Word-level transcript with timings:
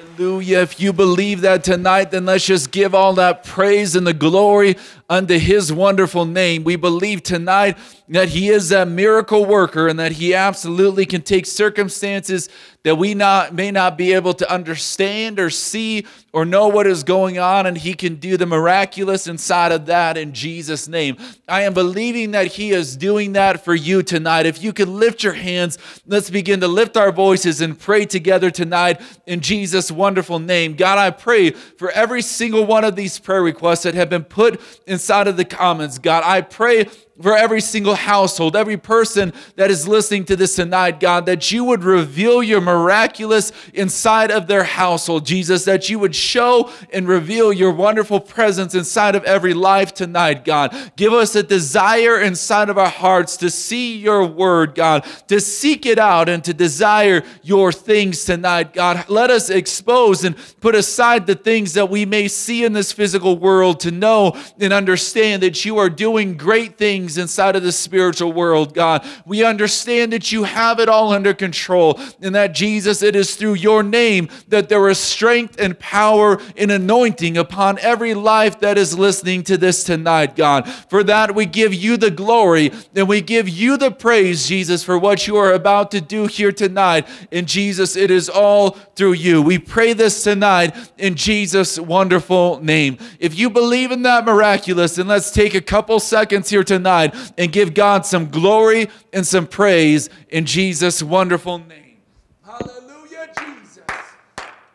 Hallelujah. 0.00 0.58
If 0.60 0.80
you 0.80 0.92
believe 0.92 1.42
that 1.42 1.64
tonight, 1.64 2.10
then 2.10 2.26
let's 2.26 2.44
just 2.44 2.70
give 2.70 2.94
all 2.94 3.14
that 3.14 3.44
praise 3.44 3.96
and 3.96 4.06
the 4.06 4.14
glory 4.14 4.76
unto 5.10 5.36
his 5.36 5.72
wonderful 5.72 6.24
name. 6.24 6.62
We 6.62 6.76
believe 6.76 7.24
tonight 7.24 7.76
that 8.08 8.28
he 8.28 8.48
is 8.48 8.70
a 8.70 8.86
miracle 8.86 9.44
worker 9.44 9.88
and 9.88 9.98
that 9.98 10.12
he 10.12 10.34
absolutely 10.34 11.04
can 11.04 11.22
take 11.22 11.46
circumstances 11.46 12.48
that 12.82 12.96
we 12.96 13.14
not 13.14 13.54
may 13.54 13.70
not 13.70 13.98
be 13.98 14.14
able 14.14 14.32
to 14.32 14.50
understand 14.50 15.38
or 15.38 15.50
see 15.50 16.06
or 16.32 16.44
know 16.44 16.68
what 16.68 16.86
is 16.86 17.02
going 17.02 17.38
on 17.38 17.66
and 17.66 17.76
he 17.76 17.92
can 17.92 18.14
do 18.14 18.36
the 18.36 18.46
miraculous 18.46 19.26
inside 19.26 19.70
of 19.70 19.86
that 19.86 20.16
in 20.16 20.32
Jesus 20.32 20.88
name. 20.88 21.16
I 21.46 21.62
am 21.62 21.74
believing 21.74 22.30
that 22.30 22.46
he 22.46 22.70
is 22.70 22.96
doing 22.96 23.32
that 23.34 23.64
for 23.64 23.74
you 23.74 24.02
tonight. 24.02 24.46
If 24.46 24.62
you 24.62 24.72
could 24.72 24.88
lift 24.88 25.22
your 25.22 25.34
hands, 25.34 25.76
let's 26.06 26.30
begin 26.30 26.60
to 26.60 26.68
lift 26.68 26.96
our 26.96 27.12
voices 27.12 27.60
and 27.60 27.78
pray 27.78 28.06
together 28.06 28.50
tonight 28.50 29.00
in 29.26 29.40
Jesus 29.40 29.90
wonderful 29.90 30.38
name. 30.38 30.74
God, 30.74 30.98
I 30.98 31.10
pray 31.10 31.50
for 31.50 31.90
every 31.90 32.22
single 32.22 32.64
one 32.64 32.84
of 32.84 32.96
these 32.96 33.18
prayer 33.18 33.42
requests 33.42 33.82
that 33.82 33.94
have 33.94 34.08
been 34.08 34.24
put 34.24 34.60
inside 35.00 35.28
of 35.28 35.38
the 35.38 35.46
comments. 35.46 35.98
God, 35.98 36.24
I 36.26 36.42
pray 36.42 36.86
for 37.20 37.36
every 37.36 37.60
single 37.60 37.94
household, 37.94 38.56
every 38.56 38.76
person 38.76 39.32
that 39.56 39.70
is 39.70 39.86
listening 39.86 40.24
to 40.26 40.36
this 40.36 40.56
tonight, 40.56 41.00
God, 41.00 41.26
that 41.26 41.50
you 41.52 41.64
would 41.64 41.84
reveal 41.84 42.42
your 42.42 42.60
miraculous 42.60 43.52
inside 43.74 44.30
of 44.30 44.46
their 44.46 44.64
household, 44.64 45.26
Jesus, 45.26 45.64
that 45.64 45.88
you 45.88 45.98
would 45.98 46.14
show 46.14 46.70
and 46.92 47.06
reveal 47.06 47.52
your 47.52 47.72
wonderful 47.72 48.20
presence 48.20 48.74
inside 48.74 49.14
of 49.14 49.24
every 49.24 49.54
life 49.54 49.92
tonight, 49.92 50.44
God. 50.44 50.74
Give 50.96 51.12
us 51.12 51.34
a 51.34 51.42
desire 51.42 52.20
inside 52.20 52.70
of 52.70 52.78
our 52.78 52.88
hearts 52.88 53.36
to 53.38 53.50
see 53.50 53.98
your 53.98 54.26
word, 54.26 54.74
God, 54.74 55.04
to 55.28 55.40
seek 55.40 55.86
it 55.86 55.98
out 55.98 56.28
and 56.28 56.42
to 56.44 56.54
desire 56.54 57.22
your 57.42 57.72
things 57.72 58.24
tonight, 58.24 58.72
God. 58.72 59.08
Let 59.08 59.30
us 59.30 59.50
expose 59.50 60.24
and 60.24 60.36
put 60.60 60.74
aside 60.74 61.26
the 61.26 61.34
things 61.34 61.74
that 61.74 61.90
we 61.90 62.06
may 62.06 62.28
see 62.28 62.64
in 62.64 62.72
this 62.72 62.92
physical 62.92 63.38
world 63.38 63.80
to 63.80 63.90
know 63.90 64.36
and 64.58 64.72
understand 64.72 65.42
that 65.42 65.64
you 65.64 65.78
are 65.78 65.90
doing 65.90 66.36
great 66.36 66.78
things 66.78 67.09
things 67.10 67.22
inside 67.22 67.56
of 67.56 67.62
the 67.62 67.72
spiritual 67.72 68.32
world, 68.32 68.74
God. 68.74 69.04
We 69.24 69.44
understand 69.44 70.12
that 70.12 70.32
you 70.32 70.44
have 70.44 70.78
it 70.78 70.88
all 70.88 71.12
under 71.12 71.34
control 71.34 71.98
and 72.20 72.34
that, 72.34 72.54
Jesus, 72.54 73.02
it 73.02 73.16
is 73.16 73.36
through 73.36 73.54
your 73.54 73.82
name 73.82 74.28
that 74.48 74.68
there 74.68 74.88
is 74.88 74.98
strength 74.98 75.60
and 75.60 75.78
power 75.78 76.40
and 76.56 76.70
anointing 76.70 77.36
upon 77.36 77.78
every 77.78 78.14
life 78.14 78.60
that 78.60 78.78
is 78.78 78.98
listening 78.98 79.42
to 79.44 79.56
this 79.56 79.84
tonight, 79.84 80.36
God. 80.36 80.68
For 80.88 81.02
that, 81.04 81.34
we 81.34 81.46
give 81.46 81.74
you 81.74 81.96
the 81.96 82.10
glory 82.10 82.72
and 82.94 83.08
we 83.08 83.20
give 83.20 83.48
you 83.48 83.76
the 83.76 83.90
praise, 83.90 84.46
Jesus, 84.46 84.84
for 84.84 84.98
what 84.98 85.26
you 85.26 85.36
are 85.36 85.52
about 85.52 85.90
to 85.92 86.00
do 86.00 86.26
here 86.26 86.52
tonight. 86.52 87.08
And, 87.32 87.46
Jesus, 87.48 87.96
it 87.96 88.10
is 88.10 88.28
all 88.28 88.70
through 88.94 89.14
you. 89.14 89.42
We 89.42 89.58
pray 89.58 89.92
this 89.92 90.22
tonight 90.22 90.76
in 90.98 91.14
Jesus' 91.14 91.78
wonderful 91.78 92.62
name. 92.62 92.98
If 93.18 93.38
you 93.38 93.50
believe 93.50 93.90
in 93.90 94.02
that 94.02 94.24
miraculous, 94.24 94.96
then 94.96 95.08
let's 95.08 95.30
take 95.30 95.54
a 95.54 95.60
couple 95.60 95.98
seconds 96.00 96.50
here 96.50 96.64
tonight 96.64 96.99
and 97.38 97.52
give 97.52 97.74
God 97.74 98.06
some 98.06 98.30
glory 98.30 98.88
and 99.12 99.26
some 99.26 99.46
praise 99.46 100.08
in 100.28 100.46
Jesus' 100.46 101.02
wonderful 101.02 101.58
name. 101.58 101.98
Hallelujah, 102.44 103.28
Jesus. 103.38 103.84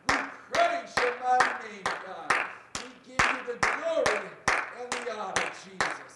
We 0.10 0.16
praise 0.52 0.94
your 0.98 1.14
mighty 1.24 1.68
name, 1.68 1.84
God. 2.06 2.34
We 2.76 2.90
give 3.08 3.26
you 3.32 3.54
the 3.54 3.58
glory 3.60 4.26
and 4.80 4.92
the 4.92 5.14
honor, 5.18 5.52
Jesus. 5.64 6.12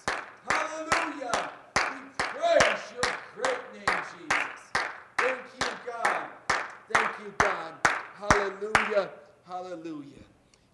Hallelujah. 0.50 1.52
We 1.76 2.00
praise 2.18 2.84
your 2.96 3.12
great 3.36 3.64
name, 3.74 4.00
Jesus. 4.14 4.62
Thank 5.18 5.40
you, 5.60 5.68
God. 5.86 6.24
Thank 6.92 7.12
you, 7.20 7.34
God. 7.38 7.74
Hallelujah. 8.16 9.10
Hallelujah. 9.48 10.24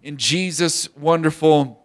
In 0.03 0.17
Jesus' 0.17 0.87
wonderful, 0.95 1.83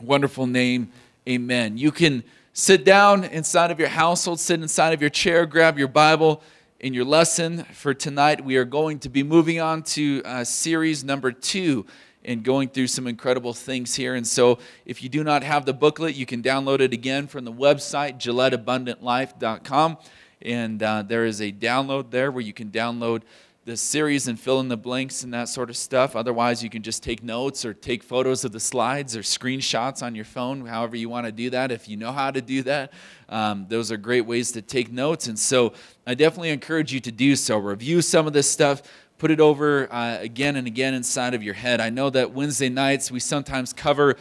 wonderful 0.00 0.46
name, 0.46 0.90
amen. 1.28 1.78
You 1.78 1.92
can 1.92 2.24
Sit 2.56 2.84
down 2.84 3.24
inside 3.24 3.72
of 3.72 3.80
your 3.80 3.88
household, 3.88 4.38
sit 4.38 4.62
inside 4.62 4.92
of 4.92 5.00
your 5.00 5.10
chair, 5.10 5.44
grab 5.44 5.76
your 5.76 5.88
Bible. 5.88 6.40
In 6.78 6.94
your 6.94 7.04
lesson 7.04 7.64
for 7.64 7.92
tonight, 7.92 8.44
we 8.44 8.56
are 8.58 8.64
going 8.64 9.00
to 9.00 9.08
be 9.08 9.24
moving 9.24 9.60
on 9.60 9.82
to 9.82 10.22
uh, 10.24 10.44
series 10.44 11.02
number 11.02 11.32
two 11.32 11.84
and 12.24 12.44
going 12.44 12.68
through 12.68 12.86
some 12.86 13.08
incredible 13.08 13.54
things 13.54 13.96
here. 13.96 14.14
And 14.14 14.24
so, 14.24 14.60
if 14.86 15.02
you 15.02 15.08
do 15.08 15.24
not 15.24 15.42
have 15.42 15.66
the 15.66 15.72
booklet, 15.72 16.14
you 16.14 16.26
can 16.26 16.44
download 16.44 16.78
it 16.78 16.92
again 16.92 17.26
from 17.26 17.44
the 17.44 17.52
website, 17.52 18.18
GilletteAbundantLife.com. 18.20 19.98
And 20.42 20.80
uh, 20.80 21.02
there 21.02 21.24
is 21.24 21.40
a 21.40 21.50
download 21.50 22.12
there 22.12 22.30
where 22.30 22.42
you 22.42 22.52
can 22.52 22.70
download 22.70 23.22
the 23.64 23.76
series 23.78 24.28
and 24.28 24.38
fill 24.38 24.60
in 24.60 24.68
the 24.68 24.76
blanks 24.76 25.24
and 25.24 25.32
that 25.32 25.48
sort 25.48 25.70
of 25.70 25.76
stuff. 25.76 26.14
Otherwise, 26.14 26.62
you 26.62 26.68
can 26.68 26.82
just 26.82 27.02
take 27.02 27.22
notes 27.22 27.64
or 27.64 27.72
take 27.72 28.02
photos 28.02 28.44
of 28.44 28.52
the 28.52 28.60
slides 28.60 29.16
or 29.16 29.20
screenshots 29.20 30.02
on 30.02 30.14
your 30.14 30.26
phone, 30.26 30.66
however 30.66 30.96
you 30.96 31.08
want 31.08 31.24
to 31.24 31.32
do 31.32 31.48
that. 31.48 31.72
If 31.72 31.88
you 31.88 31.96
know 31.96 32.12
how 32.12 32.30
to 32.30 32.42
do 32.42 32.62
that, 32.64 32.92
um, 33.30 33.64
those 33.68 33.90
are 33.90 33.96
great 33.96 34.26
ways 34.26 34.52
to 34.52 34.60
take 34.60 34.92
notes. 34.92 35.28
And 35.28 35.38
so 35.38 35.72
I 36.06 36.14
definitely 36.14 36.50
encourage 36.50 36.92
you 36.92 37.00
to 37.00 37.12
do 37.12 37.34
so. 37.36 37.56
Review 37.56 38.02
some 38.02 38.26
of 38.26 38.34
this 38.34 38.50
stuff. 38.50 38.82
Put 39.16 39.30
it 39.30 39.40
over 39.40 39.90
uh, 39.90 40.18
again 40.20 40.56
and 40.56 40.66
again 40.66 40.92
inside 40.92 41.32
of 41.32 41.42
your 41.42 41.54
head. 41.54 41.80
I 41.80 41.88
know 41.88 42.10
that 42.10 42.32
Wednesday 42.32 42.68
nights 42.68 43.10
we 43.10 43.20
sometimes 43.20 43.72
cover 43.72 44.16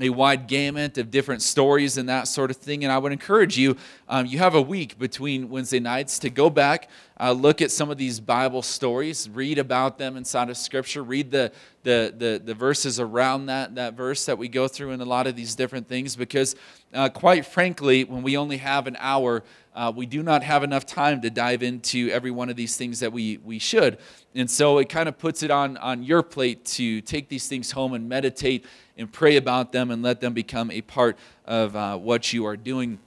a 0.00 0.10
wide 0.10 0.46
gamut 0.46 0.98
of 0.98 1.10
different 1.10 1.42
stories 1.42 1.98
and 1.98 2.08
that 2.08 2.28
sort 2.28 2.50
of 2.50 2.56
thing. 2.56 2.84
And 2.84 2.92
I 2.92 2.98
would 2.98 3.12
encourage 3.12 3.58
you, 3.58 3.76
um, 4.08 4.26
you 4.26 4.38
have 4.38 4.54
a 4.54 4.62
week 4.62 4.98
between 4.98 5.48
Wednesday 5.48 5.80
nights 5.80 6.18
to 6.20 6.30
go 6.30 6.50
back, 6.50 6.88
uh, 7.20 7.32
look 7.32 7.60
at 7.60 7.70
some 7.70 7.90
of 7.90 7.98
these 7.98 8.20
Bible 8.20 8.62
stories, 8.62 9.28
read 9.28 9.58
about 9.58 9.98
them 9.98 10.16
inside 10.16 10.50
of 10.50 10.56
Scripture, 10.56 11.02
read 11.02 11.30
the, 11.30 11.52
the, 11.82 12.14
the, 12.16 12.40
the 12.44 12.54
verses 12.54 13.00
around 13.00 13.46
that, 13.46 13.74
that 13.74 13.94
verse 13.94 14.26
that 14.26 14.38
we 14.38 14.48
go 14.48 14.68
through 14.68 14.92
in 14.92 15.00
a 15.00 15.04
lot 15.04 15.26
of 15.26 15.34
these 15.34 15.54
different 15.54 15.88
things. 15.88 16.16
Because, 16.16 16.54
uh, 16.94 17.08
quite 17.08 17.44
frankly, 17.44 18.04
when 18.04 18.22
we 18.22 18.36
only 18.36 18.58
have 18.58 18.86
an 18.86 18.96
hour, 19.00 19.42
uh, 19.78 19.92
we 19.94 20.06
do 20.06 20.24
not 20.24 20.42
have 20.42 20.64
enough 20.64 20.84
time 20.84 21.20
to 21.20 21.30
dive 21.30 21.62
into 21.62 22.10
every 22.10 22.32
one 22.32 22.48
of 22.48 22.56
these 22.56 22.76
things 22.76 22.98
that 22.98 23.12
we, 23.12 23.38
we 23.44 23.60
should. 23.60 23.96
And 24.34 24.50
so 24.50 24.78
it 24.78 24.88
kind 24.88 25.08
of 25.08 25.16
puts 25.18 25.44
it 25.44 25.52
on, 25.52 25.76
on 25.76 26.02
your 26.02 26.24
plate 26.24 26.64
to 26.64 27.00
take 27.02 27.28
these 27.28 27.46
things 27.46 27.70
home 27.70 27.94
and 27.94 28.08
meditate 28.08 28.64
and 28.96 29.10
pray 29.12 29.36
about 29.36 29.70
them 29.70 29.92
and 29.92 30.02
let 30.02 30.20
them 30.20 30.34
become 30.34 30.72
a 30.72 30.80
part 30.80 31.16
of 31.44 31.76
uh, 31.76 31.96
what 31.96 32.32
you 32.32 32.44
are 32.44 32.56
doing 32.56 32.98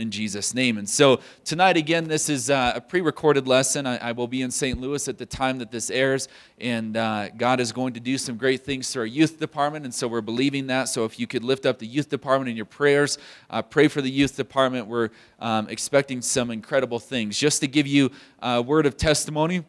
in 0.00 0.10
Jesus' 0.10 0.54
name. 0.54 0.78
And 0.78 0.88
so 0.88 1.20
tonight, 1.44 1.76
again, 1.76 2.08
this 2.08 2.28
is 2.28 2.50
uh, 2.50 2.72
a 2.74 2.80
pre 2.80 3.00
recorded 3.00 3.46
lesson. 3.46 3.86
I, 3.86 3.96
I, 3.98 4.12
will 4.12 4.26
be 4.26 4.42
in 4.42 4.50
St. 4.50 4.80
Louis 4.80 5.06
at 5.08 5.18
the 5.18 5.26
time 5.26 5.58
that 5.58 5.70
this 5.70 5.90
airs, 5.90 6.28
and 6.58 6.96
uh, 6.96 7.28
God 7.30 7.60
is 7.60 7.72
going 7.72 7.92
to 7.94 8.00
do 8.00 8.18
some 8.18 8.36
great 8.36 8.62
things 8.62 8.90
through 8.90 9.02
our 9.02 9.06
youth 9.06 9.38
department. 9.38 9.84
And 9.84 9.94
so 9.94 10.08
we're 10.08 10.20
believing 10.20 10.66
that. 10.68 10.88
So 10.88 11.04
if 11.04 11.20
you 11.20 11.26
could 11.26 11.44
lift 11.44 11.66
up 11.66 11.78
the 11.78 11.86
youth 11.86 12.08
department 12.08 12.48
in 12.48 12.56
your 12.56 12.66
prayers, 12.66 13.18
uh, 13.50 13.62
pray 13.62 13.88
for 13.88 14.00
the 14.00 14.10
youth 14.10 14.36
department. 14.36 14.86
We're 14.86 15.10
um, 15.38 15.68
expecting 15.68 16.22
some 16.22 16.50
incredible 16.50 16.98
things. 16.98 17.38
Just 17.38 17.60
to 17.60 17.68
give 17.68 17.86
you 17.86 18.10
a 18.40 18.62
word 18.62 18.86
of 18.86 18.96
testimony, 18.96 19.64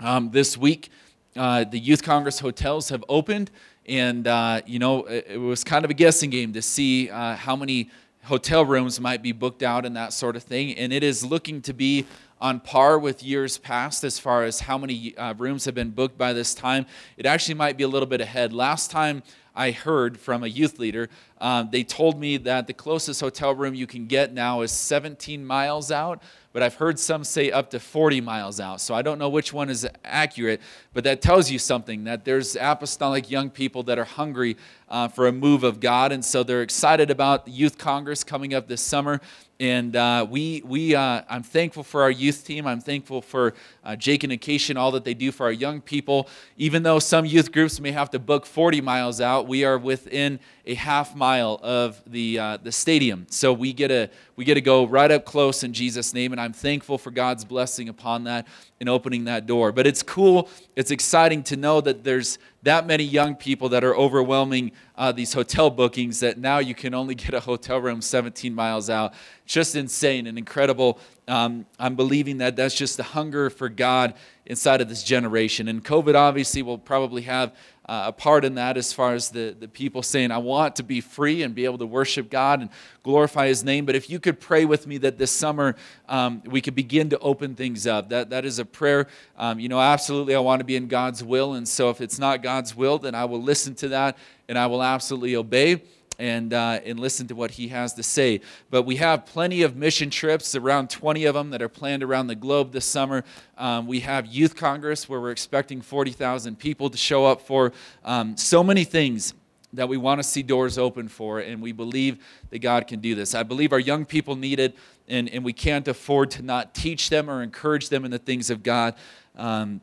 um, 0.00 0.30
this 0.30 0.56
week, 0.56 0.90
uh, 1.36 1.64
the 1.64 1.78
Youth 1.78 2.02
Congress 2.02 2.38
hotels 2.40 2.88
have 2.88 3.04
opened. 3.08 3.50
And, 3.86 4.26
uh, 4.26 4.62
you 4.66 4.78
know, 4.78 5.04
it, 5.04 5.26
it, 5.30 5.38
was 5.38 5.64
kind 5.64 5.84
of 5.84 5.90
a 5.90 5.94
guessing 5.94 6.30
game 6.30 6.52
to 6.52 6.62
see 6.62 7.10
uh, 7.10 7.34
how 7.34 7.56
many 7.56 7.90
hotel 8.24 8.64
rooms 8.64 9.00
might 9.00 9.22
be 9.22 9.32
booked 9.32 9.62
out 9.62 9.84
and 9.84 9.96
that 9.96 10.12
sort 10.12 10.36
of 10.36 10.42
thing. 10.42 10.76
And 10.76 10.92
it 10.92 11.02
is 11.02 11.24
looking 11.24 11.60
to 11.62 11.72
be 11.72 12.06
on 12.40 12.60
par 12.60 12.98
with 12.98 13.22
years 13.22 13.58
past 13.58 14.02
as 14.04 14.18
far 14.18 14.44
as 14.44 14.60
how 14.60 14.76
many 14.76 15.16
uh, 15.16 15.34
rooms 15.34 15.64
have 15.64 15.74
been 15.74 15.90
booked 15.90 16.18
by 16.18 16.32
this 16.32 16.54
time. 16.54 16.86
It 17.16 17.26
actually 17.26 17.54
might 17.54 17.76
be 17.76 17.84
a 17.84 17.88
little 17.88 18.08
bit 18.08 18.20
ahead. 18.20 18.52
Last 18.52 18.90
time 18.90 19.22
I 19.54 19.70
heard 19.70 20.18
from 20.18 20.42
a 20.42 20.48
youth 20.48 20.78
leader, 20.78 21.08
um, 21.40 21.68
they 21.70 21.84
told 21.84 22.18
me 22.18 22.36
that 22.38 22.66
the 22.66 22.72
closest 22.72 23.20
hotel 23.20 23.54
room 23.54 23.74
you 23.74 23.86
can 23.86 24.06
get 24.06 24.32
now 24.32 24.62
is 24.62 24.72
17 24.72 25.44
miles 25.44 25.90
out 25.90 26.22
but 26.52 26.62
I've 26.62 26.74
heard 26.74 26.98
some 26.98 27.24
say 27.24 27.50
up 27.50 27.70
to 27.70 27.80
40 27.80 28.20
miles 28.20 28.60
out. 28.60 28.80
So 28.80 28.94
I 28.94 29.02
don't 29.02 29.18
know 29.18 29.28
which 29.28 29.52
one 29.52 29.70
is 29.70 29.88
accurate, 30.04 30.60
but 30.92 31.04
that 31.04 31.22
tells 31.22 31.50
you 31.50 31.58
something 31.58 32.04
that 32.04 32.24
there's 32.24 32.56
apostolic 32.56 33.30
young 33.30 33.50
people 33.50 33.82
that 33.84 33.98
are 33.98 34.04
hungry 34.04 34.56
uh, 34.88 35.08
for 35.08 35.26
a 35.26 35.32
move 35.32 35.64
of 35.64 35.80
God. 35.80 36.12
And 36.12 36.24
so 36.24 36.42
they're 36.42 36.62
excited 36.62 37.10
about 37.10 37.46
the 37.46 37.52
Youth 37.52 37.78
Congress 37.78 38.22
coming 38.22 38.52
up 38.54 38.68
this 38.68 38.82
summer. 38.82 39.20
And 39.62 39.94
uh, 39.94 40.26
we, 40.28 40.60
we, 40.64 40.96
uh, 40.96 41.22
I'm 41.30 41.44
thankful 41.44 41.84
for 41.84 42.02
our 42.02 42.10
youth 42.10 42.44
team. 42.44 42.66
I'm 42.66 42.80
thankful 42.80 43.22
for 43.22 43.54
uh, 43.84 43.94
Jake 43.94 44.24
and 44.24 44.32
Acacia 44.32 44.72
and 44.72 44.78
all 44.78 44.90
that 44.90 45.04
they 45.04 45.14
do 45.14 45.30
for 45.30 45.46
our 45.46 45.52
young 45.52 45.80
people. 45.80 46.28
Even 46.56 46.82
though 46.82 46.98
some 46.98 47.24
youth 47.24 47.52
groups 47.52 47.78
may 47.78 47.92
have 47.92 48.10
to 48.10 48.18
book 48.18 48.44
40 48.44 48.80
miles 48.80 49.20
out, 49.20 49.46
we 49.46 49.64
are 49.64 49.78
within 49.78 50.40
a 50.66 50.74
half 50.74 51.14
mile 51.14 51.60
of 51.62 52.02
the, 52.08 52.40
uh, 52.40 52.56
the 52.56 52.72
stadium. 52.72 53.24
So 53.30 53.52
we 53.52 53.72
get, 53.72 53.92
a, 53.92 54.10
we 54.34 54.44
get 54.44 54.54
to 54.54 54.60
go 54.60 54.84
right 54.84 55.12
up 55.12 55.24
close 55.24 55.62
in 55.62 55.72
Jesus' 55.72 56.12
name. 56.12 56.32
And 56.32 56.40
I'm 56.40 56.52
thankful 56.52 56.98
for 56.98 57.12
God's 57.12 57.44
blessing 57.44 57.88
upon 57.88 58.24
that 58.24 58.48
and 58.80 58.88
opening 58.88 59.26
that 59.26 59.46
door. 59.46 59.70
But 59.70 59.86
it's 59.86 60.02
cool, 60.02 60.48
it's 60.74 60.90
exciting 60.90 61.44
to 61.44 61.56
know 61.56 61.80
that 61.82 62.02
there's 62.02 62.36
that 62.62 62.86
many 62.86 63.04
young 63.04 63.34
people 63.34 63.68
that 63.70 63.82
are 63.82 63.96
overwhelming 63.96 64.72
uh, 64.96 65.10
these 65.10 65.32
hotel 65.32 65.68
bookings 65.68 66.20
that 66.20 66.38
now 66.38 66.58
you 66.58 66.74
can 66.74 66.94
only 66.94 67.14
get 67.14 67.34
a 67.34 67.40
hotel 67.40 67.78
room 67.78 68.00
17 68.00 68.54
miles 68.54 68.88
out. 68.88 69.14
Just 69.46 69.74
insane 69.74 70.26
and 70.26 70.38
incredible 70.38 70.98
um, 71.28 71.66
I'm 71.78 71.94
believing 71.94 72.38
that 72.38 72.56
that's 72.56 72.74
just 72.74 72.96
the 72.96 73.02
hunger 73.04 73.48
for 73.48 73.68
God 73.68 74.14
inside 74.44 74.80
of 74.80 74.88
this 74.88 75.02
generation. 75.04 75.68
And 75.68 75.84
COVID 75.84 76.14
obviously 76.16 76.62
will 76.62 76.78
probably 76.78 77.22
have 77.22 77.54
uh, 77.86 78.04
a 78.06 78.12
part 78.12 78.44
in 78.44 78.54
that 78.54 78.76
as 78.76 78.92
far 78.92 79.14
as 79.14 79.30
the, 79.30 79.56
the 79.58 79.66
people 79.66 80.02
saying, 80.02 80.30
I 80.30 80.38
want 80.38 80.76
to 80.76 80.82
be 80.82 81.00
free 81.00 81.42
and 81.42 81.54
be 81.54 81.64
able 81.64 81.78
to 81.78 81.86
worship 81.86 82.30
God 82.30 82.60
and 82.60 82.70
glorify 83.02 83.48
His 83.48 83.64
name. 83.64 83.86
But 83.86 83.96
if 83.96 84.08
you 84.08 84.20
could 84.20 84.38
pray 84.38 84.64
with 84.64 84.86
me 84.86 84.98
that 84.98 85.18
this 85.18 85.32
summer 85.32 85.74
um, 86.08 86.42
we 86.46 86.60
could 86.60 86.74
begin 86.74 87.10
to 87.10 87.18
open 87.18 87.54
things 87.54 87.86
up, 87.86 88.10
that, 88.10 88.30
that 88.30 88.44
is 88.44 88.58
a 88.58 88.64
prayer. 88.64 89.08
Um, 89.36 89.58
you 89.58 89.68
know, 89.68 89.80
absolutely, 89.80 90.34
I 90.34 90.40
want 90.40 90.60
to 90.60 90.64
be 90.64 90.76
in 90.76 90.86
God's 90.86 91.24
will. 91.24 91.54
And 91.54 91.66
so 91.66 91.90
if 91.90 92.00
it's 92.00 92.18
not 92.18 92.42
God's 92.42 92.76
will, 92.76 92.98
then 92.98 93.14
I 93.14 93.24
will 93.24 93.42
listen 93.42 93.74
to 93.76 93.88
that 93.88 94.16
and 94.48 94.58
I 94.58 94.66
will 94.66 94.82
absolutely 94.82 95.34
obey 95.34 95.82
and, 96.22 96.54
uh, 96.54 96.78
and 96.84 97.00
listen 97.00 97.26
to 97.26 97.34
what 97.34 97.50
he 97.50 97.66
has 97.66 97.94
to 97.94 98.02
say. 98.04 98.40
But 98.70 98.84
we 98.84 98.94
have 98.96 99.26
plenty 99.26 99.62
of 99.62 99.74
mission 99.74 100.08
trips, 100.08 100.54
around 100.54 100.88
20 100.88 101.24
of 101.24 101.34
them 101.34 101.50
that 101.50 101.60
are 101.60 101.68
planned 101.68 102.04
around 102.04 102.28
the 102.28 102.36
globe 102.36 102.70
this 102.70 102.84
summer. 102.84 103.24
Um, 103.58 103.88
we 103.88 104.00
have 104.00 104.26
Youth 104.26 104.54
Congress 104.54 105.08
where 105.08 105.20
we're 105.20 105.32
expecting 105.32 105.80
40,000 105.80 106.60
people 106.60 106.90
to 106.90 106.96
show 106.96 107.26
up 107.26 107.40
for 107.40 107.72
um, 108.04 108.36
so 108.36 108.62
many 108.62 108.84
things 108.84 109.34
that 109.72 109.88
we 109.88 109.96
want 109.96 110.20
to 110.20 110.22
see 110.22 110.44
doors 110.44 110.78
open 110.78 111.08
for, 111.08 111.40
and 111.40 111.60
we 111.60 111.72
believe 111.72 112.24
that 112.50 112.60
God 112.60 112.86
can 112.86 113.00
do 113.00 113.16
this. 113.16 113.34
I 113.34 113.42
believe 113.42 113.72
our 113.72 113.80
young 113.80 114.04
people 114.04 114.36
need 114.36 114.60
it, 114.60 114.76
and, 115.08 115.28
and 115.28 115.44
we 115.44 115.52
can't 115.52 115.88
afford 115.88 116.30
to 116.32 116.42
not 116.42 116.72
teach 116.72 117.10
them 117.10 117.28
or 117.28 117.42
encourage 117.42 117.88
them 117.88 118.04
in 118.04 118.12
the 118.12 118.18
things 118.20 118.48
of 118.48 118.62
God. 118.62 118.94
Um, 119.36 119.80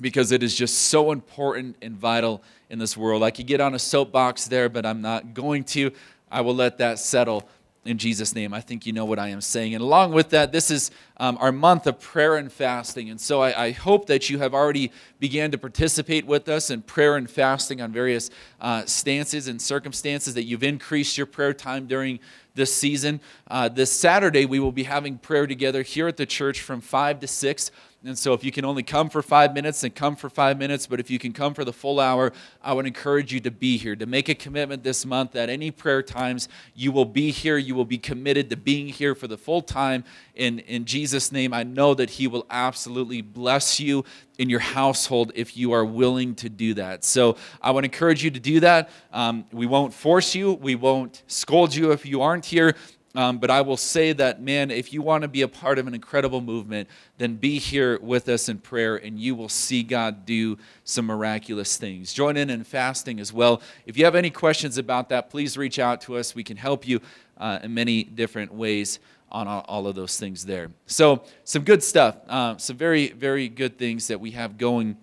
because 0.00 0.32
it 0.32 0.42
is 0.42 0.54
just 0.54 0.74
so 0.88 1.12
important 1.12 1.76
and 1.82 1.96
vital 1.96 2.42
in 2.72 2.78
this 2.78 2.96
world. 2.96 3.22
I 3.22 3.30
could 3.30 3.46
get 3.46 3.60
on 3.60 3.74
a 3.74 3.78
soapbox 3.78 4.46
there, 4.46 4.70
but 4.70 4.86
I'm 4.86 5.02
not 5.02 5.34
going 5.34 5.62
to. 5.64 5.92
I 6.30 6.40
will 6.40 6.54
let 6.54 6.78
that 6.78 6.98
settle 6.98 7.46
in 7.84 7.98
Jesus' 7.98 8.34
name. 8.34 8.54
I 8.54 8.60
think 8.60 8.86
you 8.86 8.92
know 8.92 9.04
what 9.04 9.18
I 9.18 9.28
am 9.28 9.40
saying. 9.40 9.74
And 9.74 9.82
along 9.82 10.12
with 10.12 10.30
that, 10.30 10.52
this 10.52 10.70
is 10.70 10.90
um, 11.18 11.36
our 11.40 11.52
month 11.52 11.86
of 11.86 12.00
prayer 12.00 12.36
and 12.36 12.50
fasting. 12.50 13.10
And 13.10 13.20
so 13.20 13.42
I, 13.42 13.66
I, 13.66 13.70
hope 13.72 14.06
that 14.06 14.30
you 14.30 14.38
have 14.38 14.54
already 14.54 14.92
began 15.18 15.50
to 15.50 15.58
participate 15.58 16.24
with 16.24 16.48
us 16.48 16.70
in 16.70 16.82
prayer 16.82 17.16
and 17.16 17.28
fasting 17.28 17.80
on 17.80 17.92
various 17.92 18.30
uh, 18.60 18.84
stances 18.86 19.48
and 19.48 19.60
circumstances, 19.60 20.34
that 20.34 20.44
you've 20.44 20.62
increased 20.62 21.18
your 21.18 21.26
prayer 21.26 21.52
time 21.52 21.86
during 21.86 22.20
this 22.54 22.72
season. 22.72 23.20
Uh, 23.48 23.68
this 23.68 23.92
Saturday, 23.92 24.46
we 24.46 24.60
will 24.60 24.72
be 24.72 24.84
having 24.84 25.18
prayer 25.18 25.46
together 25.46 25.82
here 25.82 26.06
at 26.06 26.16
the 26.16 26.26
church 26.26 26.60
from 26.60 26.80
5 26.80 27.20
to 27.20 27.26
6. 27.26 27.70
And 28.04 28.18
so, 28.18 28.32
if 28.32 28.42
you 28.42 28.50
can 28.50 28.64
only 28.64 28.82
come 28.82 29.08
for 29.08 29.22
five 29.22 29.54
minutes, 29.54 29.82
then 29.82 29.92
come 29.92 30.16
for 30.16 30.28
five 30.28 30.58
minutes. 30.58 30.88
But 30.88 30.98
if 30.98 31.08
you 31.08 31.20
can 31.20 31.32
come 31.32 31.54
for 31.54 31.64
the 31.64 31.72
full 31.72 32.00
hour, 32.00 32.32
I 32.60 32.72
would 32.72 32.84
encourage 32.84 33.32
you 33.32 33.38
to 33.40 33.50
be 33.52 33.76
here, 33.76 33.94
to 33.94 34.06
make 34.06 34.28
a 34.28 34.34
commitment 34.34 34.82
this 34.82 35.06
month 35.06 35.32
that 35.32 35.48
any 35.48 35.70
prayer 35.70 36.02
times 36.02 36.48
you 36.74 36.90
will 36.90 37.04
be 37.04 37.30
here, 37.30 37.56
you 37.56 37.76
will 37.76 37.84
be 37.84 37.98
committed 37.98 38.50
to 38.50 38.56
being 38.56 38.88
here 38.88 39.14
for 39.14 39.28
the 39.28 39.38
full 39.38 39.62
time. 39.62 40.02
In, 40.34 40.58
in 40.60 40.84
Jesus' 40.84 41.30
name, 41.30 41.54
I 41.54 41.62
know 41.62 41.94
that 41.94 42.10
He 42.10 42.26
will 42.26 42.44
absolutely 42.50 43.22
bless 43.22 43.78
you 43.78 44.04
in 44.36 44.50
your 44.50 44.60
household 44.60 45.30
if 45.36 45.56
you 45.56 45.70
are 45.70 45.84
willing 45.84 46.34
to 46.36 46.48
do 46.48 46.74
that. 46.74 47.04
So, 47.04 47.36
I 47.60 47.70
would 47.70 47.84
encourage 47.84 48.24
you 48.24 48.32
to 48.32 48.40
do 48.40 48.58
that. 48.60 48.90
Um, 49.12 49.44
we 49.52 49.66
won't 49.66 49.94
force 49.94 50.34
you, 50.34 50.54
we 50.54 50.74
won't 50.74 51.22
scold 51.28 51.72
you 51.72 51.92
if 51.92 52.04
you 52.04 52.20
aren't 52.20 52.46
here. 52.46 52.74
Um, 53.14 53.38
but 53.38 53.50
I 53.50 53.60
will 53.60 53.76
say 53.76 54.12
that, 54.14 54.40
man, 54.40 54.70
if 54.70 54.92
you 54.92 55.02
want 55.02 55.22
to 55.22 55.28
be 55.28 55.42
a 55.42 55.48
part 55.48 55.78
of 55.78 55.86
an 55.86 55.94
incredible 55.94 56.40
movement, 56.40 56.88
then 57.18 57.36
be 57.36 57.58
here 57.58 57.98
with 58.00 58.28
us 58.28 58.48
in 58.48 58.58
prayer 58.58 58.96
and 58.96 59.18
you 59.20 59.34
will 59.34 59.50
see 59.50 59.82
God 59.82 60.24
do 60.24 60.56
some 60.84 61.06
miraculous 61.06 61.76
things. 61.76 62.14
Join 62.14 62.38
in 62.38 62.48
in 62.48 62.64
fasting 62.64 63.20
as 63.20 63.32
well. 63.32 63.60
If 63.84 63.98
you 63.98 64.06
have 64.06 64.14
any 64.14 64.30
questions 64.30 64.78
about 64.78 65.10
that, 65.10 65.28
please 65.28 65.58
reach 65.58 65.78
out 65.78 66.00
to 66.02 66.16
us. 66.16 66.34
We 66.34 66.42
can 66.42 66.56
help 66.56 66.88
you 66.88 67.00
uh, 67.36 67.58
in 67.62 67.74
many 67.74 68.02
different 68.02 68.54
ways 68.54 68.98
on 69.30 69.46
all 69.46 69.86
of 69.86 69.94
those 69.94 70.18
things 70.18 70.44
there. 70.44 70.70
So, 70.86 71.22
some 71.44 71.64
good 71.64 71.82
stuff, 71.82 72.16
uh, 72.28 72.58
some 72.58 72.76
very, 72.76 73.08
very 73.12 73.48
good 73.48 73.78
things 73.78 74.08
that 74.08 74.20
we 74.20 74.32
have 74.32 74.58
going 74.58 74.98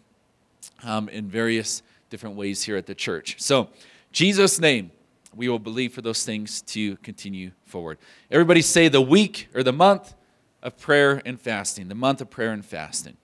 um, 0.83 1.09
in 1.09 1.27
various 1.27 1.81
different 2.11 2.35
ways 2.35 2.61
here 2.61 2.77
at 2.77 2.85
the 2.85 2.93
church. 2.93 3.35
So, 3.39 3.69
Jesus' 4.11 4.59
name 4.59 4.91
we 5.35 5.47
will 5.49 5.59
believe 5.59 5.93
for 5.93 6.01
those 6.01 6.23
things 6.25 6.61
to 6.63 6.95
continue 6.97 7.51
forward. 7.65 7.97
Everybody 8.31 8.61
say 8.61 8.87
the 8.87 9.01
week 9.01 9.47
or 9.53 9.63
the 9.63 9.73
month 9.73 10.15
of 10.61 10.77
prayer 10.77 11.21
and 11.25 11.39
fasting, 11.39 11.87
the 11.87 11.95
month 11.95 12.21
of 12.21 12.29
prayer 12.29 12.51
and 12.51 12.65
fasting. 12.65 13.17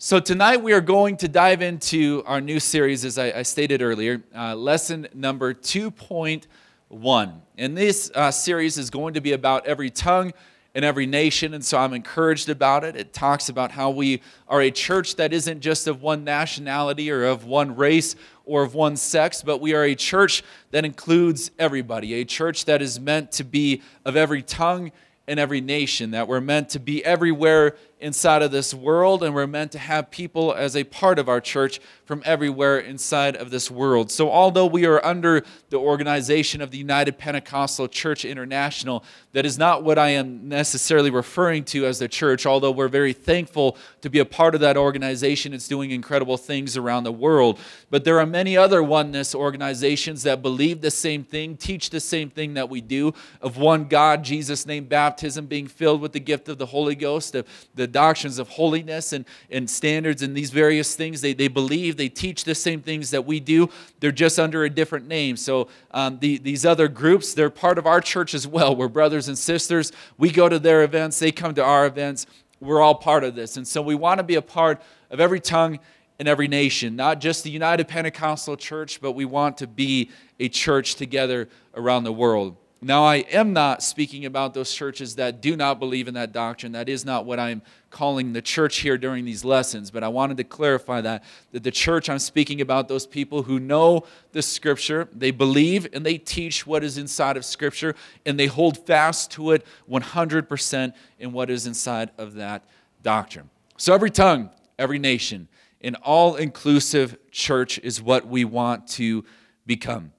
So, 0.00 0.20
tonight 0.20 0.58
we 0.58 0.72
are 0.72 0.80
going 0.80 1.16
to 1.16 1.28
dive 1.28 1.60
into 1.60 2.22
our 2.24 2.40
new 2.40 2.60
series, 2.60 3.04
as 3.04 3.18
I, 3.18 3.32
I 3.38 3.42
stated 3.42 3.82
earlier, 3.82 4.22
uh, 4.32 4.54
lesson 4.54 5.08
number 5.12 5.52
2.1. 5.52 7.32
And 7.56 7.76
this 7.76 8.08
uh, 8.14 8.30
series 8.30 8.78
is 8.78 8.90
going 8.90 9.14
to 9.14 9.20
be 9.20 9.32
about 9.32 9.66
every 9.66 9.90
tongue 9.90 10.32
and 10.74 10.84
every 10.84 11.06
nation, 11.06 11.54
and 11.54 11.64
so 11.64 11.78
I'm 11.78 11.94
encouraged 11.94 12.48
about 12.48 12.84
it. 12.84 12.94
It 12.94 13.12
talks 13.12 13.48
about 13.48 13.72
how 13.72 13.90
we 13.90 14.22
are 14.46 14.60
a 14.60 14.70
church 14.70 15.16
that 15.16 15.32
isn't 15.32 15.60
just 15.60 15.88
of 15.88 16.02
one 16.02 16.22
nationality 16.22 17.10
or 17.10 17.24
of 17.24 17.46
one 17.46 17.74
race 17.74 18.14
or 18.48 18.62
of 18.62 18.74
one 18.74 18.96
sex, 18.96 19.42
but 19.42 19.60
we 19.60 19.74
are 19.74 19.84
a 19.84 19.94
church 19.94 20.42
that 20.70 20.84
includes 20.84 21.50
everybody, 21.58 22.14
a 22.14 22.24
church 22.24 22.64
that 22.64 22.82
is 22.82 22.98
meant 22.98 23.30
to 23.32 23.44
be 23.44 23.82
of 24.04 24.16
every 24.16 24.42
tongue 24.42 24.90
and 25.28 25.38
every 25.38 25.60
nation, 25.60 26.12
that 26.12 26.26
we're 26.26 26.40
meant 26.40 26.70
to 26.70 26.80
be 26.80 27.04
everywhere 27.04 27.76
inside 28.00 28.42
of 28.42 28.50
this 28.50 28.72
world, 28.72 29.22
and 29.22 29.34
we're 29.34 29.46
meant 29.46 29.72
to 29.72 29.78
have 29.78 30.10
people 30.10 30.54
as 30.54 30.76
a 30.76 30.84
part 30.84 31.18
of 31.18 31.28
our 31.28 31.40
church 31.40 31.80
from 32.04 32.22
everywhere 32.24 32.78
inside 32.78 33.36
of 33.36 33.50
this 33.50 33.70
world. 33.70 34.10
So, 34.10 34.30
although 34.30 34.66
we 34.66 34.86
are 34.86 35.04
under 35.04 35.42
the 35.70 35.78
organization 35.78 36.62
of 36.62 36.70
the 36.70 36.78
United 36.78 37.18
Pentecostal 37.18 37.88
Church 37.88 38.24
International, 38.24 39.04
that 39.32 39.44
is 39.44 39.58
not 39.58 39.84
what 39.84 39.98
I 39.98 40.10
am 40.10 40.48
necessarily 40.48 41.10
referring 41.10 41.64
to 41.64 41.86
as 41.86 41.98
the 41.98 42.08
church, 42.08 42.46
although 42.46 42.70
we're 42.70 42.88
very 42.88 43.12
thankful 43.12 43.76
to 44.00 44.08
be 44.08 44.20
a 44.20 44.24
part 44.24 44.54
of 44.54 44.60
that 44.60 44.76
organization. 44.76 45.52
It's 45.52 45.68
doing 45.68 45.90
incredible 45.90 46.36
things 46.36 46.76
around 46.76 47.04
the 47.04 47.12
world. 47.12 47.58
But 47.90 48.04
there 48.04 48.18
are 48.20 48.26
many 48.26 48.56
other 48.56 48.82
oneness 48.82 49.34
organizations 49.34 50.22
that 50.22 50.40
believe 50.40 50.80
the 50.80 50.90
same 50.90 51.24
thing, 51.24 51.56
teach 51.56 51.90
the 51.90 52.00
same 52.00 52.30
thing 52.30 52.54
that 52.54 52.70
we 52.70 52.80
do 52.80 53.12
of 53.42 53.56
one 53.56 53.84
God, 53.84 54.24
Jesus' 54.24 54.66
name, 54.66 54.84
baptism, 54.84 55.46
being 55.46 55.66
filled 55.66 56.00
with 56.00 56.12
the 56.12 56.20
gift 56.20 56.48
of 56.48 56.58
the 56.58 56.66
Holy 56.66 56.94
Ghost, 56.94 57.32
the, 57.32 57.44
the 57.74 57.87
doctrines 57.88 58.38
of 58.38 58.48
holiness 58.48 59.12
and, 59.12 59.24
and 59.50 59.68
standards 59.68 60.22
and 60.22 60.36
these 60.36 60.50
various 60.50 60.94
things. 60.94 61.20
They, 61.20 61.32
they 61.32 61.48
believe, 61.48 61.96
they 61.96 62.08
teach 62.08 62.44
the 62.44 62.54
same 62.54 62.80
things 62.80 63.10
that 63.10 63.24
we 63.24 63.40
do. 63.40 63.68
They're 64.00 64.12
just 64.12 64.38
under 64.38 64.64
a 64.64 64.70
different 64.70 65.08
name. 65.08 65.36
So 65.36 65.68
um, 65.90 66.18
the, 66.20 66.38
these 66.38 66.64
other 66.64 66.88
groups, 66.88 67.34
they're 67.34 67.50
part 67.50 67.78
of 67.78 67.86
our 67.86 68.00
church 68.00 68.34
as 68.34 68.46
well. 68.46 68.76
We're 68.76 68.88
brothers 68.88 69.28
and 69.28 69.36
sisters. 69.36 69.92
We 70.16 70.30
go 70.30 70.48
to 70.48 70.58
their 70.58 70.82
events, 70.82 71.18
they 71.18 71.32
come 71.32 71.54
to 71.54 71.64
our 71.64 71.86
events. 71.86 72.26
We're 72.60 72.80
all 72.80 72.94
part 72.94 73.24
of 73.24 73.34
this. 73.34 73.56
And 73.56 73.66
so 73.66 73.80
we 73.80 73.94
want 73.94 74.18
to 74.18 74.24
be 74.24 74.34
a 74.34 74.42
part 74.42 74.82
of 75.10 75.20
every 75.20 75.40
tongue 75.40 75.78
in 76.18 76.26
every 76.26 76.48
nation, 76.48 76.96
not 76.96 77.20
just 77.20 77.44
the 77.44 77.50
United 77.50 77.86
Pentecostal 77.86 78.56
Church, 78.56 79.00
but 79.00 79.12
we 79.12 79.24
want 79.24 79.58
to 79.58 79.66
be 79.66 80.10
a 80.40 80.48
church 80.48 80.96
together 80.96 81.48
around 81.74 82.04
the 82.04 82.12
world. 82.12 82.56
Now, 82.80 83.04
I 83.04 83.16
am 83.16 83.52
not 83.52 83.82
speaking 83.82 84.24
about 84.24 84.54
those 84.54 84.72
churches 84.72 85.16
that 85.16 85.40
do 85.40 85.56
not 85.56 85.80
believe 85.80 86.06
in 86.06 86.14
that 86.14 86.32
doctrine. 86.32 86.72
That 86.72 86.88
is 86.88 87.04
not 87.04 87.26
what 87.26 87.40
I'm 87.40 87.60
calling 87.90 88.32
the 88.32 88.42
church 88.42 88.78
here 88.78 88.96
during 88.96 89.24
these 89.24 89.44
lessons, 89.44 89.90
but 89.90 90.04
I 90.04 90.08
wanted 90.08 90.36
to 90.36 90.44
clarify 90.44 91.00
that 91.00 91.24
that 91.50 91.64
the 91.64 91.72
church 91.72 92.08
I'm 92.08 92.20
speaking 92.20 92.60
about 92.60 92.86
those 92.86 93.04
people 93.04 93.42
who 93.42 93.58
know 93.58 94.04
the 94.30 94.42
scripture, 94.42 95.08
they 95.12 95.32
believe 95.32 95.88
and 95.92 96.06
they 96.06 96.18
teach 96.18 96.68
what 96.68 96.84
is 96.84 96.98
inside 96.98 97.36
of 97.36 97.44
scripture 97.44 97.96
and 98.24 98.38
they 98.38 98.46
hold 98.46 98.86
fast 98.86 99.32
to 99.32 99.50
it 99.50 99.66
100% 99.90 100.92
in 101.18 101.32
what 101.32 101.50
is 101.50 101.66
inside 101.66 102.10
of 102.16 102.34
that 102.34 102.62
doctrine. 103.02 103.50
So 103.76 103.92
every 103.92 104.10
tongue, 104.10 104.50
every 104.78 105.00
nation, 105.00 105.48
an 105.80 105.96
all-inclusive 105.96 107.16
church 107.32 107.80
is 107.80 108.00
what 108.00 108.28
we 108.28 108.44
want 108.44 108.86
to 108.88 109.24
become. 109.66 110.12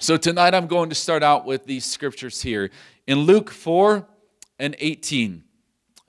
So 0.00 0.16
tonight 0.16 0.54
I'm 0.54 0.66
going 0.66 0.88
to 0.90 0.94
start 0.94 1.22
out 1.22 1.44
with 1.44 1.66
these 1.66 1.84
scriptures 1.84 2.42
here. 2.42 2.70
In 3.06 3.18
Luke 3.18 3.50
4 3.50 4.06
and 4.58 4.76
18, 4.78 5.42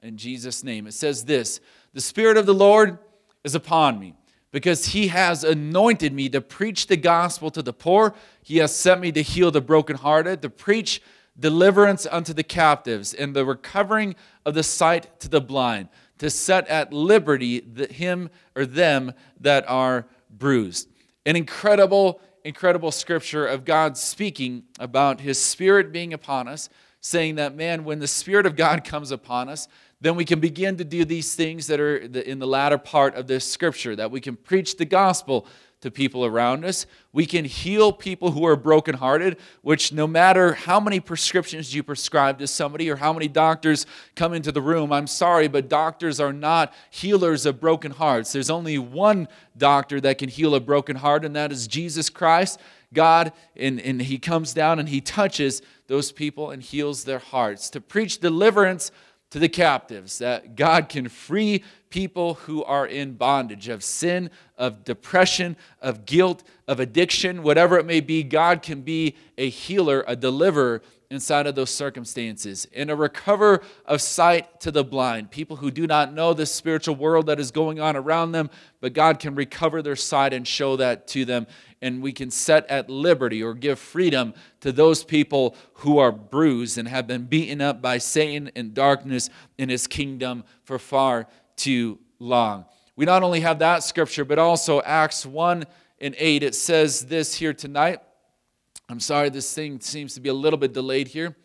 in 0.04 0.18
Jesus' 0.18 0.64
name, 0.64 0.88
it 0.88 0.94
says 0.94 1.26
this 1.26 1.60
The 1.94 2.02
Spirit 2.02 2.38
of 2.38 2.46
the 2.46 2.54
Lord 2.54 3.00
is 3.44 3.56
upon 3.56 4.00
me 4.00 4.16
because 4.52 4.88
he 4.88 5.08
has 5.08 5.44
anointed 5.44 6.14
me 6.14 6.30
to 6.30 6.42
preach 6.42 6.88
the 6.88 6.98
gospel 6.98 7.52
to 7.52 7.62
the 7.62 7.74
poor. 7.74 8.14
He 8.42 8.58
has 8.58 8.76
sent 8.76 9.02
me 9.02 9.12
to 9.12 9.22
heal 9.22 9.52
the 9.52 9.62
brokenhearted, 9.62 10.42
to 10.42 10.50
preach 10.50 11.02
deliverance 11.40 12.06
unto 12.10 12.34
the 12.34 12.44
captives, 12.44 13.14
and 13.14 13.36
the 13.36 13.46
recovering 13.46 14.16
of 14.46 14.54
the 14.54 14.64
sight 14.64 15.20
to 15.22 15.30
the 15.30 15.42
blind, 15.42 15.90
to 16.18 16.30
set 16.30 16.68
at 16.68 16.92
liberty 16.92 17.60
the, 17.60 17.88
him 17.88 18.30
or 18.56 18.66
them 18.66 19.14
that 19.40 19.68
are 19.70 20.08
bruised. 20.30 20.90
An 21.26 21.36
incredible 21.36 22.20
incredible 22.44 22.92
scripture 22.92 23.46
of 23.46 23.66
God 23.66 23.98
speaking 23.98 24.64
about 24.80 25.22
his 25.22 25.42
spirit 25.42 25.92
being 25.92 26.14
upon 26.14 26.48
us, 26.48 26.70
saying 27.02 27.36
that, 27.36 27.56
man, 27.56 27.84
when 27.84 28.00
the 28.00 28.08
spirit 28.08 28.46
of 28.46 28.56
God 28.56 28.84
comes 28.86 29.12
upon 29.12 29.50
us, 29.50 29.68
then 30.02 30.16
we 30.16 30.26
can 30.26 30.40
begin 30.40 30.78
to 30.78 30.86
do 30.86 31.04
these 31.04 31.36
things 31.36 31.68
that 31.68 31.80
are 31.80 31.98
in 31.98 32.40
the 32.40 32.48
latter 32.48 32.78
part 32.78 33.16
of 33.16 33.28
this 33.28 33.44
scripture, 33.46 33.96
that 33.96 34.12
we 34.12 34.22
can 34.22 34.36
preach 34.36 34.78
the 34.78 34.86
gospel 34.86 35.46
to 35.82 35.90
people 35.90 36.26
around 36.26 36.66
us. 36.66 36.86
We 37.14 37.26
can 37.26 37.46
heal 37.46 37.94
people 37.94 38.32
who 38.32 38.46
are 38.46 38.56
brokenhearted, 38.56 39.38
which 39.62 39.94
no 39.94 40.08
matter 40.08 40.54
how 40.54 40.80
many 40.80 41.00
prescriptions 41.00 41.74
you 41.74 41.84
prescribe 41.84 42.40
to 42.40 42.48
somebody 42.48 42.90
or 42.90 42.98
how 42.98 43.14
many 43.14 43.28
doctors 43.28 43.86
come 44.16 44.34
into 44.34 44.52
the 44.52 44.62
room, 44.62 44.92
I'm 44.92 45.08
sorry, 45.08 45.48
but 45.48 45.70
doctors 45.70 46.20
are 46.20 46.34
not 46.34 46.74
healers 46.90 47.46
of 47.46 47.60
broken 47.60 47.92
hearts. 47.92 48.34
There's 48.34 48.50
only 48.50 48.78
one 48.78 49.28
doctor 49.58 50.02
that 50.02 50.18
can 50.18 50.30
heal 50.30 50.54
a 50.54 50.60
broken 50.60 50.98
heart, 50.98 51.24
and 51.24 51.36
that 51.36 51.52
is 51.52 51.68
Jesus 51.68 52.10
Christ. 52.10 52.60
God, 52.94 53.32
and, 53.56 53.80
and 53.80 54.02
He 54.02 54.18
comes 54.18 54.54
down 54.54 54.80
and 54.80 54.90
He 54.90 55.00
touches 55.00 55.62
those 55.88 56.12
people 56.12 56.52
and 56.52 56.62
heals 56.62 57.04
their 57.04 57.20
hearts. 57.20 57.70
To 57.72 57.82
preach 57.82 58.20
deliverance 58.20 58.92
to 59.32 59.40
the 59.40 59.50
captives, 59.50 60.18
that 60.20 60.56
God 60.56 60.90
can 60.90 61.08
free 61.08 61.64
people 61.90 62.36
who 62.36 62.64
are 62.64 62.86
in 62.86 63.14
bondage 63.14 63.68
of 63.68 63.84
sin, 63.84 64.30
of 64.58 64.84
depression, 64.84 65.56
of 65.82 66.06
guilt, 66.06 66.44
of 66.68 66.80
addiction, 66.80 67.44
whatever 67.44 67.78
it 67.78 67.86
may 67.86 68.00
be. 68.00 68.24
God 68.24 68.62
can 68.62 68.82
be 68.82 69.16
a 69.38 69.50
healer, 69.50 70.04
a 70.08 70.16
deliverer 70.16 70.82
inside 71.12 71.48
of 71.48 71.56
those 71.56 71.72
circumstances, 71.72 72.68
and 72.76 72.92
a 72.92 72.96
recover 72.96 73.62
of 73.86 74.00
sight 74.00 74.60
to 74.62 74.70
the 74.70 74.84
blind. 74.84 75.32
People 75.32 75.56
who 75.56 75.72
do 75.72 75.88
not 75.88 76.14
know 76.14 76.34
the 76.34 76.46
spiritual 76.46 76.96
world 76.96 77.26
that 77.26 77.40
is 77.40 77.50
going 77.50 77.80
on 77.80 77.96
around 77.96 78.32
them, 78.32 78.50
but 78.80 78.94
God 78.94 79.18
can 79.18 79.34
recover 79.34 79.82
their 79.82 79.96
sight 79.96 80.34
and 80.34 80.48
show 80.48 80.76
that 80.76 81.08
to 81.08 81.26
them. 81.26 81.48
And 81.82 82.04
we 82.04 82.12
can 82.12 82.30
set 82.30 82.70
at 82.70 82.92
liberty 82.92 83.42
or 83.42 83.56
give 83.56 83.80
freedom 83.80 84.36
to 84.60 84.72
those 84.72 85.04
people 85.04 85.56
who 85.76 85.98
are 85.98 86.12
bruised 86.12 86.78
and 86.78 86.88
have 86.88 87.08
been 87.08 87.26
beaten 87.26 87.60
up 87.60 87.82
by 87.82 87.98
Satan 87.98 88.52
and 88.56 88.76
darkness 88.76 89.32
in 89.58 89.70
his 89.70 89.88
kingdom 89.88 90.44
for 90.64 90.78
far 90.78 91.28
too 91.56 91.98
long. 92.20 92.66
We 92.96 93.06
not 93.06 93.24
only 93.24 93.40
have 93.40 93.60
that 93.60 93.84
scripture, 93.84 94.26
but 94.26 94.38
also 94.38 94.82
Acts 94.82 95.26
1 95.26 95.66
and 96.02 96.16
8. 96.18 96.44
It 96.44 96.54
says 96.54 97.06
this 97.06 97.34
here 97.34 97.54
tonight. 97.54 98.02
I'm 98.90 99.00
sorry, 99.00 99.30
this 99.30 99.54
thing 99.54 99.80
seems 99.82 100.16
to 100.16 100.20
be 100.20 100.30
a 100.30 100.34
little 100.34 100.58
bit 100.58 100.74
delayed 100.74 101.10
here. 101.10 101.36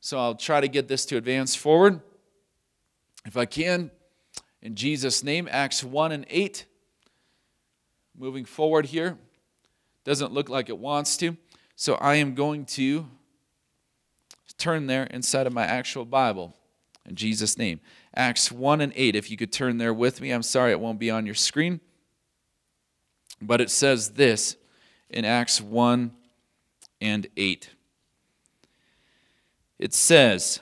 So 0.00 0.18
I'll 0.18 0.34
try 0.34 0.62
to 0.62 0.68
get 0.68 0.88
this 0.88 1.04
to 1.06 1.18
advance 1.18 1.54
forward 1.54 2.00
if 3.26 3.36
I 3.36 3.44
can. 3.44 3.90
In 4.62 4.74
Jesus' 4.74 5.22
name, 5.22 5.46
Acts 5.50 5.84
1 5.84 6.10
and 6.10 6.24
8. 6.30 6.64
Moving 8.18 8.46
forward 8.46 8.86
here. 8.86 9.18
Doesn't 10.04 10.32
look 10.32 10.48
like 10.48 10.70
it 10.70 10.78
wants 10.78 11.18
to. 11.18 11.36
So 11.74 11.96
I 11.96 12.14
am 12.14 12.34
going 12.34 12.64
to 12.66 13.06
turn 14.56 14.86
there 14.86 15.04
inside 15.04 15.46
of 15.46 15.52
my 15.52 15.64
actual 15.64 16.06
Bible. 16.06 16.56
In 17.04 17.14
Jesus' 17.14 17.58
name. 17.58 17.80
Acts 18.14 18.50
1 18.50 18.80
and 18.80 18.92
8. 18.96 19.14
If 19.14 19.30
you 19.30 19.36
could 19.36 19.52
turn 19.52 19.76
there 19.76 19.92
with 19.92 20.22
me. 20.22 20.30
I'm 20.30 20.42
sorry 20.42 20.70
it 20.70 20.80
won't 20.80 20.98
be 20.98 21.10
on 21.10 21.26
your 21.26 21.34
screen. 21.34 21.80
But 23.42 23.60
it 23.60 23.70
says 23.70 24.12
this 24.12 24.56
in 25.10 25.26
Acts 25.26 25.60
1 25.60 26.12
and 27.00 27.26
8. 27.36 27.70
It 29.78 29.92
says, 29.92 30.60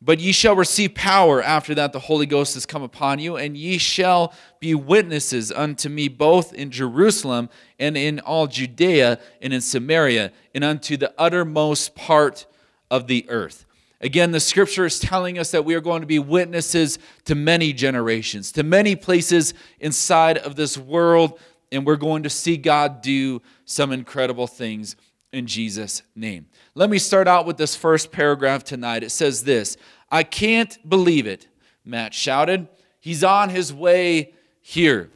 But 0.00 0.20
ye 0.20 0.32
shall 0.32 0.54
receive 0.54 0.94
power 0.94 1.42
after 1.42 1.74
that 1.74 1.92
the 1.92 1.98
Holy 1.98 2.26
Ghost 2.26 2.54
has 2.54 2.66
come 2.66 2.82
upon 2.82 3.18
you, 3.18 3.36
and 3.36 3.56
ye 3.56 3.78
shall 3.78 4.32
be 4.60 4.74
witnesses 4.74 5.50
unto 5.50 5.88
me 5.88 6.08
both 6.08 6.52
in 6.54 6.70
Jerusalem 6.70 7.48
and 7.78 7.96
in 7.96 8.20
all 8.20 8.46
Judea 8.46 9.18
and 9.42 9.52
in 9.52 9.60
Samaria 9.60 10.32
and 10.54 10.64
unto 10.64 10.96
the 10.96 11.12
uttermost 11.18 11.94
part 11.94 12.46
of 12.90 13.06
the 13.06 13.28
earth. 13.28 13.64
Again, 14.00 14.30
the 14.30 14.38
scripture 14.38 14.86
is 14.86 15.00
telling 15.00 15.40
us 15.40 15.50
that 15.50 15.64
we 15.64 15.74
are 15.74 15.80
going 15.80 16.02
to 16.02 16.06
be 16.06 16.20
witnesses 16.20 17.00
to 17.24 17.34
many 17.34 17.72
generations, 17.72 18.52
to 18.52 18.62
many 18.62 18.94
places 18.94 19.54
inside 19.80 20.38
of 20.38 20.54
this 20.54 20.78
world, 20.78 21.40
and 21.72 21.84
we're 21.84 21.96
going 21.96 22.22
to 22.22 22.30
see 22.30 22.56
God 22.56 23.02
do 23.02 23.42
some 23.64 23.90
incredible 23.90 24.46
things 24.46 24.94
in 25.32 25.46
Jesus' 25.46 26.02
name. 26.14 26.46
Let 26.74 26.90
me 26.90 26.98
start 26.98 27.28
out 27.28 27.46
with 27.46 27.56
this 27.56 27.76
first 27.76 28.10
paragraph 28.10 28.64
tonight. 28.64 29.02
It 29.02 29.10
says 29.10 29.44
this 29.44 29.76
I 30.10 30.22
can't 30.22 30.78
believe 30.88 31.26
it, 31.26 31.48
Matt 31.84 32.14
shouted. 32.14 32.68
He's 33.00 33.22
on 33.22 33.50
his 33.50 33.72
way 33.72 34.32
here. 34.60 35.10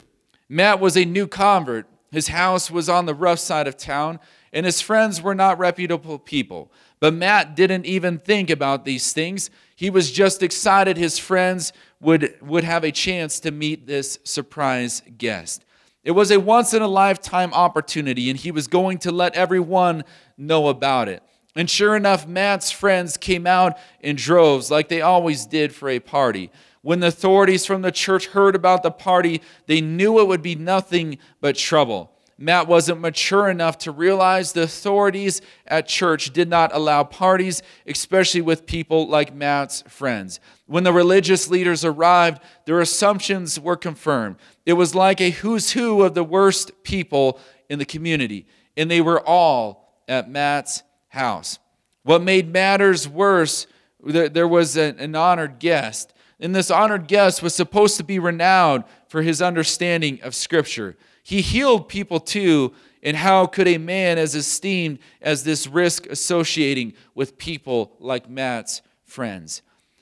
Matt 0.47 0.79
was 0.79 0.97
a 0.97 1.05
new 1.05 1.27
convert. 1.27 1.87
His 2.11 2.27
house 2.27 2.69
was 2.69 2.89
on 2.89 3.05
the 3.05 3.15
rough 3.15 3.39
side 3.39 3.67
of 3.67 3.75
town, 3.75 4.19
and 4.51 4.65
his 4.65 4.81
friends 4.81 5.21
were 5.21 5.33
not 5.33 5.57
reputable 5.57 6.19
people. 6.19 6.71
But 6.99 7.15
Matt 7.15 7.55
didn't 7.55 7.85
even 7.85 8.19
think 8.19 8.49
about 8.49 8.85
these 8.85 9.13
things. 9.13 9.49
He 9.75 9.89
was 9.89 10.11
just 10.11 10.43
excited 10.43 10.95
his 10.95 11.17
friends 11.17 11.73
would, 11.99 12.37
would 12.41 12.63
have 12.63 12.83
a 12.83 12.91
chance 12.91 13.39
to 13.41 13.51
meet 13.51 13.87
this 13.87 14.19
surprise 14.23 15.01
guest. 15.17 15.65
It 16.03 16.11
was 16.11 16.31
a 16.31 16.39
once 16.39 16.73
in 16.73 16.81
a 16.81 16.87
lifetime 16.87 17.53
opportunity, 17.53 18.29
and 18.29 18.37
he 18.37 18.51
was 18.51 18.67
going 18.67 18.97
to 18.99 19.11
let 19.11 19.35
everyone 19.35 20.03
know 20.37 20.67
about 20.67 21.07
it. 21.07 21.23
And 21.55 21.69
sure 21.69 21.95
enough, 21.95 22.27
Matt's 22.27 22.71
friends 22.71 23.15
came 23.15 23.47
out 23.47 23.77
in 24.01 24.15
droves, 24.15 24.69
like 24.69 24.89
they 24.89 25.01
always 25.01 25.45
did 25.45 25.73
for 25.73 25.87
a 25.87 25.99
party. 25.99 26.51
When 26.81 26.99
the 26.99 27.07
authorities 27.07 27.65
from 27.65 27.83
the 27.83 27.91
church 27.91 28.27
heard 28.27 28.55
about 28.55 28.83
the 28.83 28.91
party, 28.91 29.41
they 29.67 29.79
knew 29.79 30.19
it 30.19 30.27
would 30.27 30.41
be 30.41 30.55
nothing 30.55 31.19
but 31.39 31.55
trouble. 31.55 32.11
Matt 32.37 32.67
wasn't 32.67 32.99
mature 32.99 33.47
enough 33.49 33.77
to 33.79 33.91
realize 33.91 34.53
the 34.53 34.63
authorities 34.63 35.41
at 35.67 35.87
church 35.87 36.33
did 36.33 36.49
not 36.49 36.73
allow 36.73 37.03
parties, 37.03 37.61
especially 37.85 38.41
with 38.41 38.65
people 38.65 39.07
like 39.07 39.33
Matt's 39.33 39.83
friends. 39.87 40.39
When 40.65 40.83
the 40.83 40.91
religious 40.93 41.49
leaders 41.49 41.85
arrived, 41.85 42.41
their 42.65 42.81
assumptions 42.81 43.59
were 43.59 43.77
confirmed. 43.77 44.37
It 44.65 44.73
was 44.73 44.95
like 44.95 45.21
a 45.21 45.29
who's 45.29 45.71
who 45.71 46.01
of 46.01 46.15
the 46.15 46.23
worst 46.23 46.83
people 46.83 47.39
in 47.69 47.79
the 47.79 47.85
community, 47.85 48.47
and 48.75 48.89
they 48.89 49.01
were 49.01 49.21
all 49.21 50.03
at 50.07 50.29
Matt's 50.29 50.83
house. 51.09 51.59
What 52.03 52.23
made 52.23 52.51
matters 52.51 53.07
worse, 53.07 53.67
there 54.03 54.47
was 54.47 54.75
an 54.75 55.15
honored 55.15 55.59
guest, 55.59 56.13
and 56.39 56.53
this 56.53 56.71
honored 56.71 57.07
guest 57.07 57.41
was 57.41 57.55
supposed 57.55 57.95
to 57.97 58.03
be 58.03 58.19
renowned 58.19 58.83
for 59.07 59.21
his 59.21 59.41
understanding 59.41 60.19
of 60.23 60.35
Scripture. 60.35 60.97
He 61.23 61.41
healed 61.41 61.87
people 61.87 62.19
too, 62.19 62.73
and 63.01 63.17
how 63.17 63.45
could 63.45 63.67
a 63.67 63.77
man 63.77 64.17
as 64.17 64.35
esteemed 64.35 64.99
as 65.21 65.43
this 65.43 65.67
risk 65.67 66.05
associating 66.07 66.93
with 67.15 67.37
people 67.37 67.95
like 67.99 68.29
Matt's 68.29 68.81
friends? 69.05 69.61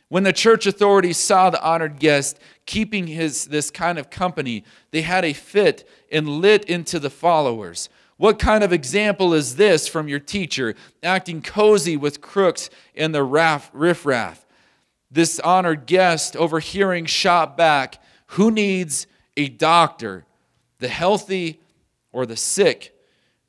When 0.10 0.24
the 0.24 0.34
church 0.34 0.66
authorities 0.66 1.18
saw 1.18 1.50
the 1.50 1.64
honored 1.64 2.00
guest 2.00 2.38
keeping 2.66 3.08
his 3.08 3.46
this 3.46 3.72
kind 3.72 3.98
of 3.98 4.10
company, 4.10 4.66
they 4.90 5.04
had 5.04 5.24
a 5.24 5.32
fit 5.32 5.88
and 6.12 6.28
lit 6.28 6.66
into 6.66 7.00
the 7.00 7.10
followers. 7.10 7.88
What 8.18 8.38
kind 8.38 8.64
of 8.64 8.74
example 8.74 9.34
is 9.34 9.56
this 9.56 9.88
from 9.88 10.08
your 10.08 10.20
teacher, 10.20 10.76
acting 11.02 11.42
cozy 11.42 11.96
with 11.96 12.20
crooks 12.20 12.70
and 12.94 13.16
the 13.16 13.24
raff, 13.24 13.72
riffraff? 13.74 14.46
This 15.10 15.40
honored 15.40 15.86
guest, 15.86 16.36
overhearing, 16.36 17.06
shot 17.06 17.56
back, 17.56 18.02
Who 18.28 18.52
needs 18.52 19.08
a 19.38 19.48
doctor? 19.50 20.26
The 20.82 20.90
healthy 20.90 21.62
or 22.12 22.26
the 22.26 22.36
sick? 22.36 22.94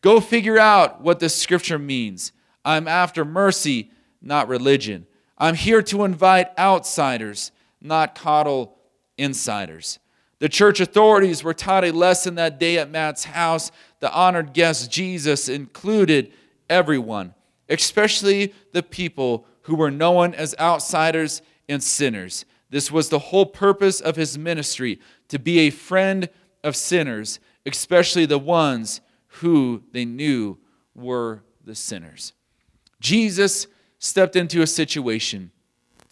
Go 0.03 0.21
figure 0.21 0.59
out 0.59 1.01
what 1.01 1.19
this 1.19 1.35
scripture 1.35 1.79
means. 1.79 2.31
I'm 2.65 2.87
after 2.87 3.25
mercy, 3.25 3.91
not 4.21 4.49
religion. 4.49 5.07
I'm 5.39 5.55
here 5.55 5.83
to 5.83 6.05
invite 6.05 6.57
outsiders, 6.59 7.51
not 7.81 8.15
coddle 8.15 8.77
insiders. 9.17 9.99
The 10.41 10.49
church 10.49 10.81
authorities 10.81 11.43
were 11.43 11.55
taught 11.55 11.85
a 11.85 11.93
lesson 11.93 12.35
that 12.35 12.61
day 12.61 12.79
at 12.79 12.91
Matt's 12.91 13.25
house. 13.25 13.73
The 14.01 14.13
honored 14.13 14.53
guest, 14.53 14.91
Jesus, 14.91 15.49
included 15.49 16.33
everyone, 16.69 17.35
especially 17.69 18.53
the 18.73 18.83
people 18.83 19.47
who 19.63 19.77
were 19.77 19.91
known 19.91 20.35
as 20.35 20.55
outsiders 20.59 21.43
and 21.69 21.83
sinners. 21.83 22.45
This 22.71 22.91
was 22.91 23.09
the 23.09 23.19
whole 23.19 23.47
purpose 23.47 24.01
of 24.01 24.17
his 24.17 24.37
ministry 24.37 24.99
to 25.29 25.39
be 25.39 25.61
a 25.61 25.71
friend 25.71 26.29
of 26.63 26.77
sinners, 26.77 27.41
especially 27.67 28.27
the 28.27 28.39
ones 28.39 29.01
who 29.27 29.83
they 29.93 30.05
knew 30.05 30.59
were 30.95 31.43
the 31.65 31.75
sinners. 31.75 32.33
Jesus 33.01 33.67
stepped 33.99 34.37
into 34.37 34.63
a 34.63 34.67
situation 34.67 35.51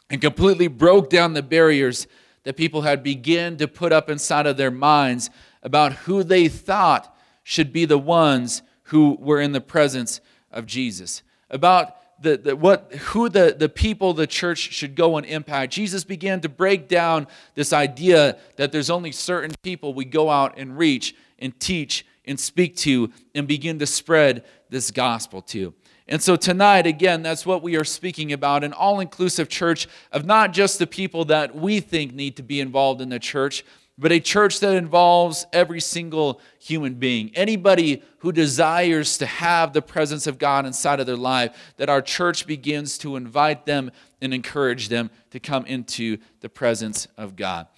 and 0.08 0.20
completely 0.20 0.68
broke 0.68 1.10
down 1.10 1.34
the 1.34 1.42
barriers 1.42 2.06
that 2.44 2.56
people 2.56 2.82
had 2.82 3.02
begun 3.02 3.56
to 3.58 3.68
put 3.68 3.92
up 3.92 4.08
inside 4.08 4.46
of 4.46 4.56
their 4.56 4.70
minds 4.70 5.30
about 5.62 5.92
who 5.92 6.24
they 6.24 6.48
thought 6.48 7.14
should 7.42 7.72
be 7.72 7.84
the 7.84 7.98
ones 7.98 8.62
who 8.84 9.16
were 9.20 9.40
in 9.40 9.52
the 9.52 9.60
presence 9.60 10.20
of 10.50 10.66
Jesus. 10.66 11.22
About 11.50 11.96
the, 12.20 12.36
the, 12.36 12.56
what, 12.56 12.92
who 12.94 13.28
the, 13.28 13.54
the 13.58 13.68
people 13.68 14.12
the 14.12 14.26
church 14.26 14.58
should 14.58 14.94
go 14.94 15.16
and 15.16 15.26
impact. 15.26 15.72
Jesus 15.72 16.04
began 16.04 16.40
to 16.42 16.48
break 16.48 16.86
down 16.86 17.26
this 17.54 17.72
idea 17.72 18.38
that 18.56 18.72
there's 18.72 18.90
only 18.90 19.12
certain 19.12 19.52
people 19.62 19.94
we 19.94 20.04
go 20.04 20.28
out 20.28 20.58
and 20.58 20.76
reach 20.76 21.14
and 21.38 21.58
teach 21.58 22.06
and 22.26 22.38
speak 22.38 22.76
to 22.76 23.10
and 23.34 23.48
begin 23.48 23.78
to 23.78 23.86
spread 23.86 24.44
this 24.68 24.90
gospel 24.90 25.40
to. 25.42 25.74
And 26.10 26.20
so 26.20 26.34
tonight, 26.34 26.88
again, 26.88 27.22
that's 27.22 27.46
what 27.46 27.62
we 27.62 27.76
are 27.76 27.84
speaking 27.84 28.32
about 28.32 28.64
an 28.64 28.72
all 28.72 28.98
inclusive 28.98 29.48
church 29.48 29.86
of 30.10 30.26
not 30.26 30.52
just 30.52 30.80
the 30.80 30.86
people 30.86 31.24
that 31.26 31.54
we 31.54 31.78
think 31.78 32.12
need 32.12 32.36
to 32.36 32.42
be 32.42 32.60
involved 32.60 33.00
in 33.00 33.10
the 33.10 33.20
church, 33.20 33.64
but 33.96 34.10
a 34.10 34.18
church 34.18 34.58
that 34.58 34.74
involves 34.74 35.46
every 35.52 35.80
single 35.80 36.40
human 36.58 36.94
being. 36.94 37.30
Anybody 37.36 38.02
who 38.18 38.32
desires 38.32 39.18
to 39.18 39.26
have 39.26 39.72
the 39.72 39.82
presence 39.82 40.26
of 40.26 40.38
God 40.38 40.66
inside 40.66 40.98
of 40.98 41.06
their 41.06 41.16
life, 41.16 41.56
that 41.76 41.88
our 41.88 42.02
church 42.02 42.44
begins 42.44 42.98
to 42.98 43.14
invite 43.14 43.64
them 43.64 43.92
and 44.20 44.34
encourage 44.34 44.88
them 44.88 45.10
to 45.30 45.38
come 45.38 45.64
into 45.66 46.18
the 46.40 46.48
presence 46.48 47.06
of 47.16 47.36
God. 47.36 47.68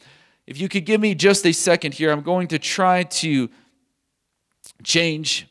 If 0.46 0.58
you 0.58 0.70
could 0.70 0.86
give 0.86 1.02
me 1.02 1.14
just 1.14 1.44
a 1.44 1.52
second 1.52 1.92
here, 1.92 2.10
I'm 2.10 2.22
going 2.22 2.48
to 2.48 2.58
try 2.58 3.02
to 3.02 3.50
change 4.82 5.48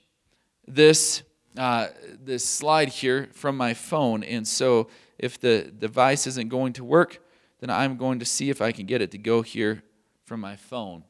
this 0.67 1.21
uh, 1.58 1.88
this 2.24 2.46
slide 2.46 2.89
here 2.89 3.29
from 3.34 3.58
my 3.58 3.74
phone, 3.74 4.24
and 4.24 4.48
so 4.48 4.89
if 5.17 5.39
the 5.39 5.63
device 5.63 6.27
isn't 6.27 6.50
going 6.50 6.74
to 6.74 6.84
work, 6.84 7.20
then 7.60 7.70
I'm 7.70 7.98
going 7.98 8.20
to 8.20 8.25
see 8.25 8.50
if 8.50 8.62
I 8.62 8.72
can 8.72 8.86
get 8.86 9.01
it 9.01 9.12
to 9.12 9.17
go 9.17 9.41
here 9.41 9.84
from 10.25 10.39
my 10.39 10.55
phone. 10.55 11.03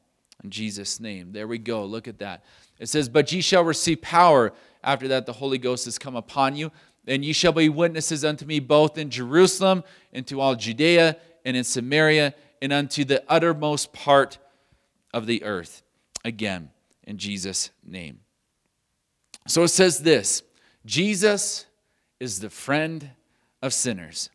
In 0.44 0.50
Jesus' 0.50 1.00
name. 1.00 1.32
There 1.32 1.46
we 1.46 1.58
go. 1.58 1.84
Look 1.84 2.08
at 2.08 2.18
that. 2.18 2.44
It 2.78 2.88
says, 2.88 3.08
But 3.08 3.30
ye 3.32 3.40
shall 3.40 3.64
receive 3.64 4.02
power 4.02 4.52
after 4.82 5.08
that 5.08 5.26
the 5.26 5.32
Holy 5.32 5.58
Ghost 5.58 5.84
has 5.84 5.98
come 5.98 6.16
upon 6.16 6.56
you, 6.56 6.72
and 7.06 7.24
ye 7.24 7.32
shall 7.32 7.52
be 7.52 7.68
witnesses 7.68 8.24
unto 8.24 8.44
me 8.44 8.60
both 8.60 8.98
in 8.98 9.10
Jerusalem 9.10 9.84
and 10.12 10.26
to 10.26 10.40
all 10.40 10.54
Judea 10.54 11.16
and 11.44 11.56
in 11.56 11.64
Samaria 11.64 12.34
and 12.60 12.72
unto 12.72 13.04
the 13.04 13.22
uttermost 13.28 13.92
part 13.92 14.38
of 15.14 15.26
the 15.26 15.42
earth. 15.44 15.82
Again, 16.24 16.70
in 17.04 17.18
Jesus' 17.18 17.70
name. 17.84 18.21
So 19.46 19.62
it 19.64 19.68
says 19.68 20.00
this 20.00 20.42
Jesus 20.84 21.66
is 22.20 22.40
the 22.40 22.50
friend 22.50 23.10
of 23.62 23.72
sinners. 23.72 24.30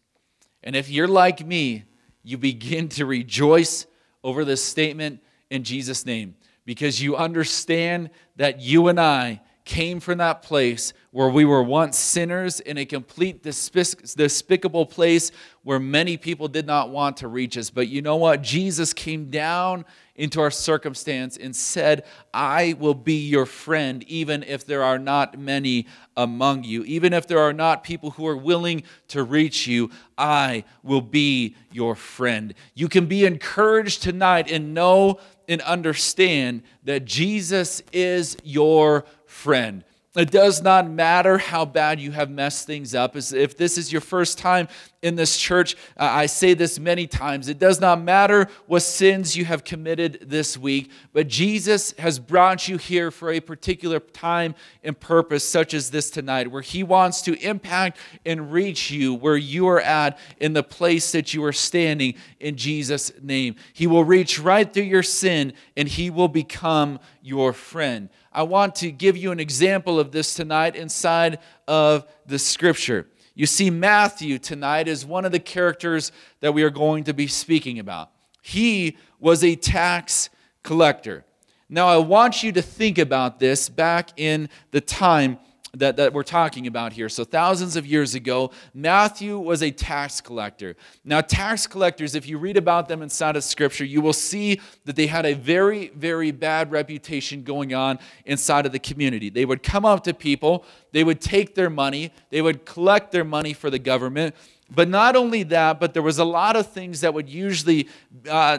And 0.63 0.75
if 0.75 0.89
you're 0.89 1.07
like 1.07 1.45
me, 1.45 1.85
you 2.23 2.37
begin 2.37 2.89
to 2.89 3.05
rejoice 3.05 3.85
over 4.23 4.43
this 4.43 4.63
statement 4.63 5.21
in 5.49 5.63
Jesus' 5.63 6.05
name 6.05 6.35
because 6.65 7.01
you 7.01 7.15
understand 7.15 8.09
that 8.35 8.59
you 8.59 8.89
and 8.89 8.99
I 8.99 9.41
came 9.63 9.99
from 9.99 10.17
that 10.17 10.41
place 10.41 10.93
where 11.11 11.29
we 11.29 11.45
were 11.45 11.61
once 11.61 11.97
sinners 11.97 12.59
in 12.61 12.77
a 12.77 12.85
complete 12.85 13.43
despicable 13.43 14.85
place 14.85 15.31
where 15.63 15.79
many 15.79 16.15
people 16.15 16.47
did 16.47 16.65
not 16.65 16.89
want 16.89 17.17
to 17.17 17.27
reach 17.27 17.57
us. 17.57 17.69
But 17.69 17.89
you 17.89 18.01
know 18.01 18.15
what? 18.15 18.41
Jesus 18.41 18.93
came 18.93 19.29
down 19.29 19.85
into 20.17 20.41
our 20.41 20.51
circumstance 20.51 21.37
and 21.37 21.55
said, 21.55 22.03
I 22.33 22.75
will 22.79 22.95
be 22.95 23.27
your 23.27 23.45
friend, 23.45 24.03
even 24.03 24.43
if 24.43 24.65
there 24.65 24.83
are 24.83 24.99
not 24.99 25.39
many 25.39 25.87
among 26.17 26.63
you. 26.63 26.83
Even 26.83 27.13
if 27.13 27.27
there 27.27 27.39
are 27.39 27.53
not 27.53 27.83
people 27.83 28.11
who 28.11 28.27
are 28.27 28.35
willing 28.35 28.83
to 29.09 29.23
reach 29.23 29.67
you, 29.67 29.91
I 30.17 30.63
will 30.83 31.01
be 31.01 31.55
your 31.71 31.95
friend. 31.95 32.53
You 32.73 32.89
can 32.89 33.05
be 33.05 33.25
encouraged 33.25 34.01
tonight 34.01 34.51
and 34.51 34.73
know 34.73 35.19
and 35.47 35.61
understand 35.61 36.63
that 36.83 37.05
Jesus 37.05 37.81
is 37.93 38.35
your 38.43 39.05
friend. 39.25 39.83
It 40.17 40.31
does 40.31 40.63
not 40.63 40.89
matter 40.89 41.37
how 41.37 41.63
bad 41.65 41.99
you 41.99 42.11
have 42.11 42.31
messed 42.31 42.65
things 42.65 42.95
up. 42.95 43.15
If 43.15 43.55
this 43.55 43.77
is 43.77 43.91
your 43.91 44.01
first 44.01 44.39
time 44.39 44.67
in 45.03 45.15
this 45.15 45.37
church, 45.37 45.75
I 45.95 46.25
say 46.25 46.55
this 46.55 46.79
many 46.79 47.05
times. 47.05 47.49
It 47.49 47.59
does 47.59 47.79
not 47.79 48.01
matter 48.01 48.47
what 48.65 48.81
sins 48.81 49.37
you 49.37 49.45
have 49.45 49.63
committed 49.63 50.25
this 50.27 50.57
week, 50.57 50.89
but 51.13 51.27
Jesus 51.27 51.91
has 51.99 52.17
brought 52.17 52.67
you 52.67 52.77
here 52.77 53.11
for 53.11 53.31
a 53.31 53.39
particular 53.39 53.99
time 53.99 54.55
and 54.83 54.99
purpose, 54.99 55.47
such 55.47 55.75
as 55.75 55.91
this 55.91 56.09
tonight, 56.09 56.49
where 56.49 56.63
He 56.63 56.81
wants 56.81 57.21
to 57.21 57.39
impact 57.39 57.99
and 58.25 58.51
reach 58.51 58.89
you 58.89 59.13
where 59.13 59.37
you 59.37 59.67
are 59.67 59.81
at 59.81 60.17
in 60.39 60.53
the 60.53 60.63
place 60.63 61.11
that 61.11 61.35
you 61.35 61.43
are 61.43 61.53
standing 61.53 62.15
in 62.39 62.55
Jesus' 62.55 63.11
name. 63.21 63.55
He 63.71 63.85
will 63.85 64.03
reach 64.03 64.39
right 64.39 64.73
through 64.73 64.83
your 64.83 65.03
sin 65.03 65.53
and 65.75 65.87
He 65.87 66.09
will 66.09 66.27
become 66.27 66.99
your 67.21 67.53
friend. 67.53 68.09
I 68.31 68.43
want 68.43 68.75
to 68.75 68.91
give 68.91 69.17
you 69.17 69.31
an 69.31 69.39
example 69.39 69.99
of 69.99 70.11
this 70.11 70.33
tonight 70.33 70.75
inside 70.75 71.39
of 71.67 72.05
the 72.25 72.39
scripture. 72.39 73.07
You 73.35 73.45
see, 73.45 73.69
Matthew 73.69 74.39
tonight 74.39 74.87
is 74.87 75.05
one 75.05 75.25
of 75.25 75.31
the 75.31 75.39
characters 75.39 76.11
that 76.39 76.53
we 76.53 76.63
are 76.63 76.69
going 76.69 77.03
to 77.03 77.13
be 77.13 77.27
speaking 77.27 77.79
about. 77.79 78.11
He 78.41 78.97
was 79.19 79.43
a 79.43 79.55
tax 79.55 80.29
collector. 80.63 81.23
Now, 81.69 81.87
I 81.87 81.97
want 81.97 82.43
you 82.43 82.51
to 82.53 82.61
think 82.61 82.97
about 82.97 83.39
this 83.39 83.69
back 83.69 84.11
in 84.17 84.49
the 84.71 84.81
time 84.81 85.37
that, 85.79 85.97
that 85.97 86.13
we're 86.13 86.23
talking 86.23 86.67
about 86.67 86.93
here. 86.93 87.09
So, 87.09 87.23
thousands 87.23 87.75
of 87.75 87.85
years 87.85 88.15
ago, 88.15 88.51
Matthew 88.73 89.37
was 89.37 89.61
a 89.61 89.71
tax 89.71 90.21
collector. 90.21 90.75
Now, 91.03 91.21
tax 91.21 91.67
collectors, 91.67 92.15
if 92.15 92.27
you 92.27 92.37
read 92.37 92.57
about 92.57 92.87
them 92.87 93.01
inside 93.01 93.35
of 93.35 93.43
Scripture, 93.43 93.85
you 93.85 94.01
will 94.01 94.13
see 94.13 94.59
that 94.85 94.95
they 94.95 95.07
had 95.07 95.25
a 95.25 95.33
very, 95.33 95.89
very 95.89 96.31
bad 96.31 96.71
reputation 96.71 97.43
going 97.43 97.73
on 97.73 97.99
inside 98.25 98.65
of 98.65 98.71
the 98.71 98.79
community. 98.79 99.29
They 99.29 99.45
would 99.45 99.63
come 99.63 99.85
up 99.85 100.03
to 100.05 100.13
people, 100.13 100.65
they 100.91 101.03
would 101.03 101.21
take 101.21 101.55
their 101.55 101.69
money, 101.69 102.11
they 102.29 102.41
would 102.41 102.65
collect 102.65 103.11
their 103.11 103.23
money 103.25 103.53
for 103.53 103.69
the 103.69 103.79
government. 103.79 104.35
But 104.69 104.89
not 104.89 105.15
only 105.15 105.43
that, 105.43 105.79
but 105.79 105.93
there 105.93 106.03
was 106.03 106.19
a 106.19 106.25
lot 106.25 106.55
of 106.55 106.67
things 106.67 107.01
that 107.01 107.13
would 107.13 107.29
usually 107.29 107.87
uh, 108.29 108.57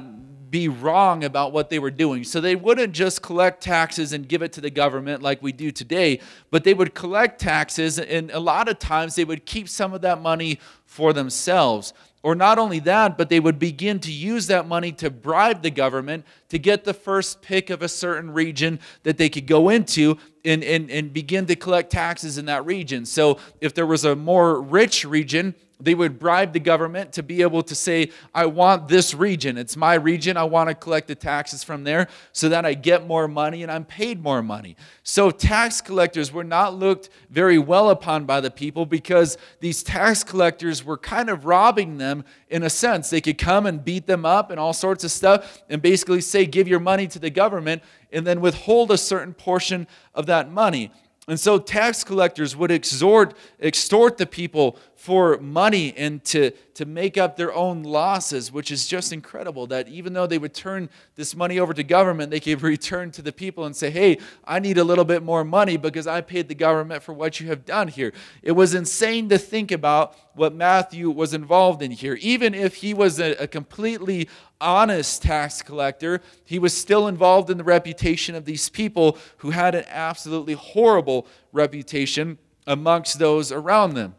be 0.50 0.68
wrong 0.68 1.24
about 1.24 1.52
what 1.52 1.70
they 1.70 1.78
were 1.78 1.90
doing. 1.90 2.24
So 2.24 2.40
they 2.40 2.56
wouldn't 2.56 2.92
just 2.92 3.22
collect 3.22 3.62
taxes 3.62 4.12
and 4.12 4.28
give 4.28 4.42
it 4.42 4.52
to 4.54 4.61
the 4.61 4.70
government 4.70 5.22
like 5.22 5.42
we 5.42 5.52
do 5.52 5.70
today, 5.70 6.20
but 6.50 6.64
they 6.64 6.74
would 6.74 6.94
collect 6.94 7.40
taxes, 7.40 7.98
and 7.98 8.30
a 8.30 8.40
lot 8.40 8.68
of 8.68 8.78
times 8.78 9.14
they 9.14 9.24
would 9.24 9.46
keep 9.46 9.68
some 9.68 9.92
of 9.94 10.00
that 10.02 10.20
money 10.20 10.58
for 10.87 11.12
themselves. 11.12 11.92
Or 12.22 12.34
not 12.34 12.58
only 12.58 12.80
that, 12.80 13.16
but 13.16 13.28
they 13.28 13.38
would 13.38 13.58
begin 13.58 14.00
to 14.00 14.12
use 14.12 14.48
that 14.48 14.66
money 14.66 14.90
to 14.92 15.08
bribe 15.08 15.62
the 15.62 15.70
government 15.70 16.24
to 16.48 16.58
get 16.58 16.84
the 16.84 16.94
first 16.94 17.42
pick 17.42 17.70
of 17.70 17.82
a 17.82 17.88
certain 17.88 18.30
region 18.30 18.80
that 19.02 19.18
they 19.18 19.28
could 19.28 19.46
go 19.46 19.68
into 19.68 20.18
and, 20.44 20.64
and, 20.64 20.90
and 20.90 21.12
begin 21.12 21.46
to 21.46 21.56
collect 21.56 21.90
taxes 21.90 22.38
in 22.38 22.46
that 22.46 22.64
region. 22.64 23.04
So 23.04 23.38
if 23.61 23.74
there 23.74 23.87
was 23.87 24.04
a 24.04 24.16
more 24.16 24.61
rich 24.61 25.04
region, 25.04 25.54
they 25.80 25.94
would 25.94 26.18
bribe 26.18 26.52
the 26.52 26.61
government 26.61 27.12
to 27.12 27.22
be 27.22 27.42
able 27.42 27.62
to 27.62 27.74
say, 27.74 28.11
I 28.34 28.46
want 28.46 28.88
this 28.88 29.14
region. 29.14 29.56
It's 29.56 29.76
my 29.76 29.94
region. 29.94 30.37
I 30.37 30.42
want 30.42 30.68
to 30.68 30.74
collect 30.74 31.06
the 31.06 31.14
taxes 31.14 31.62
from 31.62 31.84
there 31.84 32.08
so 32.32 32.48
that 32.48 32.66
I 32.66 32.74
get 32.74 33.06
more 33.06 33.28
money 33.28 33.62
and 33.62 33.70
I'm 33.70 33.84
paid 33.84 34.20
more 34.20 34.42
money. 34.42 34.76
So, 35.04 35.30
tax 35.30 35.80
collectors 35.80 36.32
were 36.32 36.44
not 36.44 36.74
looked 36.74 37.11
very 37.30 37.58
well 37.58 37.90
upon 37.90 38.24
by 38.24 38.40
the 38.40 38.50
people 38.50 38.87
because 38.87 39.38
these 39.61 39.82
tax 39.82 40.24
collectors 40.24 40.84
were 40.84 40.98
kind 40.98 41.30
of 41.30 41.44
robbing 41.44 41.98
them 41.98 42.24
in 42.48 42.64
a 42.64 42.70
sense. 42.70 43.11
They 43.11 43.20
could 43.20 43.38
come 43.38 43.64
and 43.64 43.84
beat 43.84 44.06
them 44.06 44.24
up 44.24 44.50
and 44.50 44.58
all 44.58 44.72
sorts 44.72 45.04
of 45.04 45.12
stuff 45.12 45.62
and 45.68 45.80
basically 45.80 46.22
say, 46.22 46.38
Give 46.46 46.68
your 46.68 46.81
money 46.81 47.07
to 47.09 47.18
the 47.18 47.31
government 47.31 47.83
and 48.12 48.27
then 48.27 48.40
withhold 48.40 48.90
a 48.90 48.98
certain 48.98 49.35
portion 49.35 49.87
of 50.14 50.27
that 50.27 50.51
money. 50.51 50.92
And 51.29 51.38
so 51.38 51.59
tax 51.59 52.03
collectors 52.05 52.57
would 52.57 52.70
exhort, 52.70 53.35
extort 53.61 54.16
the 54.16 54.27
people 54.27 54.79
for 54.98 55.38
money 55.38 55.94
and 55.96 56.24
to, 56.24 56.50
to 56.74 56.84
make 56.84 57.16
up 57.16 57.37
their 57.37 57.54
own 57.54 57.84
losses, 57.84 58.50
which 58.50 58.72
is 58.72 58.88
just 58.88 59.12
incredible 59.12 59.64
that 59.68 59.87
even 59.87 60.12
though 60.12 60.26
they 60.26 60.38
would 60.38 60.52
turn 60.52 60.90
this 61.14 61.37
money 61.37 61.61
over 61.61 61.72
to 61.72 61.84
government, 61.84 62.32
they 62.32 62.40
could 62.40 62.61
return 62.62 63.12
to 63.12 63.22
the 63.22 63.30
people 63.30 63.64
and 63.64 63.76
say, 63.76 63.90
hey, 63.90 64.18
I 64.44 64.58
need 64.58 64.76
a 64.76 64.82
little 64.82 65.04
bit 65.04 65.22
more 65.22 65.44
money 65.44 65.76
because 65.76 66.08
I 66.08 66.20
paid 66.20 66.48
the 66.48 66.56
government 66.56 67.04
for 67.04 67.12
what 67.12 67.38
you 67.38 67.46
have 67.46 67.64
done 67.64 67.87
here. 67.87 68.12
It 68.42 68.52
was 68.52 68.74
insane 68.74 69.28
to 69.28 69.38
think 69.38 69.70
about 69.70 70.16
what 70.34 70.52
Matthew 70.52 71.11
was 71.11 71.32
involved 71.32 71.80
in 71.80 71.92
here. 71.92 72.14
Even 72.20 72.52
if 72.52 72.74
he 72.74 72.92
was 72.92 73.20
a, 73.20 73.34
a 73.37 73.46
completely 73.46 74.28
honest 74.61 75.22
tax 75.22 75.62
collector, 75.62 76.20
he 76.44 76.58
was 76.58 76.76
still 76.76 77.06
involved 77.06 77.50
in 77.50 77.56
the 77.56 77.62
reputation 77.62 78.34
of 78.34 78.46
these 78.46 78.68
people 78.68 79.16
who 79.37 79.50
had 79.50 79.76
an 79.76 79.84
absolutely 79.87 80.54
horrible 80.54 81.24
reputation 81.52 82.37
amongst 82.66 83.20
those 83.20 83.52
around 83.52 83.94
them. 83.94 84.16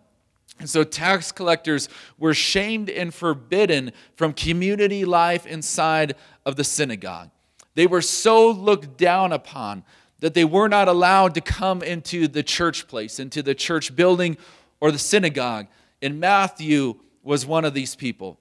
And 0.60 0.70
so 0.70 0.84
tax 0.84 1.32
collectors 1.32 1.88
were 2.18 2.34
shamed 2.34 2.90
and 2.90 3.14
forbidden 3.14 3.92
from 4.16 4.34
community 4.34 5.06
life 5.06 5.46
inside 5.46 6.16
of 6.46 6.58
the 6.58 6.64
synagogue. 6.64 7.30
They 7.76 7.88
were 7.88 8.02
so 8.02 8.52
looked 8.52 8.98
down 8.98 9.32
upon 9.32 9.84
that 10.20 10.34
they 10.34 10.44
were 10.44 10.68
not 10.68 10.90
allowed 10.90 11.34
to 11.36 11.42
come 11.42 11.82
into 11.82 12.28
the 12.28 12.44
church 12.44 12.88
place, 12.88 13.20
into 13.20 13.42
the 13.42 13.56
church 13.56 13.96
building 13.96 14.38
or 14.82 14.92
the 14.92 15.00
synagogue. 15.00 15.68
And 16.02 16.20
Matthew 16.20 17.00
was 17.24 17.46
one 17.46 17.64
of 17.64 17.74
these 17.74 17.96
people. 17.96 18.38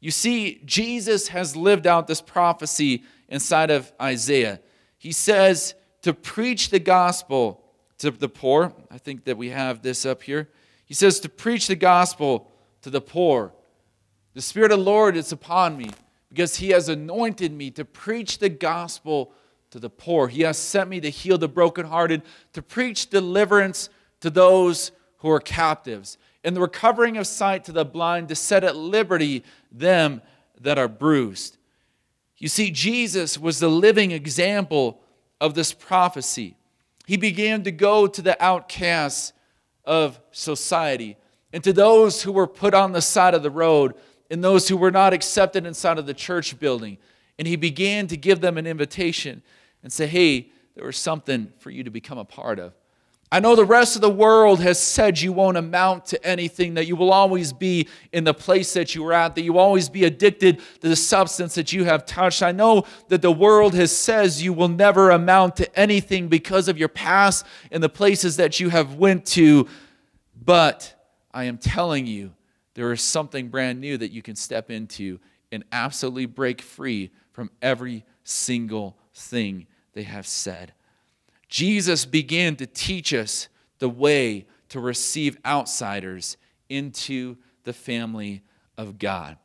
You 0.00 0.12
see, 0.12 0.60
Jesus 0.64 1.28
has 1.28 1.56
lived 1.56 1.86
out 1.86 2.06
this 2.06 2.20
prophecy 2.20 3.02
inside 3.28 3.70
of 3.70 3.92
Isaiah. 4.00 4.60
He 4.96 5.10
says 5.10 5.74
to 6.02 6.14
preach 6.14 6.70
the 6.70 6.78
gospel 6.78 7.64
to 7.98 8.12
the 8.12 8.28
poor. 8.28 8.72
I 8.90 8.98
think 8.98 9.24
that 9.24 9.36
we 9.36 9.48
have 9.48 9.82
this 9.82 10.06
up 10.06 10.22
here. 10.22 10.48
He 10.88 10.94
says 10.94 11.20
to 11.20 11.28
preach 11.28 11.68
the 11.68 11.76
gospel 11.76 12.50
to 12.80 12.88
the 12.88 13.02
poor. 13.02 13.52
The 14.32 14.40
Spirit 14.40 14.72
of 14.72 14.78
the 14.78 14.84
Lord 14.84 15.16
is 15.16 15.32
upon 15.32 15.76
me 15.76 15.90
because 16.30 16.56
He 16.56 16.70
has 16.70 16.88
anointed 16.88 17.52
me 17.52 17.70
to 17.72 17.84
preach 17.84 18.38
the 18.38 18.48
gospel 18.48 19.32
to 19.70 19.78
the 19.78 19.90
poor. 19.90 20.28
He 20.28 20.42
has 20.42 20.56
sent 20.58 20.88
me 20.88 20.98
to 21.00 21.10
heal 21.10 21.36
the 21.36 21.46
brokenhearted, 21.46 22.22
to 22.54 22.62
preach 22.62 23.10
deliverance 23.10 23.90
to 24.20 24.30
those 24.30 24.92
who 25.18 25.30
are 25.30 25.40
captives, 25.40 26.16
and 26.42 26.56
the 26.56 26.60
recovering 26.60 27.18
of 27.18 27.26
sight 27.26 27.64
to 27.64 27.72
the 27.72 27.84
blind, 27.84 28.28
to 28.28 28.34
set 28.34 28.64
at 28.64 28.76
liberty 28.76 29.44
them 29.70 30.22
that 30.60 30.78
are 30.78 30.88
bruised. 30.88 31.58
You 32.38 32.48
see, 32.48 32.70
Jesus 32.70 33.36
was 33.36 33.58
the 33.58 33.68
living 33.68 34.12
example 34.12 35.02
of 35.40 35.54
this 35.54 35.74
prophecy. 35.74 36.56
He 37.06 37.16
began 37.16 37.64
to 37.64 37.72
go 37.72 38.06
to 38.06 38.22
the 38.22 38.42
outcasts 38.42 39.32
of 39.88 40.20
society 40.32 41.16
and 41.52 41.64
to 41.64 41.72
those 41.72 42.22
who 42.22 42.30
were 42.30 42.46
put 42.46 42.74
on 42.74 42.92
the 42.92 43.00
side 43.00 43.32
of 43.32 43.42
the 43.42 43.50
road 43.50 43.94
and 44.30 44.44
those 44.44 44.68
who 44.68 44.76
were 44.76 44.90
not 44.90 45.14
accepted 45.14 45.64
inside 45.64 45.98
of 45.98 46.04
the 46.04 46.12
church 46.12 46.60
building. 46.60 46.98
And 47.38 47.48
he 47.48 47.56
began 47.56 48.06
to 48.08 48.16
give 48.16 48.40
them 48.40 48.58
an 48.58 48.66
invitation 48.66 49.42
and 49.82 49.90
say, 49.90 50.06
Hey, 50.06 50.50
there 50.74 50.84
was 50.84 50.98
something 50.98 51.50
for 51.58 51.70
you 51.70 51.82
to 51.84 51.90
become 51.90 52.18
a 52.18 52.24
part 52.24 52.58
of. 52.58 52.74
I 53.30 53.40
know 53.40 53.54
the 53.54 53.64
rest 53.64 53.94
of 53.94 54.00
the 54.00 54.08
world 54.08 54.60
has 54.60 54.78
said 54.78 55.20
you 55.20 55.34
won't 55.34 55.58
amount 55.58 56.06
to 56.06 56.26
anything, 56.26 56.74
that 56.74 56.86
you 56.86 56.96
will 56.96 57.12
always 57.12 57.52
be 57.52 57.86
in 58.10 58.24
the 58.24 58.32
place 58.32 58.72
that 58.72 58.94
you 58.94 59.02
were 59.02 59.12
at, 59.12 59.34
that 59.34 59.42
you 59.42 59.52
will 59.52 59.60
always 59.60 59.90
be 59.90 60.04
addicted 60.04 60.60
to 60.80 60.88
the 60.88 60.96
substance 60.96 61.54
that 61.56 61.70
you 61.70 61.84
have 61.84 62.06
touched. 62.06 62.42
I 62.42 62.52
know 62.52 62.84
that 63.08 63.20
the 63.20 63.30
world 63.30 63.74
has 63.74 63.94
says 63.94 64.42
you 64.42 64.54
will 64.54 64.68
never 64.68 65.10
amount 65.10 65.56
to 65.56 65.78
anything 65.78 66.28
because 66.28 66.68
of 66.68 66.78
your 66.78 66.88
past 66.88 67.44
and 67.70 67.82
the 67.82 67.90
places 67.90 68.36
that 68.36 68.60
you 68.60 68.70
have 68.70 68.94
went 68.94 69.26
to. 69.26 69.68
But 70.42 70.94
I 71.34 71.44
am 71.44 71.58
telling 71.58 72.06
you, 72.06 72.32
there 72.72 72.92
is 72.92 73.02
something 73.02 73.48
brand 73.48 73.78
new 73.78 73.98
that 73.98 74.10
you 74.10 74.22
can 74.22 74.36
step 74.36 74.70
into 74.70 75.20
and 75.52 75.64
absolutely 75.70 76.26
break 76.26 76.62
free 76.62 77.10
from 77.32 77.50
every 77.60 78.04
single 78.24 78.96
thing 79.12 79.66
they 79.92 80.04
have 80.04 80.26
said. 80.26 80.72
Jesus 81.48 82.04
began 82.04 82.56
to 82.56 82.66
teach 82.66 83.14
us 83.14 83.48
the 83.78 83.88
way 83.88 84.46
to 84.68 84.80
receive 84.80 85.36
outsiders 85.44 86.36
into 86.68 87.36
the 87.64 87.72
family 87.72 88.42
of 88.76 88.98
God. 88.98 89.38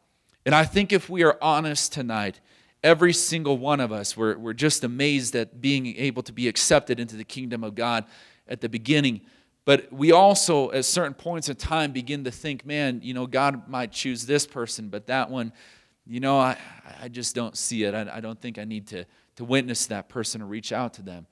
And 0.46 0.54
I 0.54 0.66
think 0.66 0.92
if 0.92 1.10
we 1.10 1.24
are 1.24 1.38
honest 1.42 1.94
tonight, 1.94 2.42
every 2.84 3.14
single 3.14 3.58
one 3.58 3.80
of 3.80 3.92
us, 3.92 4.18
we're, 4.18 4.38
we're 4.38 4.54
just 4.54 4.84
amazed 4.84 5.36
at 5.36 5.62
being 5.62 5.96
able 5.96 6.22
to 6.24 6.34
be 6.34 6.48
accepted 6.48 7.00
into 7.00 7.16
the 7.16 7.24
kingdom 7.24 7.64
of 7.64 7.76
God 7.76 8.06
at 8.48 8.60
the 8.60 8.68
beginning. 8.68 9.22
But 9.66 9.92
we 9.94 10.12
also, 10.12 10.72
at 10.72 10.84
certain 10.84 11.14
points 11.14 11.48
in 11.48 11.56
time, 11.56 11.94
begin 11.94 12.26
to 12.26 12.32
think, 12.32 12.66
man, 12.66 13.00
you 13.02 13.14
know, 13.14 13.26
God 13.26 13.70
might 13.70 13.94
choose 13.94 14.26
this 14.26 14.46
person, 14.46 14.90
but 14.90 15.08
that 15.08 15.30
one, 15.30 15.54
you 16.06 16.20
know, 16.20 16.38
I, 16.38 16.58
I 17.02 17.08
just 17.08 17.34
don't 17.34 17.58
see 17.58 17.84
it. 17.84 17.96
I, 17.96 18.18
I 18.18 18.20
don't 18.20 18.40
think 18.40 18.58
I 18.58 18.66
need 18.66 18.88
to, 18.88 19.06
to 19.38 19.46
witness 19.46 19.86
that 19.86 20.10
person 20.10 20.42
or 20.42 20.46
reach 20.46 20.74
out 20.74 20.96
to 20.96 21.02
them. 21.02 21.28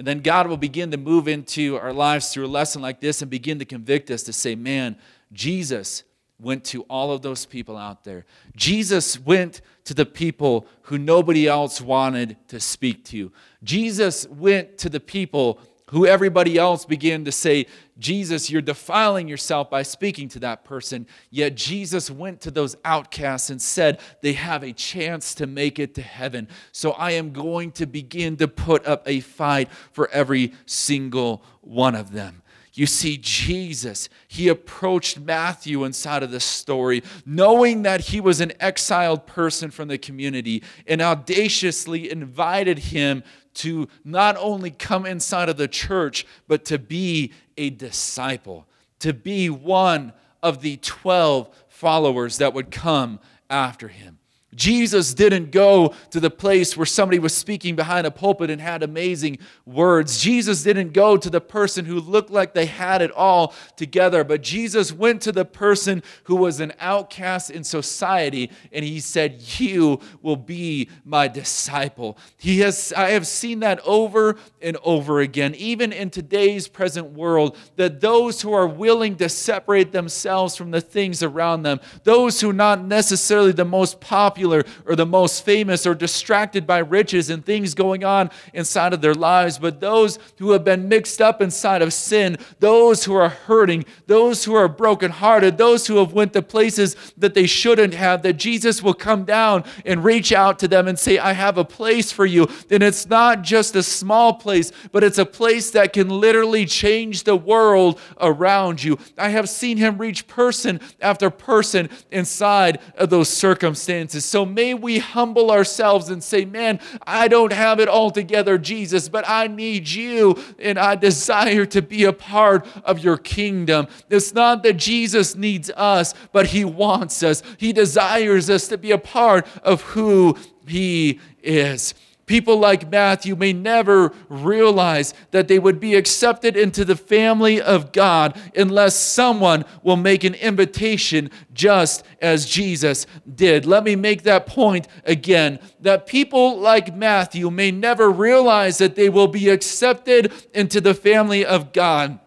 And 0.00 0.06
then 0.06 0.20
God 0.20 0.46
will 0.46 0.56
begin 0.56 0.90
to 0.92 0.96
move 0.96 1.28
into 1.28 1.76
our 1.76 1.92
lives 1.92 2.32
through 2.32 2.46
a 2.46 2.48
lesson 2.48 2.80
like 2.80 3.02
this 3.02 3.20
and 3.20 3.30
begin 3.30 3.58
to 3.58 3.66
convict 3.66 4.10
us 4.10 4.22
to 4.22 4.32
say, 4.32 4.54
man, 4.54 4.96
Jesus 5.30 6.04
went 6.38 6.64
to 6.64 6.84
all 6.84 7.12
of 7.12 7.20
those 7.20 7.44
people 7.44 7.76
out 7.76 8.02
there. 8.02 8.24
Jesus 8.56 9.20
went 9.20 9.60
to 9.84 9.92
the 9.92 10.06
people 10.06 10.66
who 10.84 10.96
nobody 10.96 11.46
else 11.46 11.82
wanted 11.82 12.38
to 12.48 12.60
speak 12.60 13.04
to. 13.04 13.30
Jesus 13.62 14.26
went 14.28 14.78
to 14.78 14.88
the 14.88 15.00
people 15.00 15.60
who 15.90 16.06
everybody 16.06 16.56
else 16.56 16.84
began 16.84 17.24
to 17.24 17.32
say, 17.32 17.66
Jesus, 17.98 18.48
you're 18.48 18.62
defiling 18.62 19.28
yourself 19.28 19.68
by 19.68 19.82
speaking 19.82 20.28
to 20.30 20.38
that 20.38 20.64
person. 20.64 21.06
Yet 21.30 21.56
Jesus 21.56 22.10
went 22.10 22.40
to 22.42 22.50
those 22.50 22.76
outcasts 22.84 23.50
and 23.50 23.60
said, 23.60 24.00
they 24.22 24.32
have 24.34 24.62
a 24.62 24.72
chance 24.72 25.34
to 25.34 25.46
make 25.46 25.78
it 25.78 25.94
to 25.96 26.02
heaven. 26.02 26.48
So 26.72 26.92
I 26.92 27.12
am 27.12 27.32
going 27.32 27.72
to 27.72 27.86
begin 27.86 28.36
to 28.38 28.48
put 28.48 28.86
up 28.86 29.02
a 29.06 29.20
fight 29.20 29.68
for 29.92 30.08
every 30.10 30.52
single 30.64 31.42
one 31.60 31.94
of 31.94 32.12
them. 32.12 32.39
You 32.72 32.86
see, 32.86 33.18
Jesus, 33.18 34.08
he 34.28 34.46
approached 34.46 35.18
Matthew 35.18 35.82
inside 35.84 36.22
of 36.22 36.30
this 36.30 36.44
story, 36.44 37.02
knowing 37.26 37.82
that 37.82 38.00
he 38.00 38.20
was 38.20 38.40
an 38.40 38.52
exiled 38.60 39.26
person 39.26 39.70
from 39.70 39.88
the 39.88 39.98
community, 39.98 40.62
and 40.86 41.02
audaciously 41.02 42.10
invited 42.10 42.78
him 42.78 43.24
to 43.54 43.88
not 44.04 44.36
only 44.36 44.70
come 44.70 45.04
inside 45.04 45.48
of 45.48 45.56
the 45.56 45.66
church, 45.66 46.24
but 46.46 46.64
to 46.66 46.78
be 46.78 47.32
a 47.56 47.70
disciple, 47.70 48.68
to 49.00 49.12
be 49.12 49.50
one 49.50 50.12
of 50.40 50.60
the 50.60 50.76
12 50.76 51.50
followers 51.68 52.38
that 52.38 52.54
would 52.54 52.70
come 52.70 53.18
after 53.48 53.88
him. 53.88 54.19
Jesus 54.54 55.14
didn't 55.14 55.52
go 55.52 55.94
to 56.10 56.18
the 56.18 56.30
place 56.30 56.76
where 56.76 56.86
somebody 56.86 57.20
was 57.20 57.32
speaking 57.32 57.76
behind 57.76 58.04
a 58.04 58.10
pulpit 58.10 58.50
and 58.50 58.60
had 58.60 58.82
amazing 58.82 59.38
words. 59.64 60.20
Jesus 60.20 60.64
didn't 60.64 60.92
go 60.92 61.16
to 61.16 61.30
the 61.30 61.40
person 61.40 61.84
who 61.84 62.00
looked 62.00 62.30
like 62.30 62.52
they 62.52 62.66
had 62.66 63.00
it 63.00 63.12
all 63.12 63.54
together, 63.76 64.24
but 64.24 64.42
Jesus 64.42 64.92
went 64.92 65.22
to 65.22 65.30
the 65.30 65.44
person 65.44 66.02
who 66.24 66.34
was 66.34 66.58
an 66.58 66.72
outcast 66.80 67.50
in 67.50 67.62
society 67.62 68.50
and 68.72 68.84
he 68.84 68.98
said, 68.98 69.40
"You 69.58 70.00
will 70.20 70.36
be 70.36 70.88
my 71.04 71.28
disciple." 71.28 72.18
He 72.36 72.58
has 72.60 72.92
I 72.96 73.10
have 73.10 73.28
seen 73.28 73.60
that 73.60 73.80
over 73.84 74.36
and 74.60 74.76
over 74.82 75.20
again, 75.20 75.54
even 75.54 75.92
in 75.92 76.10
today's 76.10 76.66
present 76.66 77.12
world, 77.12 77.56
that 77.76 78.00
those 78.00 78.42
who 78.42 78.52
are 78.52 78.66
willing 78.66 79.14
to 79.16 79.28
separate 79.28 79.92
themselves 79.92 80.56
from 80.56 80.72
the 80.72 80.80
things 80.80 81.22
around 81.22 81.62
them, 81.62 81.78
those 82.02 82.40
who 82.40 82.50
are 82.50 82.52
not 82.52 82.84
necessarily 82.84 83.52
the 83.52 83.64
most 83.64 84.00
popular 84.00 84.39
popular 84.40 84.64
or 84.86 84.96
the 84.96 85.04
most 85.04 85.44
famous 85.44 85.86
or 85.86 85.94
distracted 85.94 86.66
by 86.66 86.78
riches 86.78 87.28
and 87.28 87.44
things 87.44 87.74
going 87.74 88.04
on 88.04 88.30
inside 88.54 88.94
of 88.94 89.02
their 89.02 89.14
lives, 89.14 89.58
but 89.58 89.80
those 89.80 90.18
who 90.38 90.52
have 90.52 90.64
been 90.64 90.88
mixed 90.88 91.20
up 91.20 91.42
inside 91.42 91.82
of 91.82 91.92
sin, 91.92 92.38
those 92.58 93.04
who 93.04 93.14
are 93.14 93.28
hurting, 93.28 93.84
those 94.06 94.44
who 94.44 94.54
are 94.54 94.66
brokenhearted, 94.66 95.58
those 95.58 95.86
who 95.86 95.98
have 95.98 96.14
went 96.14 96.32
to 96.32 96.40
places 96.40 96.96
that 97.18 97.34
they 97.34 97.46
shouldn't 97.46 97.92
have, 97.92 98.22
that 98.22 98.38
Jesus 98.38 98.82
will 98.82 98.94
come 98.94 99.24
down 99.24 99.62
and 99.84 100.02
reach 100.02 100.32
out 100.32 100.58
to 100.60 100.68
them 100.68 100.88
and 100.88 100.98
say, 100.98 101.18
I 101.18 101.34
have 101.34 101.58
a 101.58 101.64
place 101.64 102.10
for 102.10 102.24
you. 102.24 102.48
And 102.70 102.82
it's 102.82 103.06
not 103.10 103.42
just 103.42 103.76
a 103.76 103.82
small 103.82 104.32
place, 104.32 104.72
but 104.90 105.04
it's 105.04 105.18
a 105.18 105.26
place 105.26 105.70
that 105.72 105.92
can 105.92 106.08
literally 106.08 106.64
change 106.64 107.24
the 107.24 107.36
world 107.36 108.00
around 108.18 108.82
you. 108.82 108.98
I 109.18 109.28
have 109.28 109.50
seen 109.50 109.76
him 109.76 109.98
reach 109.98 110.26
person 110.26 110.80
after 111.02 111.28
person 111.28 111.90
inside 112.10 112.80
of 112.96 113.10
those 113.10 113.28
circumstances. 113.28 114.24
So 114.30 114.46
may 114.46 114.74
we 114.74 114.98
humble 114.98 115.50
ourselves 115.50 116.08
and 116.08 116.22
say, 116.22 116.44
Man, 116.44 116.78
I 117.04 117.26
don't 117.26 117.52
have 117.52 117.80
it 117.80 117.88
all 117.88 118.12
together, 118.12 118.58
Jesus, 118.58 119.08
but 119.08 119.24
I 119.26 119.48
need 119.48 119.88
you 119.88 120.40
and 120.60 120.78
I 120.78 120.94
desire 120.94 121.66
to 121.66 121.82
be 121.82 122.04
a 122.04 122.12
part 122.12 122.64
of 122.84 123.00
your 123.00 123.16
kingdom. 123.16 123.88
It's 124.08 124.32
not 124.32 124.62
that 124.62 124.74
Jesus 124.74 125.34
needs 125.34 125.68
us, 125.70 126.14
but 126.30 126.46
he 126.46 126.64
wants 126.64 127.24
us. 127.24 127.42
He 127.58 127.72
desires 127.72 128.48
us 128.48 128.68
to 128.68 128.78
be 128.78 128.92
a 128.92 128.98
part 128.98 129.48
of 129.64 129.82
who 129.82 130.36
he 130.64 131.18
is. 131.42 131.94
People 132.30 132.60
like 132.60 132.88
Matthew 132.88 133.34
may 133.34 133.52
never 133.52 134.12
realize 134.28 135.14
that 135.32 135.48
they 135.48 135.58
would 135.58 135.80
be 135.80 135.96
accepted 135.96 136.56
into 136.56 136.84
the 136.84 136.94
family 136.94 137.60
of 137.60 137.90
God 137.90 138.40
unless 138.54 138.94
someone 138.94 139.64
will 139.82 139.96
make 139.96 140.22
an 140.22 140.34
invitation 140.34 141.32
just 141.52 142.04
as 142.22 142.46
Jesus 142.46 143.08
did. 143.34 143.66
Let 143.66 143.82
me 143.82 143.96
make 143.96 144.22
that 144.22 144.46
point 144.46 144.86
again 145.04 145.58
that 145.80 146.06
people 146.06 146.60
like 146.60 146.94
Matthew 146.94 147.50
may 147.50 147.72
never 147.72 148.08
realize 148.08 148.78
that 148.78 148.94
they 148.94 149.08
will 149.08 149.26
be 149.26 149.48
accepted 149.48 150.32
into 150.54 150.80
the 150.80 150.94
family 150.94 151.44
of 151.44 151.72
God 151.72 152.20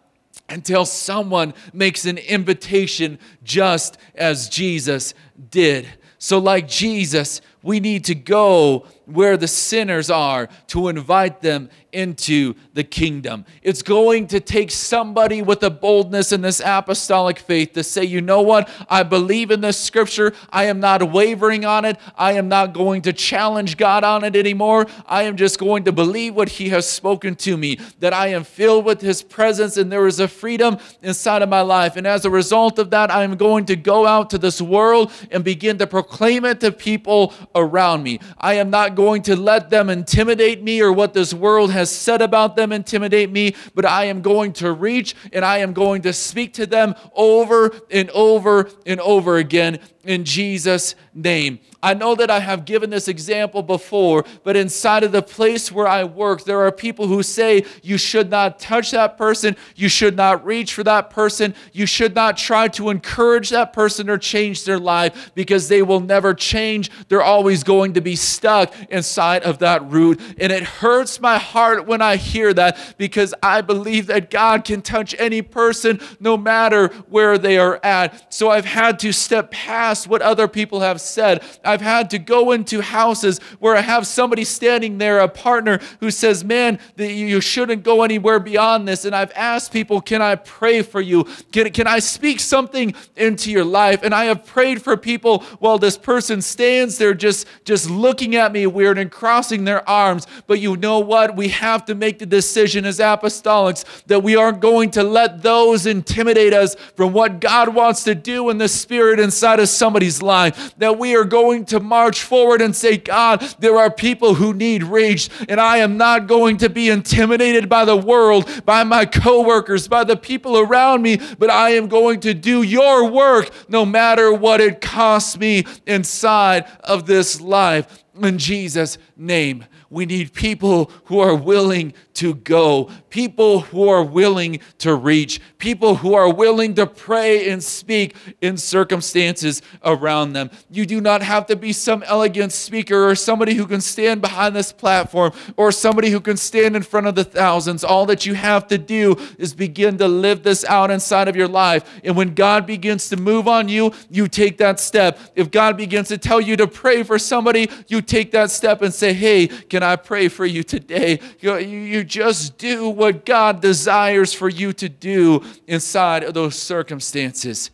until 0.49 0.83
someone 0.83 1.53
makes 1.71 2.03
an 2.03 2.17
invitation 2.17 3.19
just 3.41 3.97
as 4.15 4.49
Jesus 4.49 5.13
did. 5.49 5.87
So, 6.17 6.39
like 6.39 6.67
Jesus, 6.67 7.39
we 7.61 7.79
need 7.79 8.03
to 8.05 8.15
go 8.15 8.85
where 9.05 9.37
the 9.37 9.47
sinners 9.47 10.09
are 10.09 10.49
to 10.67 10.87
invite 10.87 11.41
them 11.41 11.69
into 11.93 12.55
the 12.73 12.83
kingdom. 12.83 13.45
It's 13.61 13.81
going 13.81 14.27
to 14.27 14.39
take 14.39 14.71
somebody 14.71 15.41
with 15.41 15.63
a 15.63 15.69
boldness 15.69 16.31
in 16.31 16.41
this 16.41 16.61
apostolic 16.63 17.39
faith 17.39 17.73
to 17.73 17.83
say, 17.83 18.03
you 18.03 18.21
know 18.21 18.41
what? 18.41 18.69
I 18.89 19.03
believe 19.03 19.51
in 19.51 19.61
this 19.61 19.79
scripture. 19.79 20.33
I 20.49 20.65
am 20.65 20.79
not 20.79 21.11
wavering 21.11 21.65
on 21.65 21.85
it. 21.85 21.97
I 22.17 22.33
am 22.33 22.49
not 22.49 22.73
going 22.73 23.03
to 23.03 23.13
challenge 23.13 23.77
God 23.77 24.03
on 24.03 24.23
it 24.23 24.35
anymore. 24.35 24.87
I 25.05 25.23
am 25.23 25.37
just 25.37 25.59
going 25.59 25.83
to 25.85 25.91
believe 25.91 26.35
what 26.35 26.49
He 26.49 26.69
has 26.69 26.89
spoken 26.89 27.35
to 27.35 27.55
me, 27.55 27.79
that 27.99 28.13
I 28.13 28.27
am 28.27 28.43
filled 28.43 28.85
with 28.85 29.01
His 29.01 29.21
presence 29.21 29.77
and 29.77 29.91
there 29.91 30.07
is 30.07 30.19
a 30.19 30.27
freedom 30.27 30.77
inside 31.01 31.41
of 31.41 31.49
my 31.49 31.61
life. 31.61 31.95
And 31.95 32.07
as 32.07 32.25
a 32.25 32.29
result 32.29 32.79
of 32.79 32.89
that, 32.89 33.11
I 33.11 33.23
am 33.23 33.35
going 33.35 33.65
to 33.65 33.75
go 33.75 34.05
out 34.05 34.29
to 34.31 34.37
this 34.37 34.61
world 34.61 35.11
and 35.31 35.43
begin 35.43 35.77
to 35.77 35.87
proclaim 35.87 36.45
it 36.45 36.59
to 36.61 36.71
people 36.71 37.33
around 37.55 38.03
me. 38.03 38.19
I 38.37 38.55
am 38.55 38.69
not 38.69 38.95
going 38.95 39.21
to 39.23 39.35
let 39.35 39.69
them 39.69 39.89
intimidate 39.89 40.63
me 40.63 40.81
or 40.81 40.91
what 40.91 41.13
this 41.13 41.33
world 41.33 41.71
has 41.71 41.82
said 41.91 42.21
about 42.21 42.55
them 42.55 42.71
intimidate 42.71 43.31
me, 43.31 43.55
but 43.75 43.85
I 43.85 44.05
am 44.05 44.21
going 44.21 44.53
to 44.53 44.71
reach 44.71 45.15
and 45.31 45.43
I 45.43 45.59
am 45.59 45.73
going 45.73 46.03
to 46.03 46.13
speak 46.13 46.53
to 46.53 46.65
them 46.65 46.95
over 47.13 47.73
and 47.91 48.09
over 48.11 48.69
and 48.85 48.99
over 48.99 49.37
again 49.37 49.79
in 50.03 50.25
Jesus' 50.25 50.95
name. 51.13 51.59
I 51.81 51.93
know 51.93 52.15
that 52.15 52.31
I 52.31 52.39
have 52.39 52.63
given 52.63 52.89
this 52.89 53.09
example 53.09 53.61
before, 53.61 54.23
but 54.43 54.55
inside 54.55 55.03
of 55.03 55.11
the 55.11 55.21
place 55.21 55.71
where 55.71 55.87
I 55.87 56.05
work, 56.05 56.45
there 56.45 56.61
are 56.61 56.71
people 56.71 57.07
who 57.07 57.21
say 57.23 57.65
you 57.81 57.97
should 57.97 58.29
not 58.29 58.57
touch 58.57 58.91
that 58.91 59.17
person, 59.17 59.57
you 59.75 59.89
should 59.89 60.15
not 60.15 60.45
reach 60.45 60.73
for 60.73 60.83
that 60.83 61.09
person, 61.09 61.53
you 61.73 61.85
should 61.85 62.15
not 62.15 62.37
try 62.37 62.69
to 62.69 62.89
encourage 62.89 63.49
that 63.49 63.73
person 63.73 64.09
or 64.09 64.17
change 64.17 64.63
their 64.63 64.79
life 64.79 65.31
because 65.35 65.67
they 65.67 65.81
will 65.81 65.99
never 65.99 66.33
change. 66.33 66.89
They're 67.09 67.21
always 67.21 67.63
going 67.63 67.93
to 67.93 68.01
be 68.01 68.15
stuck 68.15 68.73
inside 68.89 69.43
of 69.43 69.59
that 69.59 69.89
root. 69.91 70.21
And 70.37 70.51
it 70.53 70.63
hurts 70.63 71.19
my 71.19 71.37
heart 71.37 71.85
when 71.85 72.01
I 72.01 72.15
hear 72.15 72.53
that 72.53 72.95
because 72.97 73.33
I 73.43 73.59
believe 73.59 74.07
that 74.07 74.29
God 74.29 74.63
can 74.63 74.81
touch 74.81 75.15
any 75.19 75.41
person 75.41 75.99
no 76.21 76.37
matter 76.37 76.87
where 77.09 77.37
they 77.37 77.57
are 77.57 77.79
at. 77.83 78.33
So 78.33 78.49
I've 78.49 78.65
had 78.65 78.99
to 78.99 79.11
step 79.11 79.51
past 79.51 79.92
what 80.07 80.21
other 80.21 80.47
people 80.47 80.81
have 80.81 80.99
said. 80.99 81.43
I've 81.63 81.81
had 81.81 82.09
to 82.11 82.19
go 82.19 82.51
into 82.51 82.81
houses 82.81 83.39
where 83.59 83.75
I 83.75 83.81
have 83.81 84.07
somebody 84.07 84.43
standing 84.43 84.97
there, 84.97 85.19
a 85.19 85.27
partner 85.27 85.79
who 85.99 86.11
says, 86.11 86.43
Man, 86.43 86.79
you 86.97 87.41
shouldn't 87.41 87.83
go 87.83 88.03
anywhere 88.03 88.39
beyond 88.39 88.87
this. 88.87 89.05
And 89.05 89.15
I've 89.15 89.31
asked 89.35 89.71
people, 89.71 90.01
Can 90.01 90.21
I 90.21 90.35
pray 90.35 90.81
for 90.81 91.01
you? 91.01 91.25
Can, 91.51 91.71
can 91.71 91.87
I 91.87 91.99
speak 91.99 92.39
something 92.39 92.93
into 93.15 93.51
your 93.51 93.65
life? 93.65 94.03
And 94.03 94.13
I 94.13 94.25
have 94.25 94.45
prayed 94.45 94.81
for 94.81 94.97
people 94.97 95.39
while 95.59 95.77
this 95.77 95.97
person 95.97 96.41
stands 96.41 96.97
there 96.97 97.13
just, 97.13 97.47
just 97.65 97.89
looking 97.89 98.35
at 98.35 98.51
me 98.51 98.67
weird 98.67 98.97
and 98.97 99.11
crossing 99.11 99.63
their 99.63 99.87
arms. 99.89 100.27
But 100.47 100.59
you 100.59 100.77
know 100.77 100.99
what? 100.99 101.35
We 101.35 101.49
have 101.49 101.85
to 101.85 101.95
make 101.95 102.19
the 102.19 102.25
decision 102.25 102.85
as 102.85 102.99
apostolics 102.99 103.85
that 104.05 104.23
we 104.23 104.35
aren't 104.35 104.59
going 104.59 104.91
to 104.91 105.03
let 105.03 105.41
those 105.43 105.85
intimidate 105.85 106.53
us 106.53 106.75
from 106.95 107.13
what 107.13 107.39
God 107.39 107.73
wants 107.73 108.03
to 108.05 108.15
do 108.15 108.49
in 108.49 108.57
the 108.57 108.67
spirit 108.67 109.19
inside 109.19 109.59
of 109.59 109.69
somebody's 109.83 110.21
life. 110.21 110.73
That 110.77 110.97
we 110.97 111.13
are 111.17 111.25
going 111.25 111.65
to 111.65 111.81
march 111.81 112.21
forward 112.21 112.61
and 112.61 112.73
say, 112.73 112.95
God, 112.95 113.41
there 113.59 113.77
are 113.77 113.91
people 113.91 114.35
who 114.35 114.53
need 114.53 114.81
reached, 114.83 115.29
and 115.49 115.59
I 115.59 115.79
am 115.79 115.97
not 115.97 116.25
going 116.25 116.55
to 116.57 116.69
be 116.69 116.89
intimidated 116.89 117.67
by 117.67 117.83
the 117.83 117.97
world, 117.97 118.49
by 118.65 118.85
my 118.85 119.05
coworkers, 119.05 119.89
by 119.89 120.05
the 120.05 120.15
people 120.15 120.57
around 120.57 121.01
me, 121.01 121.19
but 121.37 121.49
I 121.49 121.71
am 121.71 121.89
going 121.89 122.21
to 122.21 122.33
do 122.33 122.63
your 122.63 123.09
work 123.11 123.49
no 123.67 123.85
matter 123.85 124.31
what 124.31 124.61
it 124.61 124.79
costs 124.79 125.37
me 125.37 125.65
inside 125.85 126.65
of 126.81 127.05
this 127.05 127.41
life. 127.41 128.05
In 128.21 128.37
Jesus' 128.37 128.97
name, 129.17 129.65
we 129.93 130.07
need 130.07 130.33
people 130.33 130.91
who 131.05 131.19
are 131.19 131.35
willing 131.35 131.93
to 132.15 132.33
go, 132.33 132.89
people 133.09 133.61
who 133.61 133.89
are 133.89 134.03
willing 134.03 134.59
to 134.79 134.95
reach, 134.95 135.39
people 135.57 135.95
who 135.95 136.13
are 136.15 136.31
willing 136.31 136.73
to 136.75 136.87
pray 136.87 137.49
and 137.49 137.63
speak 137.63 138.15
in 138.41 138.57
circumstances 138.57 139.61
around 139.83 140.33
them. 140.33 140.49
You 140.69 140.85
do 140.85 140.99
not 140.99 141.21
have 141.21 141.45
to 141.47 141.55
be 141.55 141.73
some 141.73 142.03
elegant 142.03 142.51
speaker 142.51 143.07
or 143.07 143.15
somebody 143.15 143.53
who 143.53 143.67
can 143.67 143.81
stand 143.81 144.21
behind 144.21 144.55
this 144.55 144.71
platform 144.71 145.31
or 145.57 145.71
somebody 145.71 146.09
who 146.09 146.19
can 146.19 146.37
stand 146.37 146.75
in 146.75 146.81
front 146.81 147.07
of 147.07 147.15
the 147.15 147.23
thousands. 147.23 147.83
All 147.83 148.05
that 148.07 148.25
you 148.25 148.33
have 148.33 148.67
to 148.69 148.77
do 148.79 149.15
is 149.37 149.53
begin 149.53 149.97
to 149.99 150.07
live 150.07 150.43
this 150.43 150.65
out 150.65 150.89
inside 150.89 151.27
of 151.27 151.35
your 151.35 151.47
life. 151.47 151.83
And 152.03 152.15
when 152.15 152.33
God 152.33 152.65
begins 152.65 153.09
to 153.09 153.17
move 153.17 153.47
on 153.47 153.69
you, 153.69 153.93
you 154.09 154.27
take 154.27 154.57
that 154.57 154.79
step. 154.79 155.19
If 155.35 155.51
God 155.51 155.77
begins 155.77 156.07
to 156.07 156.17
tell 156.17 156.41
you 156.41 156.57
to 156.57 156.67
pray 156.67 157.03
for 157.03 157.19
somebody, 157.19 157.69
you 157.87 158.01
take 158.01 158.31
that 158.31 158.49
step 158.49 158.81
and 158.81 158.93
say, 158.93 159.13
Hey, 159.13 159.47
can 159.47 159.82
I 159.83 159.95
pray 159.95 160.27
for 160.27 160.45
you 160.45 160.63
today? 160.63 161.19
You, 161.39 161.57
you 161.57 162.03
just 162.03 162.57
do 162.57 162.89
what 162.89 163.25
God 163.25 163.61
desires 163.61 164.33
for 164.33 164.49
you 164.49 164.73
to 164.73 164.89
do 164.89 165.43
inside 165.67 166.23
of 166.23 166.33
those 166.33 166.57
circumstances. 166.57 167.71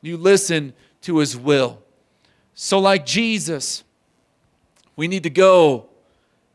You 0.00 0.16
listen 0.16 0.72
to 1.02 1.18
His 1.18 1.36
will. 1.36 1.82
So, 2.54 2.78
like 2.78 3.06
Jesus, 3.06 3.84
we 4.96 5.08
need 5.08 5.22
to 5.22 5.30
go 5.30 5.88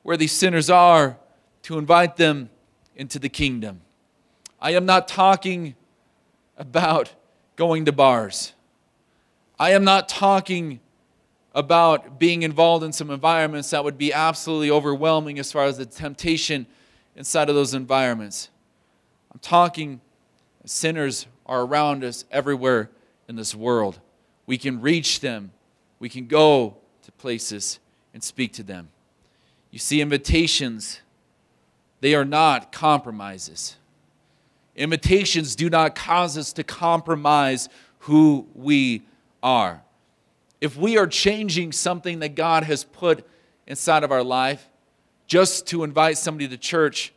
where 0.03 0.17
these 0.17 0.33
sinners 0.33 0.69
are 0.69 1.17
to 1.63 1.77
invite 1.77 2.17
them 2.17 2.49
into 2.95 3.19
the 3.19 3.29
kingdom. 3.29 3.81
I 4.61 4.71
am 4.71 4.85
not 4.85 5.07
talking 5.07 5.75
about 6.57 7.13
going 7.55 7.85
to 7.85 7.91
bars. 7.91 8.53
I 9.59 9.71
am 9.71 9.83
not 9.83 10.09
talking 10.09 10.79
about 11.53 12.19
being 12.19 12.41
involved 12.41 12.83
in 12.83 12.91
some 12.91 13.11
environments 13.11 13.69
that 13.69 13.83
would 13.83 13.97
be 13.97 14.11
absolutely 14.11 14.71
overwhelming 14.71 15.37
as 15.37 15.51
far 15.51 15.65
as 15.65 15.77
the 15.77 15.85
temptation 15.85 16.65
inside 17.15 17.49
of 17.49 17.55
those 17.55 17.73
environments. 17.73 18.49
I'm 19.31 19.39
talking, 19.39 20.01
sinners 20.65 21.27
are 21.45 21.61
around 21.61 22.03
us 22.03 22.25
everywhere 22.31 22.89
in 23.27 23.35
this 23.35 23.53
world. 23.53 23.99
We 24.45 24.57
can 24.57 24.81
reach 24.81 25.19
them, 25.19 25.51
we 25.99 26.09
can 26.09 26.27
go 26.27 26.77
to 27.03 27.11
places 27.13 27.79
and 28.13 28.23
speak 28.23 28.53
to 28.53 28.63
them. 28.63 28.89
You 29.69 29.79
see, 29.79 30.01
invitations, 30.01 31.01
they 32.01 32.15
are 32.15 32.25
not 32.25 32.71
compromises. 32.71 33.75
Invitations 34.75 35.55
do 35.55 35.69
not 35.69 35.95
cause 35.95 36.37
us 36.37 36.51
to 36.53 36.63
compromise 36.63 37.69
who 37.99 38.47
we 38.55 39.03
are. 39.43 39.82
If 40.63 40.77
we 40.77 40.97
are 40.97 41.07
changing 41.07 41.73
something 41.73 42.19
that 42.19 42.35
God 42.35 42.63
has 42.63 42.85
put 42.85 43.27
inside 43.67 44.05
of 44.05 44.13
our 44.13 44.23
life, 44.23 44.69
just 45.27 45.67
to 45.67 45.83
invite 45.83 46.17
somebody 46.17 46.47
to 46.47 46.57
church, 46.57 47.11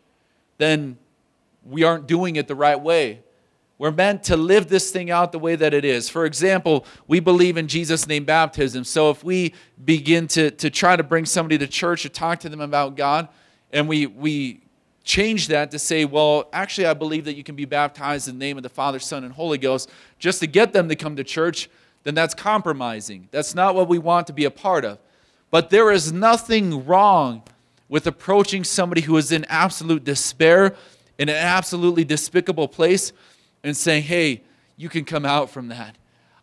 then 0.58 0.98
we 1.64 1.84
aren't 1.84 2.08
doing 2.08 2.34
it 2.34 2.48
the 2.48 2.56
right 2.56 2.80
way. 2.80 3.20
We're 3.78 3.92
meant 3.92 4.24
to 4.24 4.36
live 4.36 4.66
this 4.66 4.90
thing 4.90 5.12
out 5.12 5.30
the 5.30 5.38
way 5.38 5.54
that 5.54 5.72
it 5.72 5.84
is. 5.84 6.08
For 6.08 6.24
example, 6.24 6.86
we 7.06 7.20
believe 7.20 7.56
in 7.56 7.68
Jesus' 7.68 8.08
name 8.08 8.24
baptism. 8.24 8.82
So 8.82 9.10
if 9.10 9.22
we 9.22 9.54
begin 9.84 10.26
to, 10.28 10.50
to 10.50 10.68
try 10.68 10.96
to 10.96 11.04
bring 11.04 11.24
somebody 11.24 11.56
to 11.58 11.68
church 11.68 12.04
or 12.04 12.08
talk 12.08 12.40
to 12.40 12.48
them 12.48 12.60
about 12.60 12.96
God, 12.96 13.28
and 13.72 13.86
we, 13.86 14.06
we 14.06 14.62
change 15.04 15.46
that 15.48 15.70
to 15.70 15.78
say, 15.78 16.04
well, 16.04 16.48
actually, 16.52 16.88
I 16.88 16.94
believe 16.94 17.24
that 17.26 17.36
you 17.36 17.44
can 17.44 17.54
be 17.54 17.64
baptized 17.64 18.26
in 18.26 18.40
the 18.40 18.44
name 18.44 18.56
of 18.56 18.64
the 18.64 18.68
Father, 18.68 18.98
Son, 18.98 19.22
and 19.22 19.32
Holy 19.32 19.56
Ghost, 19.56 19.88
just 20.18 20.40
to 20.40 20.48
get 20.48 20.72
them 20.72 20.88
to 20.88 20.96
come 20.96 21.14
to 21.14 21.22
church, 21.22 21.70
then 22.06 22.14
that's 22.14 22.34
compromising. 22.34 23.26
That's 23.32 23.52
not 23.52 23.74
what 23.74 23.88
we 23.88 23.98
want 23.98 24.28
to 24.28 24.32
be 24.32 24.44
a 24.44 24.50
part 24.50 24.84
of. 24.84 25.00
But 25.50 25.70
there 25.70 25.90
is 25.90 26.12
nothing 26.12 26.86
wrong 26.86 27.42
with 27.88 28.06
approaching 28.06 28.62
somebody 28.62 29.00
who 29.00 29.16
is 29.16 29.32
in 29.32 29.44
absolute 29.46 30.04
despair, 30.04 30.76
in 31.18 31.28
an 31.28 31.34
absolutely 31.34 32.04
despicable 32.04 32.68
place, 32.68 33.12
and 33.64 33.76
saying, 33.76 34.04
hey, 34.04 34.42
you 34.76 34.88
can 34.88 35.04
come 35.04 35.24
out 35.24 35.50
from 35.50 35.66
that. 35.66 35.96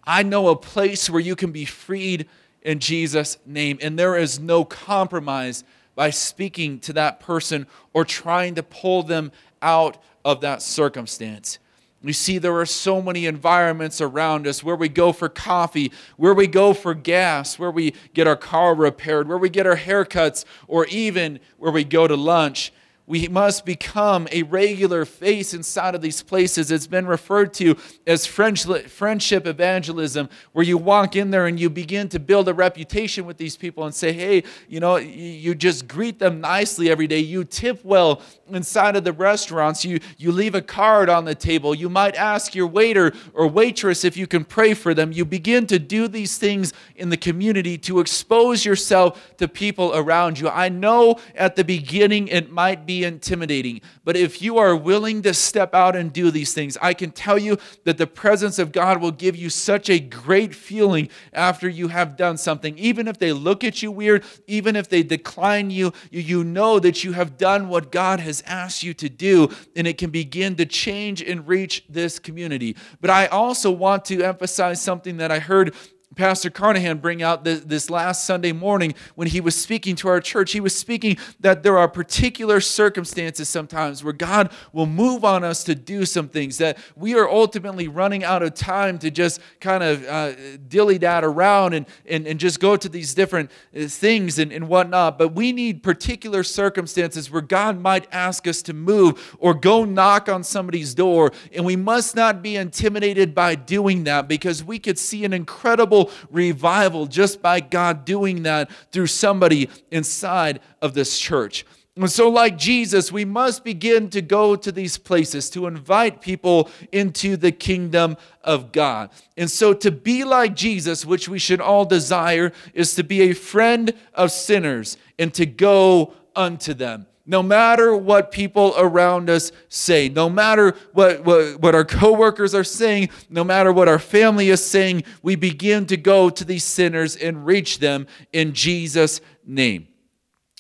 I 0.03 0.21
know 0.21 0.49
a 0.49 0.55
place 0.57 1.09
where 1.09 1.21
you 1.21 1.33
can 1.33 1.53
be 1.53 1.63
freed 1.63 2.27
in 2.61 2.79
Jesus' 2.79 3.37
name, 3.45 3.77
and 3.81 3.97
there 3.97 4.17
is 4.17 4.41
no 4.41 4.65
compromise 4.65 5.63
by 5.95 6.09
speaking 6.09 6.77
to 6.79 6.91
that 6.91 7.21
person 7.21 7.67
or 7.93 8.03
trying 8.03 8.55
to 8.55 8.63
pull 8.63 9.03
them 9.03 9.31
out 9.61 9.97
of 10.25 10.41
that 10.41 10.61
circumstance. 10.61 11.57
You 12.05 12.11
see, 12.11 12.37
there 12.37 12.55
are 12.59 12.65
so 12.65 13.01
many 13.01 13.25
environments 13.25 14.01
around 14.01 14.45
us 14.45 14.61
where 14.61 14.75
we 14.75 14.89
go 14.89 15.13
for 15.13 15.29
coffee, 15.29 15.91
where 16.17 16.33
we 16.33 16.47
go 16.47 16.73
for 16.73 16.93
gas, 16.93 17.57
where 17.57 17.71
we 17.71 17.93
get 18.13 18.27
our 18.27 18.35
car 18.35 18.75
repaired, 18.75 19.29
where 19.29 19.37
we 19.37 19.49
get 19.49 19.65
our 19.65 19.77
haircuts, 19.77 20.43
or 20.67 20.85
even 20.87 21.39
where 21.57 21.71
we 21.71 21.85
go 21.85 22.05
to 22.05 22.15
lunch. 22.15 22.73
We 23.05 23.27
must 23.27 23.65
become 23.65 24.29
a 24.31 24.43
regular 24.43 25.03
face 25.03 25.53
inside 25.53 25.93
of 25.93 26.01
these 26.01 26.23
places. 26.23 26.71
It's 26.71 26.87
been 26.87 27.05
referred 27.05 27.53
to 27.55 27.75
as 28.07 28.25
friendship 28.25 29.45
evangelism, 29.45 30.29
where 30.53 30.65
you 30.65 30.77
walk 30.77 31.17
in 31.17 31.29
there 31.29 31.45
and 31.45 31.59
you 31.59 31.69
begin 31.69 32.07
to 32.09 32.19
build 32.19 32.47
a 32.47 32.53
reputation 32.53 33.25
with 33.25 33.35
these 33.35 33.57
people 33.57 33.83
and 33.83 33.93
say, 33.93 34.13
hey, 34.13 34.43
you 34.69 34.79
know, 34.79 34.95
you 34.95 35.53
just 35.53 35.85
greet 35.85 36.19
them 36.19 36.39
nicely 36.39 36.89
every 36.89 37.07
day. 37.07 37.19
You 37.19 37.43
tip 37.43 37.83
well 37.83 38.21
inside 38.49 38.95
of 38.95 39.03
the 39.03 39.13
restaurants. 39.13 39.85
You, 39.85 39.99
you 40.17 40.31
leave 40.31 40.55
a 40.55 40.61
card 40.61 41.09
on 41.09 41.25
the 41.25 41.35
table. 41.35 41.73
You 41.73 41.89
might 41.89 42.15
ask 42.15 42.53
your 42.53 42.67
waiter 42.67 43.13
or 43.33 43.47
waitress 43.47 44.03
if 44.03 44.17
you 44.17 44.27
can 44.27 44.43
pray 44.43 44.73
for 44.73 44.93
them. 44.93 45.11
You 45.11 45.25
begin 45.25 45.67
to 45.67 45.79
do 45.79 46.07
these 46.07 46.37
things 46.37 46.73
in 46.95 47.09
the 47.09 47.17
community 47.17 47.77
to 47.79 47.99
expose 47.99 48.65
yourself 48.65 49.35
to 49.37 49.47
people 49.47 49.95
around 49.95 50.39
you. 50.39 50.49
I 50.49 50.69
know 50.69 51.19
at 51.35 51.55
the 51.55 51.63
beginning 51.63 52.27
it 52.27 52.51
might 52.51 52.85
be 52.85 53.03
intimidating. 53.03 53.81
But 54.03 54.17
if 54.17 54.41
you 54.41 54.57
are 54.57 54.75
willing 54.75 55.21
to 55.23 55.33
step 55.33 55.73
out 55.73 55.95
and 55.95 56.11
do 56.11 56.31
these 56.31 56.53
things, 56.53 56.77
I 56.81 56.93
can 56.93 57.11
tell 57.11 57.37
you 57.37 57.57
that 57.85 57.97
the 57.97 58.07
presence 58.07 58.59
of 58.59 58.71
God 58.71 59.01
will 59.01 59.11
give 59.11 59.35
you 59.35 59.49
such 59.49 59.89
a 59.89 59.99
great 59.99 60.53
feeling 60.53 61.09
after 61.31 61.69
you 61.69 61.87
have 61.87 62.17
done 62.17 62.37
something. 62.37 62.77
Even 62.77 63.07
if 63.07 63.17
they 63.17 63.33
look 63.33 63.63
at 63.63 63.81
you 63.81 63.91
weird, 63.91 64.23
even 64.47 64.75
if 64.75 64.89
they 64.89 65.03
decline 65.03 65.69
you, 65.69 65.93
you 66.11 66.43
know 66.43 66.79
that 66.79 67.03
you 67.03 67.13
have 67.13 67.37
done 67.37 67.69
what 67.69 67.91
God 67.91 68.19
has 68.19 68.42
asked 68.45 68.83
you 68.83 68.93
to 68.95 69.09
do, 69.09 69.49
and 69.75 69.87
it 69.87 69.97
can 69.97 70.09
begin 70.09 70.55
to 70.55 70.65
change 70.65 71.21
and 71.21 71.47
reach 71.47 71.85
this 71.89 72.19
community. 72.19 72.75
But 73.01 73.09
I 73.09 73.27
also 73.27 73.71
want 73.71 74.05
to 74.05 74.21
emphasize 74.21 74.81
something 74.81 75.17
that 75.17 75.31
I 75.31 75.39
heard 75.39 75.73
Pastor 76.15 76.49
Carnahan 76.49 76.97
bring 76.97 77.23
out 77.23 77.43
this, 77.43 77.61
this, 77.61 77.89
last 77.89 78.25
Sunday 78.25 78.51
morning 78.51 78.93
when 79.15 79.27
he 79.27 79.41
was 79.41 79.55
speaking 79.55 79.95
to 79.97 80.07
our 80.07 80.19
church. 80.19 80.51
He 80.51 80.59
was 80.59 80.75
speaking 80.75 81.17
that 81.39 81.63
there 81.63 81.77
are 81.77 81.87
particular 81.87 82.59
circumstances 82.59 83.49
sometimes 83.49 84.03
where 84.03 84.13
God 84.13 84.51
will 84.71 84.85
move 84.85 85.25
on 85.25 85.43
us 85.43 85.63
to 85.65 85.75
do 85.75 86.05
some 86.05 86.29
things, 86.29 86.57
that 86.57 86.77
we 86.95 87.15
are 87.15 87.29
ultimately 87.29 87.87
running 87.87 88.23
out 88.23 88.43
of 88.43 88.53
time 88.53 88.99
to 88.99 89.11
just 89.11 89.39
kind 89.59 89.83
of 89.83 90.05
uh, 90.05 90.57
dilly 90.67 90.97
dad 90.97 91.23
around 91.23 91.73
and, 91.73 91.85
and, 92.05 92.27
and 92.27 92.39
just 92.39 92.59
go 92.59 92.75
to 92.75 92.89
these 92.89 93.13
different 93.13 93.51
uh, 93.75 93.87
things 93.87 94.39
and, 94.39 94.51
and 94.51 94.67
whatnot. 94.67 95.17
But 95.17 95.29
we 95.29 95.51
need 95.51 95.83
particular 95.83 96.43
circumstances 96.43 97.31
where 97.31 97.41
God 97.41 97.79
might 97.79 98.07
ask 98.11 98.47
us 98.47 98.61
to 98.63 98.73
move 98.73 99.35
or 99.39 99.53
go 99.53 99.85
knock 99.85 100.29
on 100.29 100.43
somebody's 100.43 100.93
door. 100.93 101.31
And 101.53 101.65
we 101.65 101.75
must 101.75 102.15
not 102.15 102.41
be 102.41 102.55
intimidated 102.55 103.33
by 103.33 103.55
doing 103.55 104.03
that 104.05 104.27
because 104.27 104.63
we 104.63 104.79
could 104.79 104.99
see 104.99 105.25
an 105.25 105.33
incredible 105.33 106.02
revival 106.31 107.05
just 107.05 107.41
by 107.41 107.59
God 107.59 108.05
doing 108.05 108.43
that 108.43 108.69
through 108.91 109.07
somebody 109.07 109.69
inside 109.91 110.59
of 110.81 110.93
this 110.93 111.19
church. 111.19 111.65
And 111.95 112.09
so, 112.09 112.27
like 112.27 112.57
Jesus, 112.57 113.11
we 113.11 113.23
must 113.23 113.63
begin 113.63 114.09
to 114.11 114.21
go 114.21 114.55
to 114.55 114.71
these 114.71 114.97
places 114.97 115.51
to 115.51 115.67
invite 115.67 116.21
people 116.21 116.71
into 116.91 117.37
the 117.37 117.51
kingdom 117.51 118.17
of 118.43 118.71
God. 118.71 119.11
And 119.37 119.49
so, 119.49 119.75
to 119.75 119.91
be 119.91 120.23
like 120.23 120.55
Jesus, 120.55 121.05
which 121.05 121.29
we 121.29 121.37
should 121.37 121.61
all 121.61 121.85
desire, 121.85 122.51
is 122.73 122.95
to 122.95 123.03
be 123.03 123.21
a 123.21 123.33
friend 123.33 123.93
of 124.15 124.31
sinners 124.31 124.97
and 125.19 125.31
to 125.35 125.45
go 125.45 126.13
unto 126.35 126.73
them 126.73 127.05
no 127.25 127.41
matter 127.41 127.95
what 127.95 128.31
people 128.31 128.73
around 128.77 129.29
us 129.29 129.51
say, 129.69 130.09
no 130.09 130.29
matter 130.29 130.75
what, 130.91 131.23
what, 131.23 131.59
what 131.59 131.75
our 131.75 131.85
coworkers 131.85 132.53
are 132.53 132.65
saying, 132.65 133.09
no 133.29 133.43
matter 133.43 133.71
what 133.71 133.87
our 133.87 133.99
family 133.99 134.49
is 134.49 134.63
saying, 134.65 135.03
we 135.21 135.35
begin 135.35 135.85
to 135.85 135.95
go 135.95 136.29
to 136.29 136.43
these 136.43 136.65
sinners 136.65 137.15
and 137.15 137.45
reach 137.45 137.79
them 137.79 138.07
in 138.33 138.53
Jesus' 138.53 139.21
name. 139.45 139.87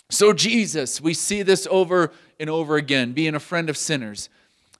So, 0.09 0.31
Jesus, 0.31 1.01
we 1.01 1.13
see 1.13 1.41
this 1.41 1.67
over 1.69 2.11
and 2.39 2.49
over 2.49 2.77
again, 2.77 3.13
being 3.13 3.35
a 3.35 3.39
friend 3.39 3.69
of 3.69 3.75
sinners, 3.75 4.29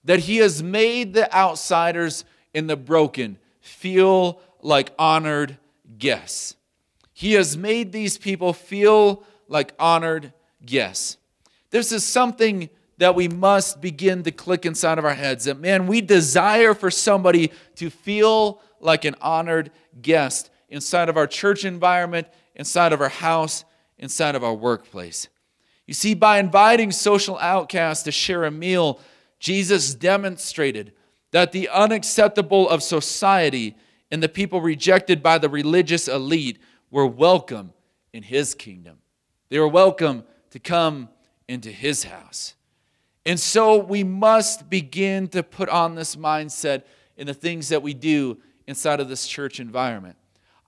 that 0.04 0.20
he 0.20 0.38
has 0.38 0.62
made 0.62 1.12
the 1.12 1.32
outsiders 1.34 2.24
and 2.54 2.70
the 2.70 2.76
broken 2.76 3.38
feel 3.60 4.40
like 4.62 4.92
honored 4.98 5.58
guests. 5.98 6.56
He 7.12 7.32
has 7.34 7.56
made 7.56 7.92
these 7.92 8.16
people 8.16 8.52
feel 8.52 9.24
like 9.48 9.74
honored 9.78 10.32
guests. 10.64 11.18
This 11.74 11.90
is 11.90 12.04
something 12.04 12.70
that 12.98 13.16
we 13.16 13.26
must 13.26 13.80
begin 13.80 14.22
to 14.22 14.30
click 14.30 14.64
inside 14.64 14.96
of 14.96 15.04
our 15.04 15.12
heads 15.12 15.46
that, 15.46 15.58
man, 15.58 15.88
we 15.88 16.00
desire 16.00 16.72
for 16.72 16.88
somebody 16.88 17.50
to 17.74 17.90
feel 17.90 18.62
like 18.78 19.04
an 19.04 19.16
honored 19.20 19.72
guest 20.00 20.50
inside 20.68 21.08
of 21.08 21.16
our 21.16 21.26
church 21.26 21.64
environment, 21.64 22.28
inside 22.54 22.92
of 22.92 23.00
our 23.00 23.08
house, 23.08 23.64
inside 23.98 24.36
of 24.36 24.44
our 24.44 24.54
workplace. 24.54 25.26
You 25.84 25.94
see, 25.94 26.14
by 26.14 26.38
inviting 26.38 26.92
social 26.92 27.36
outcasts 27.38 28.04
to 28.04 28.12
share 28.12 28.44
a 28.44 28.52
meal, 28.52 29.00
Jesus 29.40 29.96
demonstrated 29.96 30.92
that 31.32 31.50
the 31.50 31.68
unacceptable 31.70 32.68
of 32.68 32.84
society 32.84 33.74
and 34.12 34.22
the 34.22 34.28
people 34.28 34.60
rejected 34.60 35.24
by 35.24 35.38
the 35.38 35.48
religious 35.48 36.06
elite 36.06 36.60
were 36.92 37.04
welcome 37.04 37.72
in 38.12 38.22
his 38.22 38.54
kingdom. 38.54 38.98
They 39.48 39.58
were 39.58 39.66
welcome 39.66 40.22
to 40.50 40.60
come 40.60 41.08
into 41.48 41.70
his 41.70 42.04
house. 42.04 42.54
And 43.26 43.38
so 43.38 43.78
we 43.78 44.04
must 44.04 44.68
begin 44.68 45.28
to 45.28 45.42
put 45.42 45.68
on 45.68 45.94
this 45.94 46.16
mindset 46.16 46.82
in 47.16 47.26
the 47.26 47.34
things 47.34 47.68
that 47.70 47.82
we 47.82 47.94
do 47.94 48.38
inside 48.66 49.00
of 49.00 49.08
this 49.08 49.26
church 49.26 49.60
environment. 49.60 50.16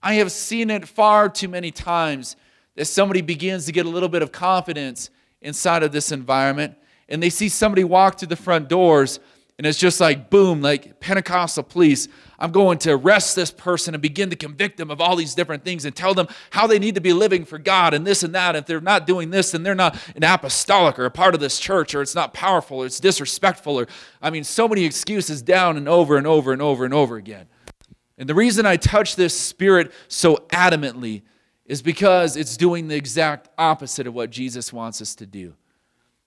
I 0.01 0.15
have 0.15 0.31
seen 0.31 0.69
it 0.69 0.87
far 0.87 1.29
too 1.29 1.47
many 1.47 1.71
times 1.71 2.35
that 2.75 2.85
somebody 2.85 3.21
begins 3.21 3.65
to 3.65 3.71
get 3.71 3.85
a 3.85 3.89
little 3.89 4.09
bit 4.09 4.21
of 4.21 4.31
confidence 4.31 5.09
inside 5.41 5.83
of 5.83 5.91
this 5.91 6.11
environment 6.11 6.75
and 7.09 7.21
they 7.23 7.29
see 7.29 7.49
somebody 7.49 7.83
walk 7.83 8.19
through 8.19 8.27
the 8.27 8.35
front 8.35 8.69
doors 8.69 9.19
and 9.57 9.65
it's 9.65 9.79
just 9.79 9.99
like, 9.99 10.29
boom, 10.29 10.61
like 10.61 10.99
Pentecostal 10.99 11.63
police. 11.63 12.07
I'm 12.37 12.51
going 12.51 12.77
to 12.79 12.91
arrest 12.91 13.35
this 13.35 13.49
person 13.49 13.95
and 13.95 14.01
begin 14.01 14.29
to 14.29 14.35
convict 14.35 14.77
them 14.77 14.91
of 14.91 15.01
all 15.01 15.15
these 15.15 15.33
different 15.33 15.63
things 15.63 15.83
and 15.83 15.95
tell 15.95 16.13
them 16.13 16.27
how 16.51 16.67
they 16.67 16.77
need 16.77 16.93
to 16.93 17.01
be 17.01 17.11
living 17.11 17.43
for 17.43 17.57
God 17.57 17.95
and 17.95 18.05
this 18.05 18.21
and 18.21 18.35
that. 18.35 18.55
If 18.55 18.67
they're 18.67 18.79
not 18.79 19.07
doing 19.07 19.31
this, 19.31 19.51
then 19.51 19.63
they're 19.63 19.73
not 19.73 19.97
an 20.15 20.23
apostolic 20.23 20.99
or 20.99 21.05
a 21.05 21.11
part 21.11 21.33
of 21.33 21.39
this 21.39 21.59
church, 21.59 21.95
or 21.95 22.03
it's 22.03 22.13
not 22.13 22.35
powerful, 22.35 22.83
or 22.83 22.85
it's 22.85 22.99
disrespectful, 22.99 23.79
or 23.79 23.87
I 24.21 24.29
mean, 24.29 24.43
so 24.43 24.67
many 24.67 24.83
excuses 24.85 25.41
down 25.41 25.75
and 25.77 25.89
over 25.89 26.17
and 26.17 26.27
over 26.27 26.53
and 26.53 26.61
over 26.61 26.85
and 26.85 26.93
over 26.93 27.15
again. 27.15 27.47
And 28.19 28.29
the 28.29 28.35
reason 28.35 28.67
I 28.67 28.77
touch 28.77 29.15
this 29.15 29.39
spirit 29.39 29.91
so 30.07 30.37
adamantly 30.49 31.23
is 31.65 31.81
because 31.81 32.37
it's 32.37 32.57
doing 32.57 32.87
the 32.87 32.95
exact 32.95 33.49
opposite 33.57 34.05
of 34.05 34.13
what 34.13 34.29
Jesus 34.29 34.71
wants 34.71 35.01
us 35.01 35.15
to 35.15 35.25
do. 35.25 35.55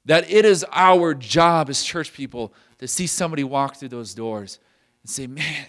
That 0.05 0.31
it 0.31 0.45
is 0.45 0.65
our 0.73 1.15
job 1.15 1.71
as 1.71 1.83
church 1.83 2.13
people 2.13 2.53
to 2.81 2.89
see 2.89 3.07
somebody 3.07 3.45
walk 3.45 3.77
through 3.77 3.91
those 3.91 4.15
doors 4.15 4.59
and 5.03 5.11
say, 5.11 5.27
man, 5.27 5.67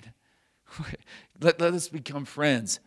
let, 1.41 1.59
let 1.59 1.73
us 1.73 1.89
become 1.89 2.23
friends. 2.23 2.79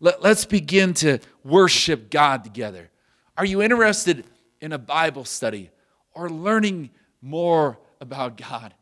Let, 0.00 0.22
let's 0.22 0.44
begin 0.44 0.92
to 0.94 1.18
worship 1.42 2.10
God 2.10 2.44
together. 2.44 2.90
Are 3.38 3.44
you 3.46 3.62
interested 3.62 4.24
in 4.60 4.72
a 4.72 4.78
Bible 4.78 5.24
study 5.24 5.70
or 6.12 6.28
learning 6.28 6.90
more 7.22 7.78
about 8.02 8.36
God? 8.36 8.74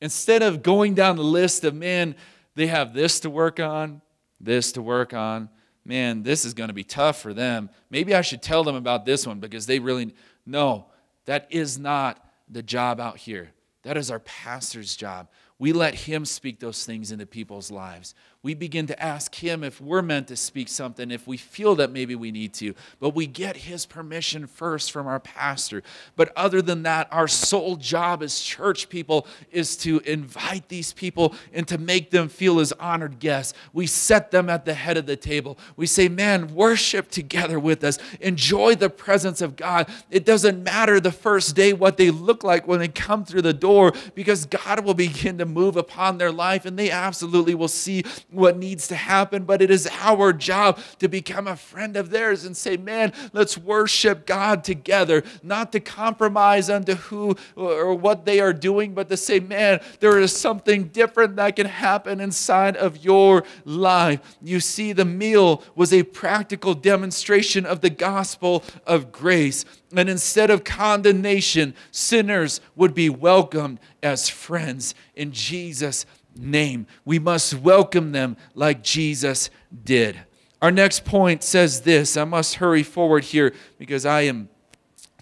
Instead 0.00 0.42
of 0.42 0.62
going 0.62 0.94
down 0.94 1.16
the 1.16 1.22
list 1.22 1.62
of, 1.64 1.74
man, 1.74 2.14
they 2.54 2.66
have 2.66 2.94
this 2.94 3.20
to 3.20 3.30
work 3.30 3.60
on, 3.60 4.00
this 4.40 4.72
to 4.72 4.80
work 4.80 5.12
on, 5.12 5.50
man, 5.84 6.22
this 6.22 6.46
is 6.46 6.54
going 6.54 6.68
to 6.68 6.74
be 6.74 6.84
tough 6.84 7.20
for 7.20 7.34
them. 7.34 7.68
Maybe 7.90 8.14
I 8.14 8.22
should 8.22 8.40
tell 8.40 8.64
them 8.64 8.74
about 8.74 9.04
this 9.04 9.26
one 9.26 9.38
because 9.38 9.66
they 9.66 9.80
really, 9.80 10.14
no, 10.46 10.86
that 11.26 11.46
is 11.50 11.78
not 11.78 12.24
the 12.48 12.62
job 12.62 13.00
out 13.00 13.18
here. 13.18 13.50
That 13.86 13.96
is 13.96 14.10
our 14.10 14.18
pastor's 14.18 14.96
job. 14.96 15.28
We 15.60 15.72
let 15.72 15.94
him 15.94 16.24
speak 16.24 16.58
those 16.58 16.84
things 16.84 17.12
into 17.12 17.24
people's 17.24 17.70
lives 17.70 18.16
we 18.42 18.54
begin 18.54 18.86
to 18.86 19.02
ask 19.02 19.34
Him 19.34 19.64
if 19.64 19.80
we're 19.80 20.02
meant 20.02 20.28
to 20.28 20.36
speak 20.36 20.68
something, 20.68 21.10
if 21.10 21.26
we 21.26 21.36
feel 21.36 21.74
that 21.76 21.90
maybe 21.90 22.14
we 22.14 22.30
need 22.30 22.54
to. 22.54 22.74
But 23.00 23.14
we 23.14 23.26
get 23.26 23.56
His 23.56 23.86
permission 23.86 24.46
first 24.46 24.92
from 24.92 25.06
our 25.06 25.18
pastor. 25.18 25.82
But 26.14 26.32
other 26.36 26.62
than 26.62 26.82
that, 26.84 27.08
our 27.10 27.28
sole 27.28 27.76
job 27.76 28.22
as 28.22 28.40
church 28.40 28.88
people 28.88 29.26
is 29.50 29.76
to 29.78 30.00
invite 30.00 30.68
these 30.68 30.92
people 30.92 31.34
and 31.52 31.66
to 31.68 31.78
make 31.78 32.10
them 32.10 32.28
feel 32.28 32.60
as 32.60 32.72
honored 32.72 33.18
guests. 33.18 33.52
We 33.72 33.86
set 33.86 34.30
them 34.30 34.48
at 34.48 34.64
the 34.64 34.74
head 34.74 34.96
of 34.96 35.06
the 35.06 35.16
table. 35.16 35.58
We 35.76 35.86
say, 35.86 36.08
man, 36.08 36.54
worship 36.54 37.10
together 37.10 37.58
with 37.58 37.82
us, 37.82 37.98
enjoy 38.20 38.76
the 38.76 38.90
presence 38.90 39.40
of 39.40 39.56
God. 39.56 39.88
It 40.10 40.24
doesn't 40.24 40.62
matter 40.62 41.00
the 41.00 41.12
first 41.12 41.56
day 41.56 41.72
what 41.72 41.96
they 41.96 42.10
look 42.10 42.44
like 42.44 42.68
when 42.68 42.78
they 42.78 42.88
come 42.88 43.24
through 43.24 43.42
the 43.42 43.52
door 43.52 43.92
because 44.14 44.46
God 44.46 44.84
will 44.84 44.94
begin 44.94 45.38
to 45.38 45.46
move 45.46 45.76
upon 45.76 46.18
their 46.18 46.32
life 46.32 46.64
and 46.64 46.78
they 46.78 46.90
absolutely 46.90 47.54
will 47.54 47.68
see 47.68 48.04
what 48.30 48.58
needs 48.58 48.88
to 48.88 48.96
happen, 48.96 49.44
but 49.44 49.62
it 49.62 49.70
is 49.70 49.88
our 50.00 50.32
job 50.32 50.78
to 50.98 51.08
become 51.08 51.46
a 51.46 51.56
friend 51.56 51.96
of 51.96 52.10
theirs 52.10 52.44
and 52.44 52.56
say, 52.56 52.76
man, 52.76 53.12
let's 53.32 53.56
worship 53.56 54.26
God 54.26 54.64
together, 54.64 55.22
not 55.42 55.72
to 55.72 55.80
compromise 55.80 56.68
unto 56.68 56.94
who 56.94 57.36
or 57.54 57.94
what 57.94 58.26
they 58.26 58.40
are 58.40 58.52
doing, 58.52 58.94
but 58.94 59.08
to 59.08 59.16
say, 59.16 59.38
man, 59.38 59.80
there 60.00 60.18
is 60.18 60.36
something 60.36 60.88
different 60.88 61.36
that 61.36 61.56
can 61.56 61.66
happen 61.66 62.20
inside 62.20 62.76
of 62.76 63.04
your 63.04 63.44
life. 63.64 64.36
You 64.42 64.60
see, 64.60 64.92
the 64.92 65.04
meal 65.04 65.62
was 65.74 65.92
a 65.92 66.02
practical 66.02 66.74
demonstration 66.74 67.64
of 67.64 67.80
the 67.80 67.90
gospel 67.90 68.64
of 68.86 69.12
grace. 69.12 69.64
And 69.96 70.08
instead 70.08 70.50
of 70.50 70.64
condemnation, 70.64 71.74
sinners 71.92 72.60
would 72.74 72.92
be 72.92 73.08
welcomed 73.08 73.78
as 74.02 74.28
friends 74.28 74.94
in 75.14 75.32
Jesus' 75.32 76.06
name. 76.38 76.86
We 77.04 77.18
must 77.18 77.54
welcome 77.54 78.12
them 78.12 78.36
like 78.54 78.82
Jesus 78.82 79.50
did. 79.84 80.18
Our 80.62 80.70
next 80.70 81.04
point 81.04 81.42
says 81.42 81.82
this. 81.82 82.16
I 82.16 82.24
must 82.24 82.56
hurry 82.56 82.82
forward 82.82 83.24
here 83.24 83.54
because 83.78 84.06
I 84.06 84.22
am 84.22 84.48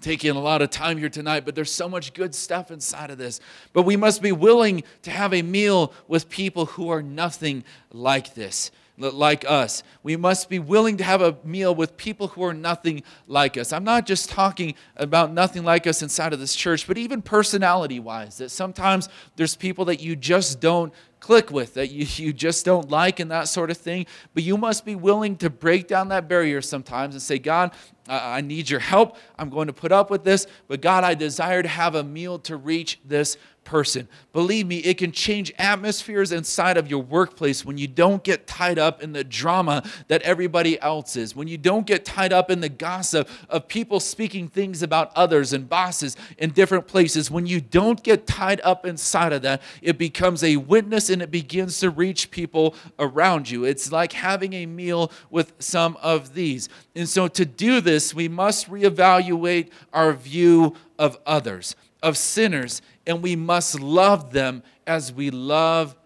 taking 0.00 0.30
a 0.30 0.40
lot 0.40 0.62
of 0.62 0.70
time 0.70 0.98
here 0.98 1.08
tonight, 1.08 1.44
but 1.44 1.54
there's 1.54 1.72
so 1.72 1.88
much 1.88 2.12
good 2.12 2.34
stuff 2.34 2.70
inside 2.70 3.10
of 3.10 3.18
this. 3.18 3.40
But 3.72 3.82
we 3.82 3.96
must 3.96 4.20
be 4.22 4.32
willing 4.32 4.84
to 5.02 5.10
have 5.10 5.32
a 5.32 5.42
meal 5.42 5.92
with 6.06 6.28
people 6.28 6.66
who 6.66 6.90
are 6.90 7.02
nothing 7.02 7.64
like 7.90 8.34
this 8.34 8.70
like 8.96 9.44
us. 9.48 9.82
We 10.02 10.16
must 10.16 10.48
be 10.48 10.58
willing 10.58 10.96
to 10.98 11.04
have 11.04 11.20
a 11.20 11.36
meal 11.44 11.74
with 11.74 11.96
people 11.96 12.28
who 12.28 12.44
are 12.44 12.54
nothing 12.54 13.02
like 13.26 13.56
us. 13.56 13.72
I'm 13.72 13.84
not 13.84 14.06
just 14.06 14.30
talking 14.30 14.74
about 14.96 15.32
nothing 15.32 15.64
like 15.64 15.86
us 15.86 16.02
inside 16.02 16.32
of 16.32 16.38
this 16.38 16.54
church, 16.54 16.86
but 16.86 16.96
even 16.96 17.20
personality 17.20 17.98
wise, 17.98 18.38
that 18.38 18.50
sometimes 18.50 19.08
there's 19.36 19.56
people 19.56 19.86
that 19.86 20.00
you 20.00 20.14
just 20.14 20.60
don't 20.60 20.92
click 21.18 21.50
with, 21.50 21.74
that 21.74 21.90
you, 21.90 22.06
you 22.24 22.32
just 22.32 22.64
don't 22.64 22.90
like, 22.90 23.18
and 23.18 23.30
that 23.30 23.48
sort 23.48 23.70
of 23.70 23.76
thing. 23.76 24.06
But 24.32 24.44
you 24.44 24.56
must 24.56 24.84
be 24.84 24.94
willing 24.94 25.36
to 25.38 25.50
break 25.50 25.88
down 25.88 26.08
that 26.08 26.28
barrier 26.28 26.62
sometimes 26.62 27.14
and 27.14 27.22
say, 27.22 27.38
God, 27.38 27.72
I, 28.08 28.40
need 28.40 28.68
your 28.68 28.80
help. 28.80 29.16
I'm 29.38 29.48
going 29.50 29.66
to 29.68 29.72
put 29.72 29.92
up 29.92 30.10
with 30.10 30.24
this. 30.24 30.46
But 30.68 30.80
God, 30.80 31.04
I 31.04 31.14
desire 31.14 31.62
to 31.62 31.68
have 31.68 31.94
a 31.94 32.04
meal 32.04 32.38
to 32.40 32.56
reach 32.56 33.00
this 33.04 33.36
person. 33.64 34.08
Believe 34.32 34.66
me, 34.66 34.78
it 34.78 34.98
can 34.98 35.10
change 35.10 35.52
atmospheres 35.58 36.32
inside 36.32 36.76
of 36.76 36.88
your 36.88 37.02
workplace 37.02 37.64
when 37.64 37.78
you 37.78 37.88
don't 37.88 38.22
get 38.22 38.46
tied 38.46 38.78
up 38.78 39.02
in 39.02 39.12
the 39.12 39.24
drama 39.24 39.82
that 40.08 40.22
everybody 40.22 40.80
else 40.80 41.16
is, 41.16 41.34
when 41.34 41.48
you 41.48 41.58
don't 41.58 41.86
get 41.86 42.04
tied 42.04 42.32
up 42.32 42.50
in 42.50 42.60
the 42.60 42.68
gossip 42.68 43.28
of 43.48 43.66
people 43.68 44.00
speaking 44.00 44.48
things 44.48 44.82
about 44.82 45.10
others 45.16 45.52
and 45.52 45.68
bosses 45.68 46.16
in 46.38 46.50
different 46.50 46.86
places. 46.86 47.30
When 47.30 47.46
you 47.46 47.60
don't 47.60 48.02
get 48.02 48.26
tied 48.26 48.60
up 48.62 48.86
inside 48.86 49.32
of 49.32 49.42
that, 49.42 49.62
it 49.82 49.98
becomes 49.98 50.44
a 50.44 50.56
witness 50.56 51.10
and 51.10 51.22
it 51.22 51.30
begins 51.30 51.80
to 51.80 51.90
reach 51.90 52.30
people 52.30 52.74
around 52.98 53.50
you. 53.50 53.64
It's 53.64 53.90
like 53.90 54.12
having 54.12 54.52
a 54.52 54.66
meal 54.66 55.10
with 55.30 55.52
some 55.58 55.96
of 56.02 56.34
these. 56.34 56.68
And 56.94 57.08
so 57.08 57.28
to 57.28 57.44
do 57.44 57.80
this, 57.80 57.93
we 58.14 58.28
must 58.28 58.70
reevaluate 58.70 59.70
our 59.92 60.12
view 60.12 60.74
of 60.98 61.18
others, 61.26 61.76
of 62.02 62.16
sinners 62.16 62.82
and 63.06 63.22
we 63.22 63.36
must 63.36 63.80
love 63.80 64.32
them 64.32 64.62
as 64.86 65.12
we 65.12 65.30
love 65.30 65.96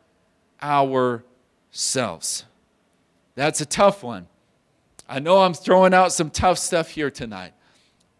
ourselves. 0.62 2.44
That's 3.34 3.60
a 3.60 3.66
tough 3.66 4.02
one. 4.02 4.26
I 5.08 5.20
know 5.20 5.38
I'm 5.38 5.54
throwing 5.54 5.94
out 5.94 6.12
some 6.12 6.30
tough 6.30 6.58
stuff 6.58 6.90
here 6.90 7.10
tonight. 7.10 7.52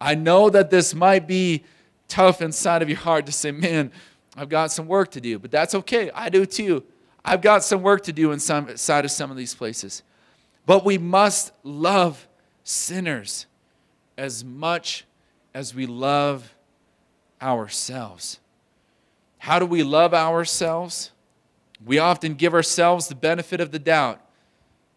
I 0.01 0.15
know 0.15 0.49
that 0.49 0.69
this 0.69 0.95
might 0.95 1.27
be 1.27 1.63
tough 2.07 2.41
inside 2.41 2.81
of 2.81 2.89
your 2.89 2.97
heart 2.97 3.25
to 3.25 3.31
say, 3.31 3.51
man, 3.51 3.91
I've 4.35 4.49
got 4.49 4.71
some 4.71 4.87
work 4.87 5.11
to 5.11 5.21
do, 5.21 5.37
but 5.37 5.51
that's 5.51 5.75
okay. 5.75 6.09
I 6.11 6.29
do 6.29 6.45
too. 6.45 6.83
I've 7.23 7.41
got 7.41 7.63
some 7.63 7.81
work 7.81 8.03
to 8.03 8.13
do 8.13 8.31
inside 8.31 9.05
of 9.05 9.11
some 9.11 9.29
of 9.29 9.37
these 9.37 9.53
places. 9.53 10.03
But 10.65 10.85
we 10.85 10.97
must 10.97 11.51
love 11.63 12.27
sinners 12.63 13.45
as 14.19 14.43
much 14.43 15.05
as 15.53 15.73
we 15.73 15.85
love 15.85 16.53
ourselves. 17.41 18.39
How 19.37 19.57
do 19.59 19.65
we 19.65 19.81
love 19.81 20.13
ourselves? 20.13 21.11
We 21.83 21.97
often 21.97 22.33
give 22.33 22.53
ourselves 22.53 23.07
the 23.07 23.15
benefit 23.15 23.61
of 23.61 23.71
the 23.71 23.79
doubt. 23.79 24.19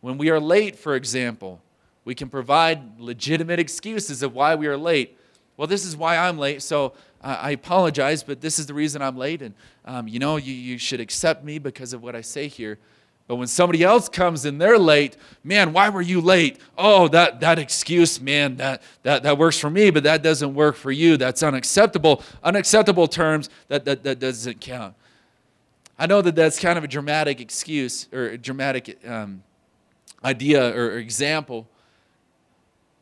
When 0.00 0.18
we 0.18 0.30
are 0.30 0.40
late, 0.40 0.76
for 0.76 0.96
example, 0.96 1.62
we 2.04 2.16
can 2.16 2.28
provide 2.28 2.98
legitimate 2.98 3.60
excuses 3.60 4.24
of 4.24 4.34
why 4.34 4.56
we 4.56 4.66
are 4.66 4.76
late. 4.76 5.16
Well, 5.56 5.68
this 5.68 5.84
is 5.84 5.96
why 5.96 6.16
I'm 6.16 6.36
late, 6.38 6.60
so 6.60 6.94
uh, 7.22 7.38
I 7.40 7.52
apologize, 7.52 8.24
but 8.24 8.40
this 8.40 8.58
is 8.58 8.66
the 8.66 8.74
reason 8.74 9.00
I'm 9.00 9.16
late. 9.16 9.42
And, 9.42 9.54
um, 9.84 10.08
you 10.08 10.18
know, 10.18 10.36
you, 10.36 10.52
you 10.52 10.78
should 10.78 10.98
accept 10.98 11.44
me 11.44 11.60
because 11.60 11.92
of 11.92 12.02
what 12.02 12.16
I 12.16 12.22
say 12.22 12.48
here. 12.48 12.78
But 13.28 13.36
when 13.36 13.46
somebody 13.46 13.82
else 13.82 14.08
comes 14.08 14.44
and 14.44 14.60
they're 14.60 14.78
late, 14.78 15.16
man, 15.44 15.72
why 15.72 15.88
were 15.88 16.02
you 16.02 16.20
late? 16.20 16.58
Oh, 16.76 17.08
that, 17.08 17.40
that 17.40 17.58
excuse, 17.58 18.20
man, 18.20 18.56
that, 18.56 18.82
that, 19.04 19.22
that 19.22 19.38
works 19.38 19.58
for 19.58 19.70
me, 19.70 19.90
but 19.90 20.02
that 20.02 20.22
doesn't 20.22 20.54
work 20.54 20.76
for 20.76 20.90
you. 20.90 21.16
That's 21.16 21.42
unacceptable. 21.42 22.22
Unacceptable 22.42 23.06
terms, 23.06 23.48
that, 23.68 23.84
that, 23.84 24.02
that 24.02 24.18
doesn't 24.18 24.60
count. 24.60 24.94
I 25.98 26.06
know 26.06 26.20
that 26.20 26.34
that's 26.34 26.58
kind 26.58 26.76
of 26.76 26.84
a 26.84 26.88
dramatic 26.88 27.40
excuse 27.40 28.08
or 28.12 28.24
a 28.24 28.38
dramatic 28.38 28.98
um, 29.06 29.42
idea 30.24 30.76
or 30.76 30.98
example, 30.98 31.68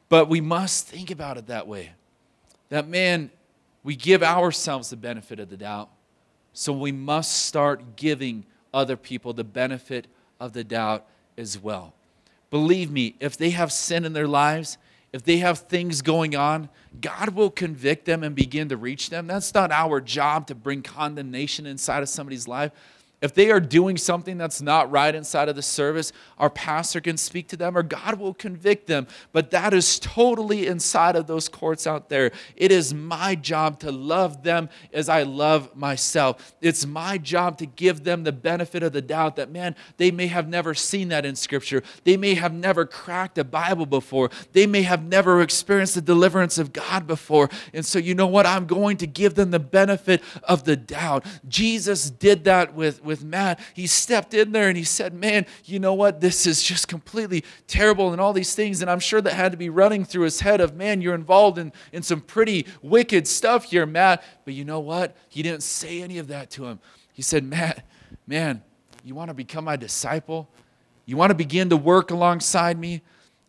but 0.08 0.28
we 0.28 0.40
must 0.40 0.86
think 0.86 1.10
about 1.10 1.38
it 1.38 1.46
that 1.46 1.66
way. 1.66 1.92
That, 2.68 2.88
man, 2.88 3.30
we 3.82 3.96
give 3.96 4.22
ourselves 4.22 4.90
the 4.90 4.96
benefit 4.96 5.40
of 5.40 5.48
the 5.48 5.56
doubt, 5.56 5.88
so 6.52 6.72
we 6.72 6.92
must 6.92 7.46
start 7.46 7.96
giving 7.96 8.44
other 8.72 8.96
people 8.96 9.32
the 9.32 9.44
benefit 9.44 10.06
of 10.38 10.52
the 10.52 10.64
doubt 10.64 11.06
as 11.36 11.58
well. 11.58 11.94
Believe 12.50 12.90
me, 12.90 13.14
if 13.20 13.36
they 13.36 13.50
have 13.50 13.72
sin 13.72 14.04
in 14.04 14.12
their 14.12 14.28
lives, 14.28 14.78
if 15.12 15.22
they 15.24 15.38
have 15.38 15.60
things 15.60 16.02
going 16.02 16.36
on, 16.36 16.68
God 17.00 17.30
will 17.30 17.50
convict 17.50 18.04
them 18.04 18.22
and 18.22 18.34
begin 18.34 18.68
to 18.68 18.76
reach 18.76 19.10
them. 19.10 19.26
That's 19.26 19.52
not 19.54 19.70
our 19.70 20.00
job 20.00 20.46
to 20.48 20.54
bring 20.54 20.82
condemnation 20.82 21.66
inside 21.66 22.02
of 22.02 22.08
somebody's 22.08 22.48
life. 22.48 22.72
If 23.22 23.34
they 23.34 23.50
are 23.50 23.60
doing 23.60 23.98
something 23.98 24.38
that's 24.38 24.62
not 24.62 24.90
right 24.90 25.14
inside 25.14 25.50
of 25.50 25.56
the 25.56 25.62
service, 25.62 26.10
our 26.38 26.48
pastor 26.48 27.02
can 27.02 27.18
speak 27.18 27.48
to 27.48 27.56
them 27.56 27.76
or 27.76 27.82
God 27.82 28.18
will 28.18 28.32
convict 28.32 28.86
them. 28.86 29.06
But 29.32 29.50
that 29.50 29.74
is 29.74 29.98
totally 29.98 30.66
inside 30.66 31.16
of 31.16 31.26
those 31.26 31.46
courts 31.46 31.86
out 31.86 32.08
there. 32.08 32.32
It 32.56 32.72
is 32.72 32.94
my 32.94 33.34
job 33.34 33.78
to 33.80 33.92
love 33.92 34.42
them 34.42 34.70
as 34.90 35.10
I 35.10 35.24
love 35.24 35.76
myself. 35.76 36.54
It's 36.62 36.86
my 36.86 37.18
job 37.18 37.58
to 37.58 37.66
give 37.66 38.04
them 38.04 38.24
the 38.24 38.32
benefit 38.32 38.82
of 38.82 38.92
the 38.92 39.02
doubt 39.02 39.36
that, 39.36 39.50
man, 39.50 39.76
they 39.98 40.10
may 40.10 40.28
have 40.28 40.48
never 40.48 40.72
seen 40.72 41.08
that 41.08 41.26
in 41.26 41.36
Scripture. 41.36 41.82
They 42.04 42.16
may 42.16 42.34
have 42.34 42.54
never 42.54 42.86
cracked 42.86 43.36
a 43.36 43.44
Bible 43.44 43.84
before. 43.84 44.30
They 44.52 44.66
may 44.66 44.82
have 44.82 45.04
never 45.04 45.42
experienced 45.42 45.94
the 45.94 46.00
deliverance 46.00 46.56
of 46.56 46.72
God 46.72 47.06
before. 47.06 47.50
And 47.74 47.84
so, 47.84 47.98
you 47.98 48.14
know 48.14 48.26
what? 48.26 48.46
I'm 48.46 48.66
going 48.66 48.96
to 48.98 49.06
give 49.06 49.34
them 49.34 49.50
the 49.50 49.58
benefit 49.58 50.22
of 50.44 50.64
the 50.64 50.76
doubt. 50.76 51.26
Jesus 51.46 52.08
did 52.08 52.44
that 52.44 52.74
with 52.74 53.04
with 53.10 53.24
Matt, 53.24 53.58
he 53.74 53.88
stepped 53.88 54.32
in 54.34 54.52
there 54.52 54.68
and 54.68 54.76
he 54.76 54.84
said, 54.84 55.12
Man, 55.12 55.44
you 55.64 55.80
know 55.80 55.94
what? 55.94 56.20
This 56.20 56.46
is 56.46 56.62
just 56.62 56.86
completely 56.86 57.44
terrible 57.66 58.12
and 58.12 58.20
all 58.20 58.32
these 58.32 58.54
things. 58.54 58.80
And 58.80 58.90
I'm 58.90 59.00
sure 59.00 59.20
that 59.20 59.32
had 59.32 59.50
to 59.50 59.58
be 59.58 59.68
running 59.68 60.04
through 60.04 60.22
his 60.22 60.40
head 60.40 60.60
of, 60.60 60.76
Man, 60.76 61.02
you're 61.02 61.14
involved 61.14 61.58
in, 61.58 61.72
in 61.92 62.04
some 62.04 62.20
pretty 62.20 62.66
wicked 62.82 63.26
stuff 63.26 63.64
here, 63.64 63.84
Matt. 63.84 64.22
But 64.44 64.54
you 64.54 64.64
know 64.64 64.78
what? 64.78 65.16
He 65.28 65.42
didn't 65.42 65.64
say 65.64 66.00
any 66.00 66.18
of 66.18 66.28
that 66.28 66.50
to 66.52 66.66
him. 66.66 66.78
He 67.12 67.22
said, 67.22 67.44
Matt, 67.44 67.84
man, 68.28 68.62
you 69.04 69.16
want 69.16 69.28
to 69.28 69.34
become 69.34 69.64
my 69.64 69.76
disciple? 69.76 70.48
You 71.04 71.16
want 71.16 71.30
to 71.30 71.34
begin 71.34 71.68
to 71.70 71.76
work 71.76 72.12
alongside 72.12 72.78
me? 72.78 73.02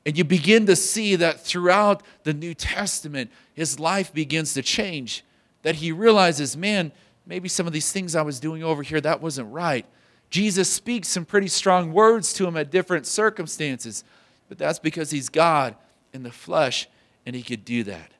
And 0.08 0.18
you 0.18 0.24
begin 0.24 0.66
to 0.66 0.76
see 0.76 1.16
that 1.18 1.40
throughout 1.40 2.02
the 2.24 2.34
New 2.34 2.56
Testament, 2.56 3.30
his 3.54 3.80
life 3.80 4.12
begins 4.12 4.56
to 4.56 4.64
change. 4.64 5.24
That 5.62 5.76
he 5.76 5.92
realizes, 5.92 6.58
man, 6.58 6.92
maybe 7.32 7.48
some 7.48 7.66
of 7.66 7.72
these 7.72 7.94
things 7.94 8.14
I 8.14 8.24
was 8.24 8.42
doing 8.42 8.62
over 8.62 8.84
here, 8.84 9.00
that 9.00 9.22
wasn't 9.22 9.54
right. 9.54 9.86
Jesus 10.30 10.70
speaks 10.70 11.08
some 11.08 11.24
pretty 11.24 11.48
strong 11.48 11.94
words 11.94 12.34
to 12.34 12.46
him 12.46 12.58
at 12.58 12.70
different 12.70 13.08
circumstances, 13.08 14.04
but 14.50 14.58
that's 14.58 14.80
because 14.80 15.12
he's 15.12 15.30
God 15.30 15.76
in 16.12 16.24
the 16.24 16.32
flesh 16.32 16.90
and 17.26 17.34
he 17.34 17.42
could 17.42 17.64
do 17.64 17.86
that. 17.86 18.12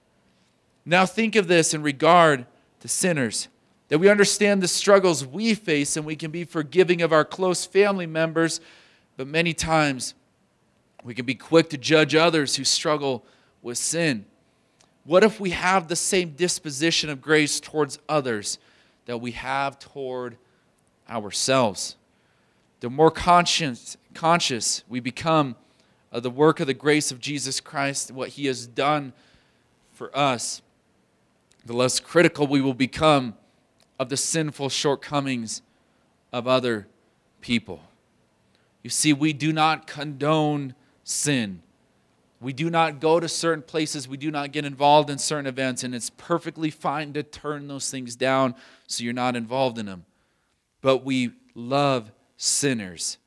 Now, 0.86 1.06
think 1.06 1.36
of 1.36 1.50
this 1.50 1.74
in 1.74 1.84
regard 1.84 2.46
to 2.80 2.88
sinners 2.88 3.50
that 3.90 4.00
we 4.00 4.08
understand 4.08 4.64
the 4.64 4.68
struggles 4.70 5.26
we 5.26 5.56
face 5.56 5.98
and 5.98 6.06
we 6.06 6.16
can 6.16 6.32
be 6.32 6.46
forgiving 6.46 7.02
of 7.02 7.12
our 7.12 7.26
close 7.26 7.66
family 7.66 8.08
members, 8.08 8.62
but 9.18 9.28
many 9.28 9.54
times 9.54 10.14
we 11.04 11.14
can 11.14 11.26
be 11.26 11.36
quick 11.36 11.70
to 11.72 11.78
judge 11.78 12.16
others 12.16 12.56
who 12.56 12.64
struggle 12.64 13.26
with 13.62 13.78
sin. 13.78 14.24
What 15.04 15.26
if 15.26 15.42
we 15.42 15.50
have 15.50 15.90
the 15.90 15.98
same 15.98 16.30
disposition 16.30 17.10
of 17.10 17.22
grace 17.22 17.60
towards 17.60 18.00
others? 18.08 18.58
That 19.06 19.18
we 19.18 19.32
have 19.32 19.80
toward 19.80 20.38
ourselves. 21.10 21.96
The 22.80 22.90
more 22.90 23.12
conscious, 23.12 23.98
conscious 24.14 24.84
we 24.90 25.00
become 25.00 25.56
of 26.12 26.24
the 26.24 26.30
work 26.30 26.60
of 26.60 26.68
the 26.68 26.74
grace 26.74 27.12
of 27.12 27.20
Jesus 27.20 27.60
Christ, 27.60 28.12
what 28.12 28.30
he 28.30 28.48
has 28.48 28.68
done 28.68 29.14
for 29.94 30.16
us, 30.18 30.62
the 31.66 31.74
less 31.74 32.00
critical 32.00 32.48
we 32.48 32.62
will 32.62 32.74
become 32.74 33.36
of 34.00 34.10
the 34.10 34.18
sinful 34.18 34.70
shortcomings 34.70 35.62
of 36.34 36.48
other 36.48 36.88
people. 37.40 37.82
You 38.84 38.90
see, 38.90 39.14
we 39.14 39.32
do 39.32 39.54
not 39.54 39.86
condone 39.86 40.74
sin. 41.04 41.62
We 42.42 42.54
do 42.54 42.72
not 42.72 43.00
go 43.00 43.20
to 43.20 43.30
certain 43.30 43.62
places. 43.62 44.08
We 44.08 44.18
do 44.18 44.32
not 44.32 44.52
get 44.52 44.66
involved 44.66 45.12
in 45.12 45.20
certain 45.20 45.46
events, 45.46 45.84
and 45.84 45.94
it's 45.94 46.10
perfectly 46.10 46.72
fine 46.72 47.14
to 47.14 47.22
turn 47.22 47.68
those 47.68 47.92
things 47.92 48.16
down 48.16 48.56
so 48.88 49.04
you're 49.04 49.14
not 49.14 49.36
involved 49.36 49.78
in 49.78 49.86
them. 49.86 50.06
But 50.82 51.06
we 51.06 51.34
love 51.54 52.12
sinners 52.38 53.20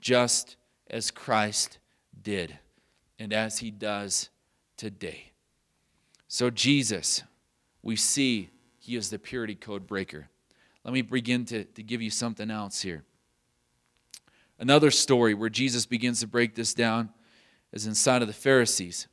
just 0.00 0.56
as 0.90 1.12
Christ 1.12 1.78
did 2.20 2.58
and 3.20 3.32
as 3.32 3.58
he 3.58 3.70
does 3.70 4.30
today. 4.76 5.30
So, 6.26 6.50
Jesus, 6.50 7.22
we 7.82 7.94
see 7.94 8.50
he 8.80 8.96
is 8.96 9.10
the 9.10 9.18
purity 9.18 9.54
code 9.54 9.86
breaker. 9.86 10.28
Let 10.84 10.92
me 10.92 11.02
begin 11.02 11.44
to, 11.46 11.64
to 11.64 11.82
give 11.84 12.02
you 12.02 12.10
something 12.10 12.50
else 12.50 12.82
here. 12.82 13.04
Another 14.58 14.90
story 14.90 15.34
where 15.34 15.50
Jesus 15.50 15.86
begins 15.86 16.18
to 16.20 16.26
break 16.26 16.56
this 16.56 16.74
down 16.74 17.10
is 17.76 17.86
inside 17.86 18.22
of 18.22 18.28
the 18.28 18.34
Pharisees. 18.34 19.06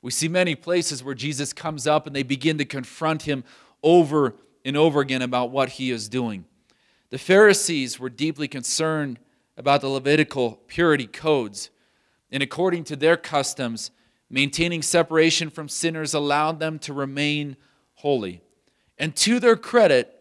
We 0.00 0.12
see 0.12 0.28
many 0.28 0.54
places 0.54 1.02
where 1.02 1.14
Jesus 1.14 1.52
comes 1.52 1.86
up 1.86 2.06
and 2.06 2.14
they 2.14 2.22
begin 2.22 2.56
to 2.58 2.64
confront 2.64 3.22
him 3.22 3.44
over 3.82 4.36
and 4.64 4.76
over 4.76 5.00
again 5.00 5.20
about 5.20 5.50
what 5.50 5.70
he 5.70 5.90
is 5.90 6.08
doing. 6.08 6.44
The 7.10 7.18
Pharisees 7.18 7.98
were 7.98 8.08
deeply 8.08 8.48
concerned 8.48 9.18
about 9.56 9.80
the 9.80 9.88
Levitical 9.88 10.60
purity 10.68 11.06
codes, 11.06 11.70
and 12.30 12.42
according 12.42 12.84
to 12.84 12.96
their 12.96 13.16
customs, 13.16 13.90
maintaining 14.30 14.82
separation 14.82 15.50
from 15.50 15.68
sinners 15.68 16.14
allowed 16.14 16.60
them 16.60 16.78
to 16.80 16.92
remain 16.92 17.56
holy. 17.94 18.42
And 18.98 19.14
to 19.16 19.40
their 19.40 19.56
credit, 19.56 20.12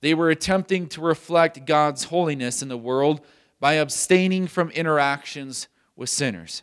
they 0.00 0.14
were 0.14 0.30
attempting 0.30 0.88
to 0.88 1.00
reflect 1.00 1.66
God's 1.66 2.04
holiness 2.04 2.62
in 2.62 2.68
the 2.68 2.78
world 2.78 3.20
by 3.60 3.74
abstaining 3.74 4.46
from 4.46 4.70
interactions 4.70 5.68
with 5.96 6.10
sinners. 6.10 6.62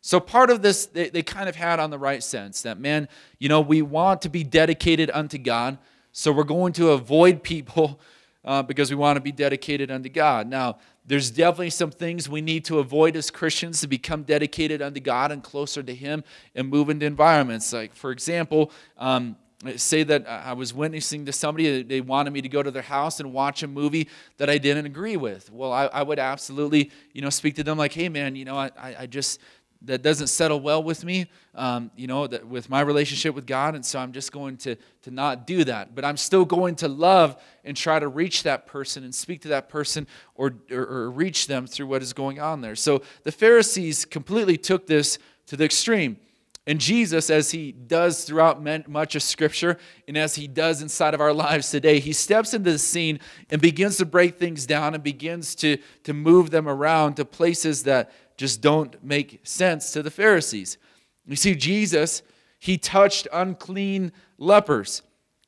So 0.00 0.18
part 0.18 0.50
of 0.50 0.62
this, 0.62 0.86
they, 0.86 1.10
they 1.10 1.22
kind 1.22 1.48
of 1.48 1.56
had 1.56 1.78
on 1.78 1.90
the 1.90 1.98
right 1.98 2.22
sense 2.22 2.62
that, 2.62 2.78
man, 2.80 3.08
you 3.38 3.48
know, 3.48 3.60
we 3.60 3.82
want 3.82 4.22
to 4.22 4.28
be 4.28 4.42
dedicated 4.44 5.10
unto 5.12 5.36
God, 5.36 5.78
so 6.12 6.32
we're 6.32 6.44
going 6.44 6.72
to 6.74 6.90
avoid 6.90 7.42
people 7.42 8.00
uh, 8.44 8.62
because 8.62 8.90
we 8.90 8.96
want 8.96 9.16
to 9.16 9.20
be 9.20 9.32
dedicated 9.32 9.90
unto 9.90 10.08
God. 10.08 10.48
Now, 10.48 10.78
there's 11.04 11.30
definitely 11.30 11.70
some 11.70 11.90
things 11.90 12.28
we 12.28 12.40
need 12.40 12.64
to 12.66 12.78
avoid 12.78 13.16
as 13.16 13.30
Christians 13.30 13.80
to 13.80 13.88
become 13.88 14.22
dedicated 14.22 14.80
unto 14.80 15.00
God 15.00 15.32
and 15.32 15.42
closer 15.42 15.82
to 15.82 15.94
Him 15.94 16.24
and 16.54 16.68
move 16.68 16.88
into 16.88 17.04
environments. 17.04 17.72
Like, 17.72 17.94
for 17.94 18.12
example, 18.12 18.70
um, 18.96 19.36
say 19.76 20.02
that 20.04 20.26
I 20.26 20.54
was 20.54 20.72
witnessing 20.72 21.26
to 21.26 21.32
somebody, 21.32 21.82
they 21.82 22.00
wanted 22.00 22.32
me 22.32 22.40
to 22.40 22.48
go 22.48 22.62
to 22.62 22.70
their 22.70 22.82
house 22.82 23.20
and 23.20 23.32
watch 23.32 23.62
a 23.62 23.66
movie 23.66 24.08
that 24.38 24.48
I 24.48 24.56
didn't 24.56 24.86
agree 24.86 25.18
with. 25.18 25.52
Well, 25.52 25.72
I, 25.72 25.86
I 25.86 26.02
would 26.02 26.18
absolutely, 26.18 26.90
you 27.12 27.20
know, 27.20 27.30
speak 27.30 27.56
to 27.56 27.64
them 27.64 27.76
like, 27.76 27.92
hey, 27.92 28.08
man, 28.08 28.36
you 28.36 28.46
know, 28.46 28.56
I, 28.56 28.70
I 29.00 29.06
just, 29.06 29.38
that 29.82 30.02
doesn't 30.02 30.26
settle 30.26 30.60
well 30.60 30.82
with 30.82 31.04
me, 31.04 31.26
um, 31.54 31.90
you 31.96 32.06
know, 32.06 32.26
that 32.26 32.46
with 32.46 32.68
my 32.68 32.80
relationship 32.80 33.34
with 33.34 33.46
God, 33.46 33.74
and 33.74 33.84
so 33.84 33.98
I'm 33.98 34.12
just 34.12 34.30
going 34.30 34.56
to 34.58 34.76
to 35.02 35.10
not 35.10 35.46
do 35.46 35.64
that. 35.64 35.94
But 35.94 36.04
I'm 36.04 36.16
still 36.16 36.44
going 36.44 36.76
to 36.76 36.88
love 36.88 37.40
and 37.64 37.76
try 37.76 37.98
to 37.98 38.08
reach 38.08 38.42
that 38.42 38.66
person 38.66 39.04
and 39.04 39.14
speak 39.14 39.42
to 39.42 39.48
that 39.48 39.68
person 39.68 40.06
or, 40.34 40.54
or, 40.70 40.86
or 40.86 41.10
reach 41.10 41.46
them 41.46 41.66
through 41.66 41.86
what 41.86 42.02
is 42.02 42.12
going 42.12 42.40
on 42.40 42.60
there. 42.60 42.76
So 42.76 43.02
the 43.22 43.32
Pharisees 43.32 44.04
completely 44.04 44.56
took 44.56 44.86
this 44.86 45.18
to 45.46 45.56
the 45.56 45.64
extreme. 45.64 46.18
And 46.66 46.78
Jesus, 46.78 47.30
as 47.30 47.50
he 47.50 47.72
does 47.72 48.24
throughout 48.24 48.62
much 48.88 49.16
of 49.16 49.22
Scripture 49.22 49.78
and 50.06 50.16
as 50.16 50.34
he 50.34 50.46
does 50.46 50.82
inside 50.82 51.14
of 51.14 51.20
our 51.20 51.32
lives 51.32 51.70
today, 51.70 51.98
he 51.98 52.12
steps 52.12 52.52
into 52.52 52.70
the 52.70 52.78
scene 52.78 53.18
and 53.48 53.62
begins 53.62 53.96
to 53.96 54.04
break 54.04 54.38
things 54.38 54.66
down 54.66 54.94
and 54.94 55.02
begins 55.02 55.54
to, 55.56 55.78
to 56.04 56.12
move 56.12 56.50
them 56.50 56.68
around 56.68 57.14
to 57.14 57.24
places 57.24 57.84
that 57.84 58.12
just 58.40 58.62
don't 58.62 59.04
make 59.04 59.38
sense 59.42 59.92
to 59.92 60.02
the 60.02 60.10
Pharisees. 60.10 60.78
You 61.26 61.36
see, 61.36 61.54
Jesus, 61.54 62.22
he 62.58 62.78
touched 62.78 63.28
unclean 63.30 64.12
lepers. 64.38 65.02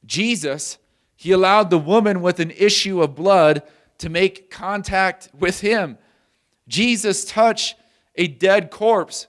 Jesus, 0.04 0.76
he 1.16 1.32
allowed 1.32 1.70
the 1.70 1.78
woman 1.78 2.20
with 2.20 2.38
an 2.38 2.50
issue 2.50 3.00
of 3.00 3.14
blood 3.14 3.62
to 3.96 4.10
make 4.10 4.50
contact 4.50 5.30
with 5.32 5.60
him. 5.60 5.96
Jesus 6.68 7.24
touched 7.24 7.76
a 8.14 8.26
dead 8.26 8.70
corpse. 8.70 9.26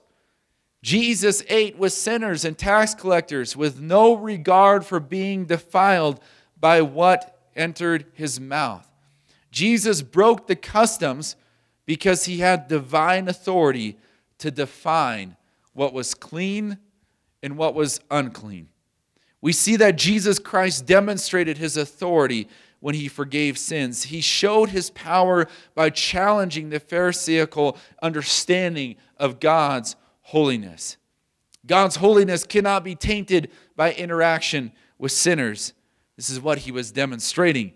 Jesus 0.82 1.42
ate 1.48 1.78
with 1.78 1.94
sinners 1.94 2.44
and 2.44 2.58
tax 2.58 2.94
collectors 2.94 3.56
with 3.56 3.80
no 3.80 4.12
regard 4.12 4.84
for 4.84 5.00
being 5.00 5.46
defiled 5.46 6.20
by 6.60 6.82
what 6.82 7.48
entered 7.56 8.04
his 8.12 8.38
mouth. 8.38 8.86
Jesus 9.50 10.02
broke 10.02 10.48
the 10.48 10.56
customs 10.56 11.36
because 11.86 12.24
he 12.24 12.38
had 12.38 12.68
divine 12.68 13.28
authority 13.28 13.98
to 14.38 14.50
define 14.50 15.36
what 15.72 15.92
was 15.92 16.14
clean 16.14 16.78
and 17.42 17.56
what 17.56 17.74
was 17.74 18.00
unclean. 18.10 18.68
We 19.40 19.52
see 19.52 19.76
that 19.76 19.96
Jesus 19.96 20.38
Christ 20.38 20.86
demonstrated 20.86 21.58
his 21.58 21.76
authority 21.76 22.48
when 22.80 22.94
he 22.94 23.08
forgave 23.08 23.58
sins. 23.58 24.04
He 24.04 24.20
showed 24.20 24.70
his 24.70 24.90
power 24.90 25.46
by 25.74 25.90
challenging 25.90 26.70
the 26.70 26.80
Pharisaical 26.80 27.76
understanding 28.02 28.96
of 29.18 29.40
God's 29.40 29.96
holiness. 30.22 30.96
God's 31.66 31.96
holiness 31.96 32.44
cannot 32.44 32.84
be 32.84 32.94
tainted 32.94 33.50
by 33.76 33.92
interaction 33.92 34.72
with 34.98 35.12
sinners. 35.12 35.72
This 36.16 36.30
is 36.30 36.40
what 36.40 36.58
he 36.58 36.72
was 36.72 36.92
demonstrating. 36.92 37.72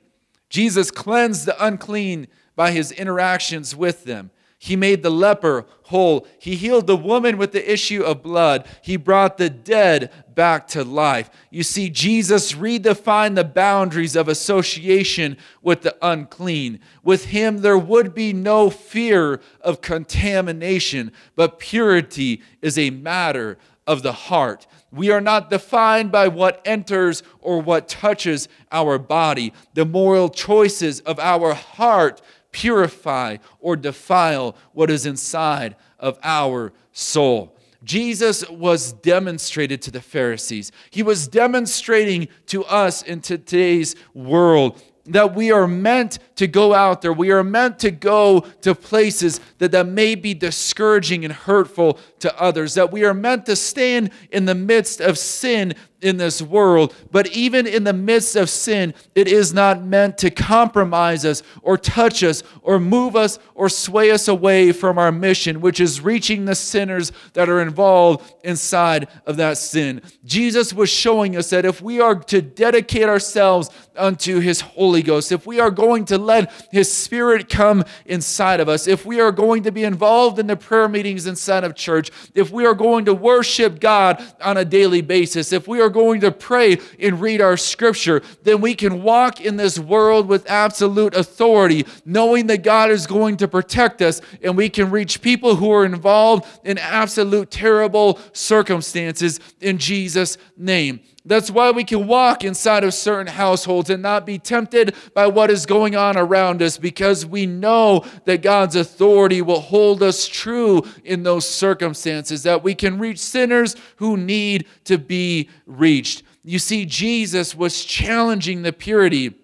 Jesus 0.49 0.91
cleansed 0.91 1.47
the 1.47 1.65
unclean 1.65 2.29
by 2.59 2.73
his 2.73 2.91
interactions 2.91 3.77
with 3.77 4.03
them. 4.03 4.33
He 4.59 4.75
made 4.75 5.05
the 5.05 5.11
leper 5.11 5.65
whole. 5.85 6.27
He 6.41 6.57
healed 6.57 6.89
the 6.89 6.97
woman 6.97 7.39
with 7.39 7.53
the 7.53 7.73
issue 7.73 8.03
of 8.03 8.25
blood. 8.25 8.67
He 8.83 8.97
brought 8.97 9.39
the 9.39 9.49
dead 9.49 10.11
back 10.35 10.67
to 10.69 10.83
life. 10.83 11.31
You 11.51 11.63
see, 11.63 11.89
Jesus 11.89 12.55
redefined 12.55 13.37
the 13.37 13.45
boundaries 13.45 14.17
of 14.17 14.27
association 14.27 15.37
with 15.63 15.83
the 15.83 15.97
unclean. 16.03 16.81
With 17.05 17.27
him, 17.27 17.59
there 17.59 17.79
would 17.79 18.13
be 18.13 18.33
no 18.33 18.71
fear 18.71 19.41
of 19.61 19.81
contamination, 19.81 21.13
but 21.37 21.61
purity 21.61 22.43
is 22.61 22.77
a 22.77 22.91
matter 22.91 23.57
of 23.87 24.03
the 24.03 24.13
heart. 24.13 24.67
We 24.91 25.11
are 25.11 25.21
not 25.21 25.51
defined 25.51 26.11
by 26.11 26.29
what 26.29 26.61
enters 26.65 27.23
or 27.41 27.61
what 27.61 27.89
touches 27.89 28.49
our 28.73 28.99
body. 28.99 29.53
The 29.75 29.85
moral 29.85 30.29
choices 30.29 31.01
of 31.01 31.19
our 31.19 31.55
heart 31.55 32.21
purify 32.53 33.37
or 33.61 33.77
defile 33.77 34.57
what 34.73 34.91
is 34.91 35.07
inside 35.07 35.77
of 35.99 36.19
our 36.23 36.73
soul. 36.93 37.57
Jesus 37.85 38.49
was 38.49 38.93
demonstrated 38.93 39.81
to 39.83 39.91
the 39.91 40.01
Pharisees. 40.01 40.73
He 40.91 41.03
was 41.03 41.29
demonstrating 41.29 42.29
to 42.47 42.65
us 42.65 43.03
in 43.03 43.21
today's 43.21 43.95
world 44.15 44.83
that 45.07 45.35
we 45.35 45.51
are 45.51 45.67
meant 45.67 46.19
to 46.39 46.47
go 46.47 46.73
out 46.73 47.03
there. 47.03 47.13
We 47.13 47.33
are 47.33 47.43
meant 47.43 47.81
to 47.81 47.91
go 47.91 48.41
to 48.63 48.73
places 48.73 49.41
that, 49.59 49.73
that 49.73 49.89
may 49.89 50.15
be 50.15 50.35
discouraging 50.35 51.25
and 51.25 51.35
hurtful 51.35 51.99
to 52.21 52.41
others, 52.41 52.75
that 52.75 52.93
we 52.93 53.05
are 53.05 53.15
meant 53.15 53.45
to 53.47 53.57
stand 53.57 54.11
in 54.31 54.45
the 54.45 54.55
midst 54.55 55.01
of 55.01 55.19
sin 55.19 55.75
in 56.01 56.17
this 56.17 56.41
world. 56.41 56.95
But 57.11 57.29
even 57.29 57.67
in 57.67 57.85
the 57.85 57.93
midst 57.93 58.37
of 58.37 58.49
sin, 58.49 58.95
it 59.15 59.27
is 59.27 59.53
not 59.53 59.83
meant 59.83 60.19
to 60.19 60.31
compromise 60.31 61.25
us 61.25 61.43
or 61.63 61.77
touch 61.77 62.23
us 62.23 62.43
or 62.63 62.79
move 62.79 63.17
us 63.17 63.39
or 63.55 63.69
sway 63.69 64.11
us 64.11 64.29
away 64.29 64.73
from 64.73 64.99
our 64.99 65.11
mission, 65.11 65.61
which 65.61 65.81
is 65.81 66.01
reaching 66.01 66.45
the 66.45 66.55
sinners 66.55 67.11
that 67.33 67.49
are 67.49 67.61
involved 67.61 68.33
inside 68.45 69.09
of 69.27 69.37
that 69.39 69.59
sin. 69.59 70.01
Jesus 70.25 70.73
was 70.73 70.89
showing 70.89 71.37
us 71.37 71.51
that 71.51 71.65
if 71.65 71.83
we 71.83 72.01
are 72.01 72.15
to 72.15 72.41
dedicate 72.43 73.09
ourselves 73.09 73.71
unto 73.97 74.39
His 74.39 74.61
Holy 74.61 75.03
Ghost, 75.03 75.33
if 75.33 75.47
we 75.47 75.59
are 75.59 75.71
going 75.71 76.05
to 76.07 76.19
let 76.29 76.53
His 76.71 76.93
Spirit 76.93 77.49
come 77.49 77.85
inside 78.07 78.61
of 78.61 78.69
us, 78.69 78.87
if 78.87 79.05
we 79.05 79.21
are 79.21 79.33
going 79.33 79.65
to 79.65 79.73
be 79.73 79.83
involved 79.83 80.39
in 80.39 80.47
the 80.47 80.57
prayer 80.57 80.89
meetings 80.89 81.27
inside 81.27 81.65
of 81.65 81.75
church, 81.75 82.13
if 82.35 82.53
we 82.53 82.65
are 82.65 82.75
going 82.75 83.07
to 83.07 83.15
worship 83.15 83.81
God 83.81 84.23
on 84.41 84.57
a 84.57 84.65
daily 84.65 85.01
basis, 85.01 85.53
if 85.53 85.67
we 85.67 85.81
are 85.81 85.89
going 85.89 86.21
to 86.21 86.31
pray 86.31 86.79
and 87.01 87.21
read 87.21 87.41
our 87.41 87.57
scripture, 87.57 88.23
then 88.45 88.61
we 88.61 88.75
can 88.75 89.03
walk 89.03 89.41
in 89.41 89.57
this 89.57 89.79
world 89.79 90.29
with 90.29 90.49
absolute 90.49 91.15
authority, 91.17 91.85
knowing 92.05 92.47
that 92.47 92.63
God 92.63 92.91
is 92.91 93.07
going 93.07 93.37
to 93.39 93.49
protect 93.49 94.03
us 94.03 94.21
and 94.43 94.57
we 94.57 94.69
can 94.69 94.91
reach 94.91 95.21
people 95.23 95.57
who 95.57 95.73
are 95.73 95.85
involved 95.85 96.47
in 96.65 96.79
absolute 96.79 97.51
terrible 97.51 98.19
circumstances 98.33 99.41
in 99.61 99.79
Jesus' 99.79 100.37
name. 100.57 101.01
That's 101.29 101.51
why 101.51 101.71
we 101.71 101.85
can 101.85 102.07
walk 102.07 102.43
inside 102.43 102.85
of 102.85 102.95
certain 102.95 103.27
households 103.27 103.91
and 103.91 104.03
not 104.03 104.25
be 104.25 104.39
tempted 104.39 104.95
by 105.15 105.27
what 105.27 105.51
is 105.51 105.67
going 105.67 105.95
on 105.95 106.17
around 106.17 106.63
us 106.63 106.79
because 106.79 107.27
we 107.27 107.45
know 107.45 108.05
that 108.25 108.43
God's 108.43 108.77
authority 108.77 109.43
will 109.43 109.61
hold 109.61 110.03
us 110.03 110.27
true 110.27 110.83
in 111.05 111.23
those 111.23 111.47
circumstances, 111.49 112.43
that 112.45 112.65
we 112.65 112.75
can 112.75 112.99
reach 112.99 113.19
sinners 113.19 113.77
who 113.97 114.17
need 114.17 114.67
to 114.85 114.97
be 114.97 115.51
reached. 115.67 116.23
You 116.43 116.59
see, 116.59 116.87
Jesus 116.87 117.55
was 117.55 117.85
challenging 117.85 118.63
the 118.63 118.73
purity 118.73 119.35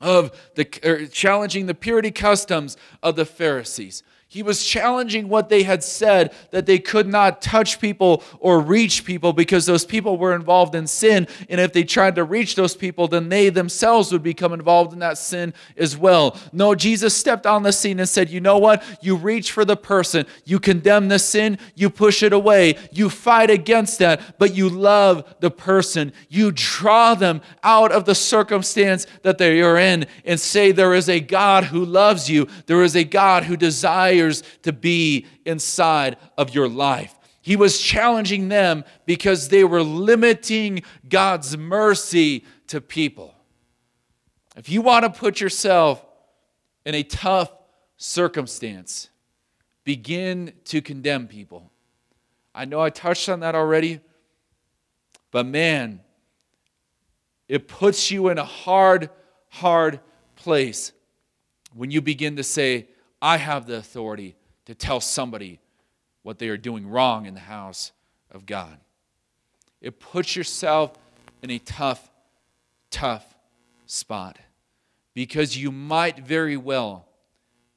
of 0.00 0.30
the 0.54 1.08
challenging 1.10 1.64
the 1.64 1.74
purity 1.74 2.10
customs 2.10 2.76
of 3.02 3.16
the 3.16 3.24
Pharisees. 3.24 4.02
He 4.36 4.42
was 4.42 4.62
challenging 4.62 5.30
what 5.30 5.48
they 5.48 5.62
had 5.62 5.82
said 5.82 6.30
that 6.50 6.66
they 6.66 6.78
could 6.78 7.06
not 7.06 7.40
touch 7.40 7.80
people 7.80 8.22
or 8.38 8.60
reach 8.60 9.06
people 9.06 9.32
because 9.32 9.64
those 9.64 9.86
people 9.86 10.18
were 10.18 10.34
involved 10.34 10.74
in 10.74 10.86
sin. 10.86 11.26
And 11.48 11.58
if 11.58 11.72
they 11.72 11.84
tried 11.84 12.16
to 12.16 12.24
reach 12.24 12.54
those 12.54 12.76
people, 12.76 13.08
then 13.08 13.30
they 13.30 13.48
themselves 13.48 14.12
would 14.12 14.22
become 14.22 14.52
involved 14.52 14.92
in 14.92 14.98
that 14.98 15.16
sin 15.16 15.54
as 15.78 15.96
well. 15.96 16.38
No, 16.52 16.74
Jesus 16.74 17.16
stepped 17.16 17.46
on 17.46 17.62
the 17.62 17.72
scene 17.72 17.98
and 17.98 18.06
said, 18.06 18.28
You 18.28 18.42
know 18.42 18.58
what? 18.58 18.84
You 19.00 19.16
reach 19.16 19.52
for 19.52 19.64
the 19.64 19.74
person, 19.74 20.26
you 20.44 20.60
condemn 20.60 21.08
the 21.08 21.18
sin, 21.18 21.56
you 21.74 21.88
push 21.88 22.22
it 22.22 22.34
away, 22.34 22.76
you 22.92 23.08
fight 23.08 23.48
against 23.48 24.00
that, 24.00 24.38
but 24.38 24.54
you 24.54 24.68
love 24.68 25.24
the 25.40 25.50
person. 25.50 26.12
You 26.28 26.52
draw 26.52 27.14
them 27.14 27.40
out 27.62 27.90
of 27.90 28.04
the 28.04 28.14
circumstance 28.14 29.06
that 29.22 29.38
they 29.38 29.62
are 29.62 29.78
in 29.78 30.04
and 30.26 30.38
say, 30.38 30.72
There 30.72 30.92
is 30.92 31.08
a 31.08 31.20
God 31.20 31.64
who 31.64 31.86
loves 31.86 32.28
you, 32.28 32.48
there 32.66 32.82
is 32.82 32.94
a 32.94 33.04
God 33.04 33.44
who 33.44 33.56
desires 33.56 34.25
desires 34.26 34.42
to 34.62 34.72
be 34.72 35.26
inside 35.44 36.16
of 36.36 36.54
your 36.54 36.68
life. 36.68 37.14
He 37.40 37.56
was 37.56 37.80
challenging 37.80 38.48
them 38.48 38.84
because 39.04 39.48
they 39.48 39.64
were 39.64 39.82
limiting 39.82 40.82
God's 41.08 41.56
mercy 41.56 42.44
to 42.68 42.80
people. 42.80 43.34
If 44.56 44.68
you 44.68 44.82
want 44.82 45.04
to 45.04 45.10
put 45.10 45.40
yourself 45.40 46.04
in 46.84 46.94
a 46.94 47.02
tough 47.02 47.52
circumstance, 47.96 49.10
begin 49.84 50.52
to 50.64 50.80
condemn 50.80 51.28
people. 51.28 51.70
I 52.54 52.64
know 52.64 52.80
I 52.80 52.90
touched 52.90 53.28
on 53.28 53.40
that 53.40 53.54
already, 53.54 54.00
but 55.30 55.46
man, 55.46 56.00
it 57.48 57.68
puts 57.68 58.10
you 58.10 58.28
in 58.28 58.38
a 58.38 58.44
hard, 58.44 59.10
hard 59.50 60.00
place 60.34 60.92
when 61.74 61.90
you 61.92 62.00
begin 62.00 62.36
to 62.36 62.42
say, 62.42 62.88
I 63.26 63.38
have 63.38 63.66
the 63.66 63.74
authority 63.74 64.36
to 64.66 64.74
tell 64.76 65.00
somebody 65.00 65.58
what 66.22 66.38
they 66.38 66.48
are 66.48 66.56
doing 66.56 66.86
wrong 66.86 67.26
in 67.26 67.34
the 67.34 67.40
house 67.40 67.90
of 68.30 68.46
God. 68.46 68.78
It 69.80 69.98
puts 69.98 70.36
yourself 70.36 70.96
in 71.42 71.50
a 71.50 71.58
tough, 71.58 72.08
tough 72.88 73.26
spot 73.84 74.38
because 75.12 75.56
you 75.56 75.72
might 75.72 76.20
very 76.20 76.56
well 76.56 77.08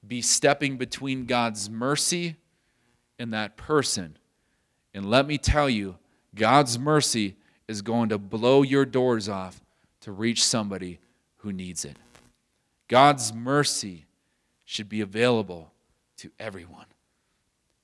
be 0.07 0.21
stepping 0.21 0.77
between 0.77 1.25
God's 1.25 1.67
mercy 1.67 2.35
and 3.17 3.33
that 3.33 3.57
person. 3.57 4.17
And 4.93 5.09
let 5.09 5.25
me 5.25 5.39
tell 5.39 5.67
you, 5.67 5.97
God's 6.35 6.77
mercy 6.77 7.37
is 7.67 7.81
going 7.81 8.09
to 8.09 8.19
blow 8.19 8.61
your 8.61 8.85
doors 8.85 9.27
off 9.27 9.63
to 10.01 10.11
reach 10.11 10.43
somebody 10.43 10.99
who 11.37 11.51
needs 11.51 11.85
it. 11.85 11.97
God's 12.87 13.33
mercy 13.33 14.05
should 14.69 14.87
be 14.87 15.01
available 15.01 15.73
to 16.15 16.29
everyone. 16.39 16.85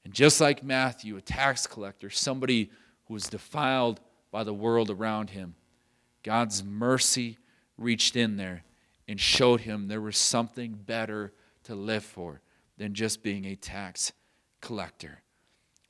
And 0.04 0.14
just 0.14 0.40
like 0.40 0.64
Matthew, 0.64 1.18
a 1.18 1.22
tax 1.22 1.66
collector, 1.66 2.12
somebody 2.12 2.70
who 3.06 3.16
was 3.16 3.28
defiled 3.28 4.00
by 4.30 4.44
the 4.44 4.54
world 4.54 4.92
around 4.92 5.32
him, 5.32 5.56
God's 6.22 6.64
mercy 6.64 7.40
reached 7.76 8.16
in 8.16 8.38
there 8.38 8.62
and 9.08 9.20
showed 9.20 9.62
him 9.62 9.88
there 9.88 10.00
was 10.00 10.16
something 10.16 10.74
better 10.74 11.34
to 11.64 11.74
live 11.74 12.04
for 12.04 12.40
than 12.78 12.94
just 12.94 13.24
being 13.24 13.46
a 13.46 13.56
tax 13.56 14.14
collector. 14.62 15.24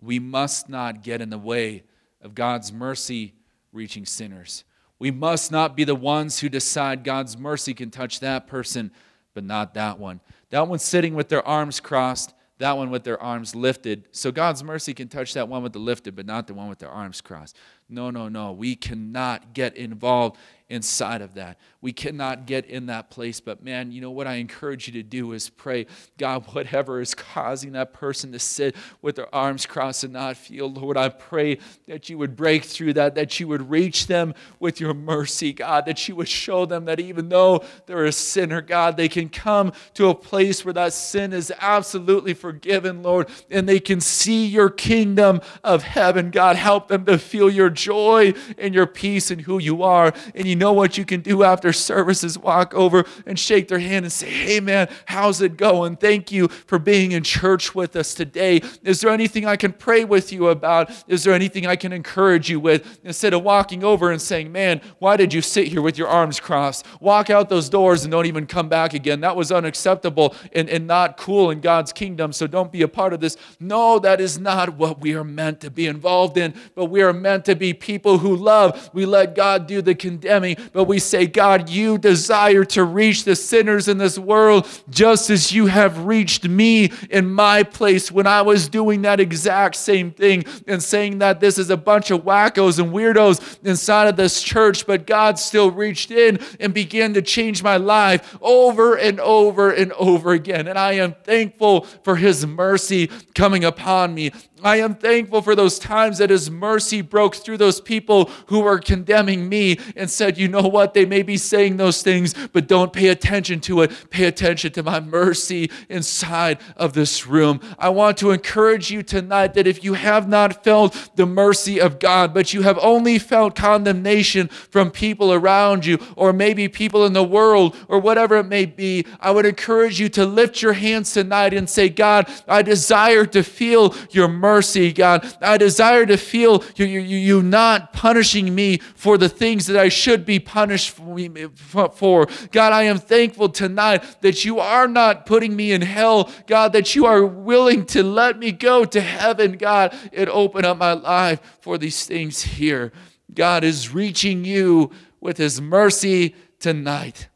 We 0.01 0.17
must 0.17 0.69
not 0.69 1.03
get 1.03 1.19
in 1.19 1.29
the 1.29 1.37
way 1.37 1.83
of 2.21 2.35
God's 2.35 2.71
mercy 2.71 3.33
reaching 3.73 4.05
sinners. 4.05 4.63
We 4.97 5.11
must 5.11 5.51
not 5.51 5.75
be 5.75 5.83
the 5.83 5.93
ones 5.93 6.39
who 6.39 6.47
decide 6.47 7.03
God's 7.03 7.37
mercy 7.37 7.73
can 7.73 7.91
touch 7.91 8.21
that 8.21 8.47
person, 8.47 8.91
but 9.35 9.43
not 9.43 9.75
that 9.75 9.99
one. 9.99 10.19
That 10.49 10.67
one 10.67 10.79
sitting 10.79 11.13
with 11.13 11.29
their 11.29 11.47
arms 11.47 11.79
crossed, 11.79 12.33
that 12.57 12.75
one 12.77 12.89
with 12.89 13.03
their 13.03 13.21
arms 13.21 13.53
lifted. 13.53 14.07
So 14.11 14.31
God's 14.31 14.63
mercy 14.63 14.93
can 14.93 15.09
touch 15.09 15.33
that 15.33 15.47
one 15.47 15.61
with 15.61 15.73
the 15.73 15.79
lifted, 15.79 16.15
but 16.15 16.25
not 16.25 16.47
the 16.47 16.53
one 16.53 16.69
with 16.69 16.79
their 16.79 16.89
arms 16.89 17.21
crossed. 17.21 17.57
No, 17.89 18.09
no, 18.09 18.29
no. 18.29 18.53
We 18.53 18.75
cannot 18.75 19.53
get 19.53 19.75
involved 19.75 20.37
inside 20.67 21.21
of 21.21 21.35
that. 21.35 21.59
We 21.79 21.93
cannot 21.93 22.47
get 22.47 22.65
in 22.65 22.87
that 22.87 23.11
place. 23.11 23.39
But 23.39 23.63
man, 23.63 23.91
you 23.91 24.01
know 24.01 24.09
what 24.09 24.25
I 24.25 24.35
encourage 24.35 24.87
you 24.87 24.93
to 24.93 25.03
do 25.03 25.33
is 25.33 25.49
pray, 25.49 25.85
God, 26.17 26.43
whatever 26.53 26.99
is 26.99 27.13
causing 27.13 27.73
that 27.73 27.93
person 27.93 28.31
to 28.31 28.39
sit 28.39 28.75
with 29.03 29.17
their 29.17 29.33
arms 29.33 29.67
crossed 29.67 30.03
and 30.03 30.13
not 30.13 30.37
feel, 30.37 30.71
Lord, 30.71 30.97
I 30.97 31.09
pray 31.09 31.59
that 31.87 32.09
you 32.09 32.17
would 32.17 32.35
break 32.35 32.63
through 32.63 32.93
that, 32.93 33.13
that 33.13 33.39
you 33.39 33.47
would 33.47 33.69
reach 33.69 34.07
them 34.07 34.33
with 34.59 34.79
your 34.79 34.95
mercy, 34.95 35.53
God, 35.53 35.85
that 35.85 36.07
you 36.07 36.15
would 36.15 36.27
show 36.27 36.65
them 36.65 36.85
that 36.85 36.99
even 36.99 37.29
though 37.29 37.63
they're 37.85 38.05
a 38.05 38.11
sinner, 38.11 38.61
God, 38.61 38.97
they 38.97 39.09
can 39.09 39.29
come 39.29 39.71
to 39.93 40.09
a 40.09 40.15
place 40.15 40.65
where 40.65 40.73
that 40.73 40.93
sin 40.93 41.33
is 41.33 41.53
absolutely 41.59 42.33
forgiven, 42.33 43.03
Lord, 43.03 43.29
and 43.51 43.69
they 43.69 43.79
can 43.79 44.01
see 44.01 44.47
your 44.47 44.71
kingdom 44.71 45.41
of 45.63 45.83
heaven. 45.83 46.31
God, 46.31 46.55
help 46.55 46.87
them 46.87 47.05
to 47.05 47.19
feel 47.19 47.51
your 47.51 47.69
joy 47.69 48.33
and 48.57 48.73
your 48.73 48.87
peace 48.87 49.29
and 49.29 49.41
who 49.41 49.59
you 49.59 49.83
are. 49.83 50.11
And 50.33 50.47
you 50.47 50.54
know 50.55 50.73
what 50.73 50.97
you 50.97 51.05
can 51.05 51.21
do 51.21 51.43
after 51.43 51.71
services? 51.71 52.37
Walk 52.37 52.73
over 52.73 53.05
and 53.25 53.37
shake 53.37 53.67
their 53.67 53.79
hand 53.79 54.05
and 54.05 54.11
say, 54.11 54.29
Hey, 54.29 54.59
man, 54.59 54.89
how's 55.05 55.41
it 55.41 55.57
going? 55.57 55.97
Thank 55.97 56.31
you 56.31 56.47
for 56.47 56.79
being 56.79 57.11
in 57.11 57.23
church 57.23 57.75
with 57.75 57.95
us 57.95 58.13
today. 58.13 58.61
Is 58.83 59.01
there 59.01 59.11
anything 59.11 59.45
I 59.45 59.55
can 59.55 59.73
pray 59.73 60.05
with 60.05 60.31
you 60.31 60.49
about? 60.49 60.91
Is 61.07 61.23
there 61.23 61.33
anything 61.33 61.67
I 61.67 61.75
can 61.75 61.91
encourage 61.91 62.49
you 62.49 62.59
with? 62.59 62.99
Instead 63.03 63.33
of 63.33 63.43
walking 63.43 63.83
over 63.83 64.11
and 64.11 64.21
saying, 64.21 64.51
Man, 64.51 64.81
why 64.99 65.17
did 65.17 65.33
you 65.33 65.41
sit 65.41 65.67
here 65.67 65.81
with 65.81 65.97
your 65.97 66.07
arms 66.07 66.39
crossed? 66.39 66.85
Walk 66.99 67.29
out 67.29 67.49
those 67.49 67.69
doors 67.69 68.03
and 68.03 68.11
don't 68.11 68.25
even 68.25 68.47
come 68.47 68.69
back 68.69 68.93
again. 68.93 69.21
That 69.21 69.35
was 69.35 69.51
unacceptable 69.51 70.35
and, 70.53 70.69
and 70.69 70.87
not 70.87 71.17
cool 71.17 71.51
in 71.51 71.61
God's 71.61 71.91
kingdom, 71.91 72.31
so 72.33 72.47
don't 72.47 72.71
be 72.71 72.81
a 72.81 72.87
part 72.87 73.13
of 73.13 73.19
this. 73.19 73.37
No, 73.59 73.99
that 73.99 74.21
is 74.21 74.39
not 74.39 74.77
what 74.77 75.01
we 75.01 75.13
are 75.15 75.23
meant 75.23 75.61
to 75.61 75.71
be 75.71 75.87
involved 75.87 76.37
in, 76.37 76.53
but 76.75 76.85
we 76.85 77.01
are 77.01 77.13
meant 77.13 77.45
to 77.45 77.55
be 77.55 77.73
people 77.73 78.19
who 78.19 78.35
love. 78.35 78.89
We 78.93 79.05
let 79.05 79.35
God 79.35 79.67
do 79.67 79.81
the 79.81 79.95
condemning, 79.95 80.44
but 80.53 80.83
we 80.83 80.99
say, 80.99 81.25
God, 81.25 81.69
you 81.69 81.97
desire 81.97 82.63
to 82.65 82.83
reach 82.83 83.23
the 83.23 83.35
sinners 83.35 83.87
in 83.87 83.97
this 83.97 84.19
world 84.19 84.67
just 84.89 85.29
as 85.29 85.51
you 85.51 85.65
have 85.65 86.05
reached 86.05 86.47
me 86.47 86.91
in 87.09 87.31
my 87.31 87.63
place 87.63 88.11
when 88.11 88.27
I 88.27 88.43
was 88.43 88.69
doing 88.69 89.01
that 89.01 89.19
exact 89.19 89.75
same 89.75 90.11
thing 90.11 90.45
and 90.67 90.81
saying 90.81 91.19
that 91.19 91.39
this 91.39 91.57
is 91.57 91.69
a 91.69 91.77
bunch 91.77 92.11
of 92.11 92.23
wackos 92.23 92.79
and 92.79 92.91
weirdos 92.93 93.63
inside 93.63 94.07
of 94.07 94.15
this 94.15 94.41
church, 94.41 94.85
but 94.85 95.07
God 95.07 95.39
still 95.39 95.71
reached 95.71 96.11
in 96.11 96.39
and 96.59 96.73
began 96.73 97.13
to 97.15 97.21
change 97.21 97.63
my 97.63 97.77
life 97.77 98.37
over 98.41 98.95
and 98.95 99.19
over 99.19 99.71
and 99.71 99.91
over 99.93 100.33
again. 100.33 100.67
And 100.67 100.77
I 100.77 100.93
am 100.93 101.15
thankful 101.23 101.81
for 102.03 102.15
his 102.15 102.45
mercy 102.45 103.09
coming 103.33 103.63
upon 103.63 104.13
me. 104.13 104.31
I 104.63 104.77
am 104.77 104.95
thankful 104.95 105.41
for 105.41 105.53
those 105.53 105.77
times 105.77 106.19
that 106.19 106.29
His 106.29 106.49
mercy 106.49 107.01
broke 107.01 107.35
through 107.35 107.57
those 107.57 107.81
people 107.81 108.29
who 108.45 108.61
were 108.61 108.79
condemning 108.79 109.49
me 109.49 109.77
and 109.97 110.09
said, 110.09 110.37
You 110.37 110.47
know 110.47 110.61
what? 110.61 110.93
They 110.93 111.05
may 111.05 111.23
be 111.23 111.35
saying 111.35 111.75
those 111.75 112.01
things, 112.01 112.33
but 112.53 112.67
don't 112.67 112.93
pay 112.93 113.09
attention 113.09 113.59
to 113.61 113.81
it. 113.81 114.09
Pay 114.09 114.23
attention 114.23 114.71
to 114.71 114.83
my 114.83 115.01
mercy 115.01 115.69
inside 115.89 116.59
of 116.77 116.93
this 116.93 117.27
room. 117.27 117.59
I 117.77 117.89
want 117.89 118.17
to 118.19 118.31
encourage 118.31 118.89
you 118.89 119.03
tonight 119.03 119.55
that 119.55 119.67
if 119.67 119.83
you 119.83 119.93
have 119.93 120.29
not 120.29 120.63
felt 120.63 121.11
the 121.17 121.25
mercy 121.25 121.81
of 121.81 121.99
God, 121.99 122.33
but 122.33 122.53
you 122.53 122.61
have 122.61 122.79
only 122.79 123.19
felt 123.19 123.55
condemnation 123.55 124.47
from 124.47 124.89
people 124.89 125.33
around 125.33 125.85
you, 125.85 125.99
or 126.15 126.31
maybe 126.31 126.69
people 126.69 127.05
in 127.05 127.11
the 127.11 127.23
world, 127.23 127.75
or 127.89 127.99
whatever 127.99 128.37
it 128.37 128.45
may 128.45 128.65
be, 128.65 129.05
I 129.19 129.31
would 129.31 129.45
encourage 129.45 129.99
you 129.99 130.07
to 130.09 130.25
lift 130.25 130.61
your 130.61 130.73
hands 130.73 131.11
tonight 131.11 131.53
and 131.53 131.69
say, 131.69 131.89
God, 131.89 132.29
I 132.47 132.61
desire 132.61 133.25
to 133.25 133.43
feel 133.43 133.93
your 134.11 134.29
mercy 134.29 134.44
mercy, 134.45 134.93
God. 134.93 135.25
I 135.41 135.57
desire 135.57 136.05
to 136.05 136.17
feel 136.17 136.63
you, 136.75 136.85
you, 136.85 136.99
you 136.99 137.41
not 137.41 137.93
punishing 137.93 138.53
me 138.53 138.77
for 138.77 139.17
the 139.17 139.27
things 139.27 139.65
that 139.65 139.75
I 139.75 139.89
should 139.89 140.23
be 140.23 140.39
punished 140.39 140.91
for. 140.91 142.27
God, 142.51 142.71
I 142.71 142.83
am 142.83 142.99
thankful 142.99 143.49
tonight 143.49 144.21
that 144.21 144.45
you 144.45 144.59
are 144.59 144.87
not 144.87 145.25
putting 145.25 145.55
me 145.55 145.71
in 145.71 145.81
hell, 145.81 146.29
God, 146.45 146.73
that 146.73 146.93
you 146.93 147.07
are 147.07 147.25
willing 147.25 147.87
to 147.87 148.03
let 148.03 148.37
me 148.37 148.51
go 148.51 148.85
to 148.85 149.01
heaven, 149.01 149.53
God, 149.53 149.95
and 150.13 150.29
open 150.29 150.63
up 150.63 150.77
my 150.77 150.93
life 150.93 151.41
for 151.61 151.79
these 151.79 152.05
things 152.05 152.43
here. 152.43 152.91
God 153.33 153.63
is 153.63 153.91
reaching 153.91 154.45
you 154.45 154.91
with 155.19 155.37
his 155.37 155.59
mercy 155.59 156.35
tonight. 156.59 157.29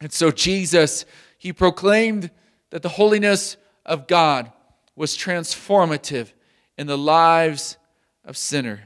And 0.00 0.12
so, 0.12 0.32
Jesus, 0.32 1.04
he 1.38 1.52
proclaimed 1.52 2.32
that 2.70 2.82
the 2.82 2.88
holiness 2.88 3.56
of 3.86 4.08
God 4.08 4.50
was 4.98 5.16
transformative 5.16 6.32
in 6.76 6.86
the 6.86 6.98
lives 6.98 7.76
of 8.24 8.36
sinner. 8.36 8.82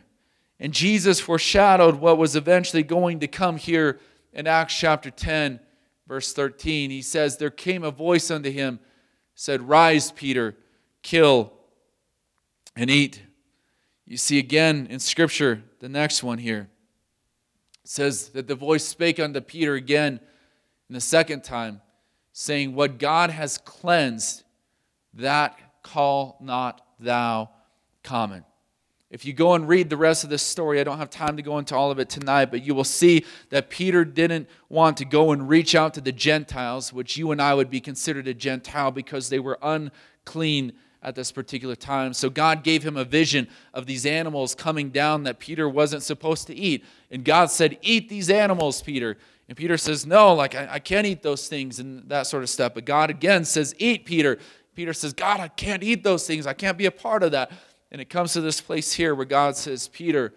And 0.60 0.72
Jesus 0.72 1.18
foreshadowed 1.18 1.96
what 1.96 2.18
was 2.18 2.36
eventually 2.36 2.82
going 2.82 3.20
to 3.20 3.26
come 3.26 3.56
here 3.56 3.98
in 4.32 4.46
Acts 4.46 4.78
chapter 4.78 5.10
10, 5.10 5.58
verse 6.06 6.32
13. 6.32 6.90
He 6.90 7.02
says, 7.02 7.36
There 7.36 7.50
came 7.50 7.82
a 7.82 7.90
voice 7.90 8.30
unto 8.30 8.50
him, 8.50 8.78
said, 9.34 9.68
Rise, 9.68 10.12
Peter, 10.12 10.54
kill 11.02 11.52
and 12.76 12.88
eat. 12.88 13.22
You 14.06 14.16
see 14.16 14.38
again 14.38 14.86
in 14.88 15.00
Scripture, 15.00 15.62
the 15.80 15.88
next 15.88 16.22
one 16.22 16.38
here 16.38 16.68
says 17.84 18.28
that 18.30 18.46
the 18.46 18.54
voice 18.54 18.84
spake 18.84 19.18
unto 19.18 19.40
Peter 19.40 19.74
again 19.74 20.20
in 20.88 20.94
the 20.94 21.00
second 21.00 21.42
time, 21.42 21.80
saying, 22.32 22.74
What 22.74 22.98
God 22.98 23.30
has 23.30 23.58
cleansed, 23.58 24.44
that 25.14 25.58
call 25.83 26.39
not 26.41 26.80
thou 26.99 27.51
common. 28.03 28.45
If 29.11 29.26
you 29.26 29.35
go 29.35 29.53
and 29.53 29.68
read 29.68 29.91
the 29.91 29.97
rest 29.99 30.24
of 30.24 30.30
this 30.30 30.43
story, 30.43 30.80
I 30.80 30.85
don't 30.85 30.97
have 30.97 31.11
time 31.11 31.37
to 31.37 31.43
go 31.43 31.59
into 31.59 31.76
all 31.76 31.91
of 31.91 31.99
it 31.99 32.09
tonight, 32.09 32.47
but 32.47 32.64
you 32.64 32.74
will 32.74 32.83
see 32.83 33.26
that 33.51 33.68
Peter 33.68 34.07
didn't 34.07 34.49
want 34.70 34.97
to 34.97 35.05
go 35.05 35.33
and 35.33 35.51
reach 35.51 35.74
out 35.74 35.93
to 35.95 36.01
the 36.01 36.12
Gentiles, 36.12 36.95
which 36.95 37.18
you 37.18 37.30
and 37.30 37.43
I 37.43 37.53
would 37.53 37.68
be 37.68 37.78
considered 37.78 38.26
a 38.26 38.33
Gentile 38.33 38.91
because 38.91 39.28
they 39.28 39.39
were 39.39 39.59
unclean 39.61 40.72
at 41.03 41.14
this 41.14 41.30
particular 41.30 41.74
time. 41.74 42.14
So 42.14 42.30
God 42.30 42.62
gave 42.62 42.83
him 42.83 42.97
a 42.97 43.05
vision 43.05 43.49
of 43.74 43.85
these 43.85 44.07
animals 44.07 44.55
coming 44.55 44.89
down 44.89 45.24
that 45.24 45.39
Peter 45.39 45.68
wasn't 45.68 46.03
supposed 46.03 46.47
to 46.47 46.55
eat. 46.55 46.85
And 47.11 47.24
God 47.24 47.51
said, 47.51 47.76
Eat 47.83 48.09
these 48.09 48.30
animals, 48.30 48.80
Peter. 48.80 49.18
And 49.49 49.57
Peter 49.57 49.76
says, 49.76 50.07
No, 50.07 50.33
like 50.33 50.55
I, 50.55 50.68
I 50.72 50.78
can't 50.78 51.07
eat 51.07 51.22
those 51.22 51.49
things 51.49 51.80
and 51.80 52.09
that 52.09 52.26
sort 52.26 52.43
of 52.43 52.49
stuff. 52.49 52.72
But 52.74 52.85
God 52.85 53.11
again 53.11 53.45
says, 53.45 53.74
Eat, 53.78 54.07
Peter. 54.07 54.39
Peter 54.75 54.93
says, 54.93 55.12
God, 55.12 55.41
I 55.41 55.49
can't 55.49 55.83
eat 55.83 56.03
those 56.03 56.27
things. 56.27 56.47
I 56.47 56.55
can't 56.55 56.79
be 56.79 56.87
a 56.87 56.91
part 56.91 57.23
of 57.23 57.33
that. 57.33 57.51
And 57.91 58.01
it 58.01 58.09
comes 58.09 58.33
to 58.33 58.41
this 58.41 58.61
place 58.61 58.93
here 58.93 59.14
where 59.14 59.27
God 59.27 59.57
says, 59.57 59.89
Peter, 59.89 60.33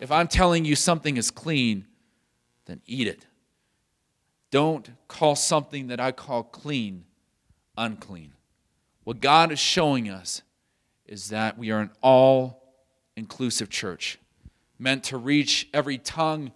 if 0.00 0.12
I'm 0.12 0.28
telling 0.28 0.64
you 0.64 0.76
something 0.76 1.16
is 1.16 1.30
clean, 1.30 1.86
then 2.66 2.80
eat 2.86 3.08
it. 3.08 3.26
Don't 4.50 4.88
call 5.08 5.34
something 5.34 5.88
that 5.88 6.00
I 6.00 6.12
call 6.12 6.44
clean 6.44 7.04
unclean. 7.76 8.32
What 9.04 9.20
God 9.20 9.52
is 9.52 9.58
showing 9.58 10.08
us 10.08 10.42
is 11.06 11.28
that 11.30 11.58
we 11.58 11.70
are 11.70 11.80
an 11.80 11.90
all 12.02 12.62
inclusive 13.16 13.68
church, 13.68 14.18
meant 14.78 15.04
to 15.04 15.16
reach 15.16 15.68
every 15.72 15.98
tongue 15.98 16.52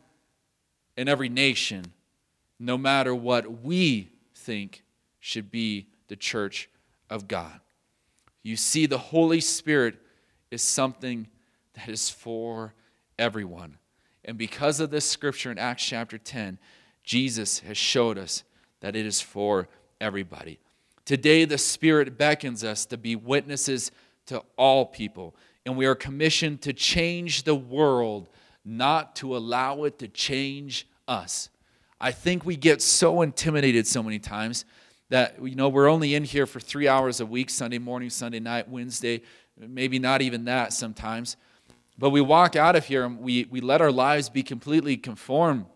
and 0.97 1.09
every 1.09 1.29
nation, 1.29 1.87
no 2.59 2.77
matter 2.77 3.15
what 3.15 3.63
we 3.63 4.11
think 4.35 4.83
should 5.19 5.51
be 5.51 5.87
the 6.09 6.17
church 6.17 6.69
of 7.11 7.29
God. 7.29 7.61
You 8.43 8.57
see, 8.57 8.87
the 8.87 8.99
Holy 8.99 9.41
Spirit 9.41 9.97
is 10.51 10.63
something 10.63 11.29
that 11.75 11.89
is 11.89 12.09
for 12.09 12.75
everyone. 13.19 13.77
And 14.25 14.39
because 14.39 14.81
of 14.81 14.91
this 14.91 15.05
scripture 15.05 15.51
in 15.51 15.59
Acts 15.59 15.85
chapter 15.85 16.17
10, 16.17 16.59
Jesus 17.05 17.61
has 17.61 17.77
showed 17.77 18.17
us 18.17 18.45
that 18.81 18.97
it 18.97 19.05
is 19.05 19.21
for 19.21 19.69
everybody. 20.01 20.59
Today, 21.05 21.45
the 21.45 21.59
Spirit 21.59 22.17
beckons 22.17 22.63
us 22.65 22.87
to 22.87 22.97
be 22.97 23.17
witnesses 23.17 23.91
to 24.27 24.43
all 24.57 24.87
people, 24.87 25.35
and 25.67 25.77
we 25.77 25.87
are 25.87 25.95
commissioned 25.95 26.63
to 26.63 26.73
change 26.73 27.43
the 27.43 27.55
world, 27.55 28.29
not 28.65 29.17
to 29.17 29.37
allow 29.37 29.85
it 29.85 29.99
to 29.99 30.09
change 30.09 30.87
us. 31.09 31.49
I 32.01 32.13
think 32.13 32.47
we 32.47 32.57
get 32.57 32.81
so 32.81 33.23
intimidated 33.23 33.87
so 33.87 34.03
many 34.03 34.19
times 34.19 34.65
that 35.11 35.37
you 35.43 35.55
know 35.55 35.69
we're 35.69 35.89
only 35.89 36.15
in 36.15 36.25
here 36.25 36.47
for 36.47 36.59
three 36.59 36.89
hours 36.89 37.21
a 37.21 37.27
week 37.27 37.51
sunday 37.51 37.79
morning 37.79 38.11
sunday 38.11 38.41
night 38.41 38.69
wednesday 38.69 39.23
maybe 39.69 39.99
not 39.99 40.23
even 40.23 40.45
that 40.45 40.73
sometimes. 40.73 41.37
But 41.99 42.11
we 42.11 42.21
walk 42.21 42.57
out 42.57 42.77
of 42.77 42.87
here 42.87 43.05
and 43.05 43.19
we, 43.19 43.47
we 43.51 43.61
let 43.61 43.81
our 43.81 43.93
lives 43.93 44.29
be 44.29 44.43
completely 44.43 44.97
conformed 44.97 45.67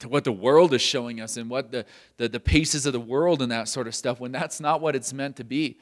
to 0.00 0.08
what 0.08 0.24
the 0.24 0.32
world 0.32 0.74
is 0.74 0.82
showing 0.82 1.20
us 1.20 1.36
and 1.36 1.48
what 1.48 1.70
the, 1.70 1.86
the, 2.16 2.28
the 2.28 2.40
paces 2.40 2.84
of 2.84 2.92
the 2.92 3.00
world 3.00 3.40
and 3.40 3.52
that 3.52 3.68
sort 3.68 3.86
of 3.86 3.94
stuff 3.94 4.20
when 4.20 4.32
that's 4.32 4.60
not 4.60 4.80
what 4.80 4.96
it's 4.96 5.12
meant 5.12 5.36
to 5.36 5.44
be. 5.44 5.78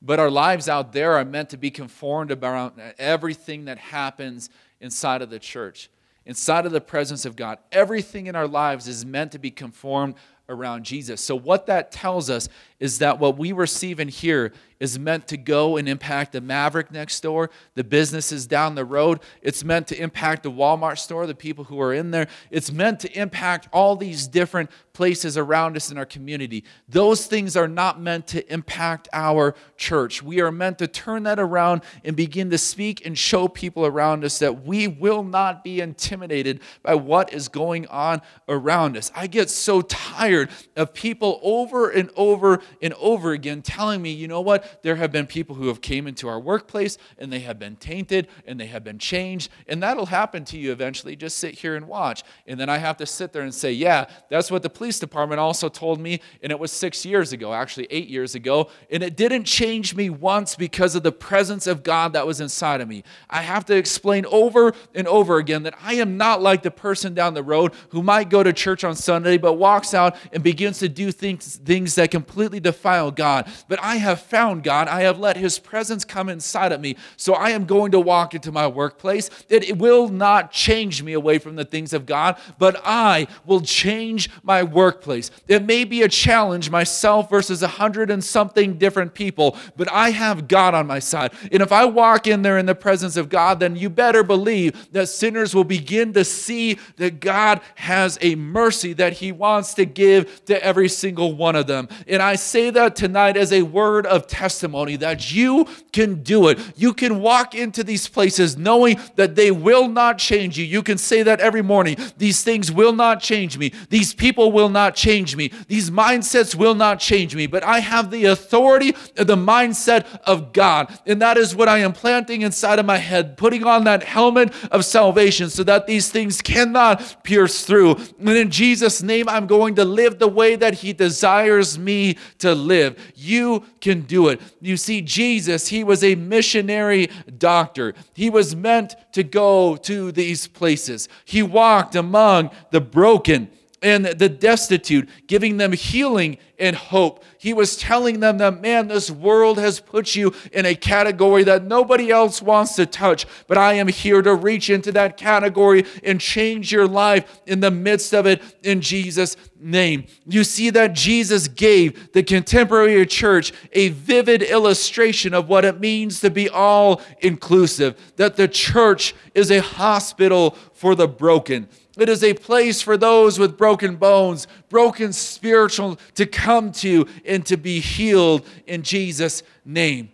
But 0.00 0.18
our 0.18 0.30
lives 0.30 0.68
out 0.68 0.92
there 0.92 1.12
are 1.14 1.24
meant 1.24 1.50
to 1.50 1.56
be 1.56 1.70
conformed 1.70 2.30
about 2.30 2.78
everything 2.98 3.66
that 3.66 3.78
happens 3.78 4.50
inside 4.80 5.22
of 5.22 5.30
the 5.30 5.38
church 5.38 5.90
inside 6.26 6.64
of 6.66 6.72
the 6.72 6.80
presence 6.80 7.24
of 7.24 7.36
god. 7.36 7.58
Everything 7.70 8.26
in 8.26 8.36
our 8.36 8.48
lives 8.48 8.88
is 8.88 9.04
meant 9.04 9.32
to 9.32 9.38
be 9.38 9.50
conformed 9.50 10.14
around 10.48 10.84
Jesus. 10.84 11.20
So, 11.20 11.36
what 11.36 11.66
that 11.66 11.90
tells 11.92 12.30
us 12.30 12.48
is 12.80 12.98
that 12.98 13.18
what 13.18 13.38
we 13.38 13.52
receive 13.52 14.00
in 14.00 14.08
here 14.08 14.52
is 14.80 14.98
meant 14.98 15.28
to 15.28 15.36
go 15.36 15.76
and 15.76 15.88
impact 15.88 16.32
the 16.32 16.40
Maverik 16.40 16.90
next 16.90 17.20
door, 17.20 17.50
the 17.74 17.84
businesses 17.84 18.46
down 18.46 18.74
the 18.74 18.84
road. 18.84 19.20
It's 19.42 19.64
meant 19.64 19.88
to 19.88 20.00
impact 20.00 20.42
the 20.42 20.50
Walmart 20.50 20.98
store, 20.98 21.26
the 21.26 21.34
people 21.34 21.64
who 21.64 21.80
are 21.80 21.94
in 21.94 22.10
there. 22.10 22.28
It's 22.50 22.72
meant 22.72 23.00
to 23.00 23.18
impact 23.18 23.68
all 23.72 23.96
these 23.96 24.26
different 24.26 24.70
places 24.92 25.36
around 25.36 25.76
us 25.76 25.90
in 25.90 25.98
our 25.98 26.06
community. 26.06 26.64
Those 26.88 27.26
things 27.26 27.56
are 27.56 27.66
not 27.66 28.00
meant 28.00 28.28
to 28.28 28.52
impact 28.52 29.08
our 29.12 29.54
church. 29.76 30.22
We 30.22 30.40
are 30.40 30.52
meant 30.52 30.78
to 30.78 30.86
turn 30.86 31.24
that 31.24 31.40
around 31.40 31.82
and 32.04 32.16
begin 32.16 32.50
to 32.50 32.58
speak 32.58 33.04
and 33.04 33.18
show 33.18 33.48
people 33.48 33.84
around 33.84 34.24
us 34.24 34.38
that 34.38 34.64
we 34.64 34.86
will 34.86 35.24
not 35.24 35.64
be 35.64 35.80
intimidated 35.80 36.60
by 36.82 36.94
what 36.94 37.32
is 37.32 37.48
going 37.48 37.86
on 37.88 38.22
around 38.48 38.96
us. 38.96 39.10
I 39.16 39.26
get 39.26 39.50
so 39.50 39.82
tired 39.82 40.50
of 40.76 40.94
people 40.94 41.40
over 41.42 41.90
and 41.90 42.10
over 42.16 42.60
and 42.80 42.94
over 42.94 43.32
again 43.32 43.62
telling 43.62 44.00
me, 44.00 44.10
you 44.10 44.28
know 44.28 44.40
what? 44.40 44.73
There 44.82 44.96
have 44.96 45.12
been 45.12 45.26
people 45.26 45.56
who 45.56 45.68
have 45.68 45.80
came 45.80 46.06
into 46.06 46.28
our 46.28 46.40
workplace 46.40 46.98
and 47.18 47.32
they 47.32 47.40
have 47.40 47.58
been 47.58 47.76
tainted 47.76 48.28
and 48.46 48.58
they 48.58 48.66
have 48.66 48.84
been 48.84 48.98
changed. 48.98 49.50
And 49.68 49.82
that'll 49.82 50.06
happen 50.06 50.44
to 50.46 50.58
you 50.58 50.72
eventually. 50.72 51.16
Just 51.16 51.38
sit 51.38 51.54
here 51.54 51.76
and 51.76 51.86
watch. 51.86 52.22
And 52.46 52.58
then 52.58 52.68
I 52.68 52.78
have 52.78 52.96
to 52.98 53.06
sit 53.06 53.32
there 53.32 53.42
and 53.42 53.54
say, 53.54 53.72
yeah, 53.72 54.06
that's 54.28 54.50
what 54.50 54.62
the 54.62 54.70
police 54.70 54.98
department 54.98 55.40
also 55.40 55.68
told 55.68 56.00
me. 56.00 56.20
And 56.42 56.50
it 56.52 56.58
was 56.58 56.72
six 56.72 57.04
years 57.04 57.32
ago, 57.32 57.52
actually 57.52 57.86
eight 57.90 58.08
years 58.08 58.34
ago. 58.34 58.70
And 58.90 59.02
it 59.02 59.16
didn't 59.16 59.44
change 59.44 59.94
me 59.94 60.10
once 60.10 60.56
because 60.56 60.94
of 60.94 61.02
the 61.02 61.12
presence 61.12 61.66
of 61.66 61.82
God 61.82 62.12
that 62.12 62.26
was 62.26 62.40
inside 62.40 62.80
of 62.80 62.88
me. 62.88 63.04
I 63.28 63.42
have 63.42 63.64
to 63.66 63.76
explain 63.76 64.26
over 64.26 64.74
and 64.94 65.06
over 65.08 65.38
again 65.38 65.64
that 65.64 65.74
I 65.82 65.94
am 65.94 66.16
not 66.16 66.42
like 66.42 66.62
the 66.62 66.70
person 66.70 67.14
down 67.14 67.34
the 67.34 67.42
road 67.42 67.72
who 67.90 68.02
might 68.02 68.28
go 68.28 68.42
to 68.42 68.52
church 68.52 68.84
on 68.84 68.94
Sunday 68.94 69.38
but 69.38 69.54
walks 69.54 69.94
out 69.94 70.16
and 70.32 70.42
begins 70.42 70.78
to 70.78 70.88
do 70.88 71.12
things, 71.12 71.56
things 71.56 71.94
that 71.96 72.10
completely 72.10 72.60
defile 72.60 73.10
God. 73.10 73.50
But 73.68 73.80
I 73.82 73.96
have 73.96 74.20
found 74.20 74.53
God. 74.60 74.88
I 74.88 75.02
have 75.02 75.18
let 75.18 75.36
His 75.36 75.58
presence 75.58 76.04
come 76.04 76.28
inside 76.28 76.72
of 76.72 76.80
me. 76.80 76.96
So 77.16 77.34
I 77.34 77.50
am 77.50 77.64
going 77.64 77.92
to 77.92 78.00
walk 78.00 78.34
into 78.34 78.52
my 78.52 78.66
workplace. 78.66 79.30
It 79.48 79.78
will 79.78 80.08
not 80.08 80.50
change 80.50 81.02
me 81.02 81.12
away 81.12 81.38
from 81.38 81.56
the 81.56 81.64
things 81.64 81.92
of 81.92 82.06
God, 82.06 82.38
but 82.58 82.80
I 82.84 83.26
will 83.44 83.60
change 83.60 84.30
my 84.42 84.62
workplace. 84.62 85.30
It 85.48 85.64
may 85.64 85.84
be 85.84 86.02
a 86.02 86.08
challenge, 86.08 86.70
myself 86.70 87.30
versus 87.30 87.62
a 87.62 87.68
hundred 87.68 88.10
and 88.10 88.22
something 88.22 88.78
different 88.78 89.14
people, 89.14 89.56
but 89.76 89.90
I 89.90 90.10
have 90.10 90.48
God 90.48 90.74
on 90.74 90.86
my 90.86 90.98
side. 90.98 91.32
And 91.52 91.62
if 91.62 91.72
I 91.72 91.84
walk 91.84 92.26
in 92.26 92.42
there 92.42 92.58
in 92.58 92.66
the 92.66 92.74
presence 92.74 93.16
of 93.16 93.28
God, 93.28 93.60
then 93.60 93.76
you 93.76 93.90
better 93.90 94.22
believe 94.22 94.92
that 94.92 95.08
sinners 95.08 95.54
will 95.54 95.64
begin 95.64 96.12
to 96.14 96.24
see 96.24 96.78
that 96.96 97.20
God 97.20 97.60
has 97.76 98.18
a 98.20 98.34
mercy 98.34 98.92
that 98.94 99.14
He 99.14 99.32
wants 99.32 99.74
to 99.74 99.84
give 99.84 100.44
to 100.46 100.62
every 100.64 100.88
single 100.88 101.34
one 101.34 101.56
of 101.56 101.66
them. 101.66 101.88
And 102.06 102.22
I 102.22 102.36
say 102.36 102.70
that 102.70 102.96
tonight 102.96 103.36
as 103.36 103.52
a 103.52 103.62
word 103.62 104.06
of 104.06 104.26
testimony 104.26 104.43
that 104.44 105.32
you 105.32 105.66
can 105.92 106.22
do 106.22 106.48
it. 106.48 106.58
You 106.76 106.92
can 106.92 107.20
walk 107.20 107.54
into 107.54 107.82
these 107.82 108.08
places 108.08 108.56
knowing 108.56 109.00
that 109.16 109.34
they 109.34 109.50
will 109.50 109.88
not 109.88 110.18
change 110.18 110.58
you. 110.58 110.64
You 110.64 110.82
can 110.82 110.98
say 110.98 111.22
that 111.22 111.40
every 111.40 111.62
morning. 111.62 111.96
These 112.18 112.42
things 112.42 112.70
will 112.70 112.92
not 112.92 113.20
change 113.20 113.58
me. 113.58 113.72
These 113.90 114.14
people 114.14 114.52
will 114.52 114.68
not 114.68 114.94
change 114.94 115.36
me. 115.36 115.50
These 115.68 115.90
mindsets 115.90 116.54
will 116.54 116.74
not 116.74 117.00
change 117.00 117.34
me. 117.34 117.46
But 117.46 117.64
I 117.64 117.80
have 117.80 118.10
the 118.10 118.26
authority 118.26 118.94
of 119.16 119.26
the 119.26 119.36
mindset 119.36 120.06
of 120.24 120.52
God. 120.52 120.98
And 121.06 121.22
that 121.22 121.36
is 121.36 121.54
what 121.54 121.68
I 121.68 121.78
am 121.78 121.92
planting 121.92 122.42
inside 122.42 122.78
of 122.78 122.86
my 122.86 122.98
head, 122.98 123.36
putting 123.36 123.64
on 123.64 123.84
that 123.84 124.02
helmet 124.02 124.52
of 124.70 124.84
salvation 124.84 125.50
so 125.50 125.64
that 125.64 125.86
these 125.86 126.10
things 126.10 126.42
cannot 126.42 127.24
pierce 127.24 127.64
through. 127.64 127.96
And 128.18 128.28
in 128.30 128.50
Jesus' 128.50 129.02
name, 129.02 129.28
I'm 129.28 129.46
going 129.46 129.76
to 129.76 129.84
live 129.84 130.18
the 130.18 130.28
way 130.28 130.56
that 130.56 130.74
He 130.74 130.92
desires 130.92 131.78
me 131.78 132.18
to 132.38 132.54
live. 132.54 132.98
You 133.14 133.64
can 133.84 134.00
do 134.00 134.28
it. 134.28 134.40
You 134.62 134.78
see, 134.78 135.02
Jesus, 135.02 135.68
He 135.68 135.84
was 135.84 136.02
a 136.02 136.14
missionary 136.14 137.10
doctor. 137.36 137.94
He 138.14 138.30
was 138.30 138.56
meant 138.56 138.96
to 139.12 139.22
go 139.22 139.76
to 139.76 140.10
these 140.10 140.48
places. 140.48 141.06
He 141.26 141.42
walked 141.42 141.94
among 141.94 142.50
the 142.70 142.80
broken 142.80 143.50
and 143.84 144.06
the 144.06 144.30
destitute, 144.30 145.08
giving 145.26 145.58
them 145.58 145.72
healing 145.72 146.38
and 146.58 146.74
hope. 146.74 147.22
He 147.38 147.52
was 147.52 147.76
telling 147.76 148.20
them 148.20 148.38
that, 148.38 148.62
man, 148.62 148.88
this 148.88 149.10
world 149.10 149.58
has 149.58 149.78
put 149.78 150.16
you 150.16 150.32
in 150.52 150.64
a 150.64 150.74
category 150.74 151.44
that 151.44 151.64
nobody 151.64 152.10
else 152.10 152.40
wants 152.40 152.76
to 152.76 152.86
touch, 152.86 153.26
but 153.46 153.58
I 153.58 153.74
am 153.74 153.88
here 153.88 154.22
to 154.22 154.34
reach 154.34 154.70
into 154.70 154.90
that 154.92 155.18
category 155.18 155.84
and 156.02 156.18
change 156.18 156.72
your 156.72 156.88
life 156.88 157.42
in 157.46 157.60
the 157.60 157.70
midst 157.70 158.14
of 158.14 158.24
it 158.24 158.40
in 158.62 158.80
Jesus' 158.80 159.36
name. 159.60 160.06
You 160.24 160.44
see 160.44 160.70
that 160.70 160.94
Jesus 160.94 161.46
gave 161.46 162.12
the 162.12 162.22
contemporary 162.22 163.04
church 163.04 163.52
a 163.72 163.90
vivid 163.90 164.42
illustration 164.42 165.34
of 165.34 165.50
what 165.50 165.66
it 165.66 165.78
means 165.78 166.20
to 166.20 166.30
be 166.30 166.48
all 166.48 167.02
inclusive, 167.20 168.00
that 168.16 168.36
the 168.36 168.48
church 168.48 169.14
is 169.34 169.50
a 169.50 169.60
hospital 169.60 170.52
for 170.72 170.94
the 170.94 171.08
broken 171.08 171.68
it 171.96 172.08
is 172.08 172.24
a 172.24 172.34
place 172.34 172.82
for 172.82 172.96
those 172.96 173.38
with 173.38 173.56
broken 173.56 173.96
bones, 173.96 174.46
broken 174.68 175.12
spiritual 175.12 175.98
to 176.14 176.26
come 176.26 176.72
to 176.72 177.06
and 177.24 177.46
to 177.46 177.56
be 177.56 177.80
healed 177.80 178.44
in 178.66 178.82
Jesus' 178.82 179.42
name. 179.64 180.10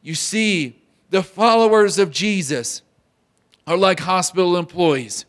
You 0.00 0.14
see, 0.14 0.82
the 1.10 1.22
followers 1.22 1.98
of 1.98 2.10
Jesus 2.10 2.82
are 3.66 3.76
like 3.76 4.00
hospital 4.00 4.56
employees. 4.56 5.26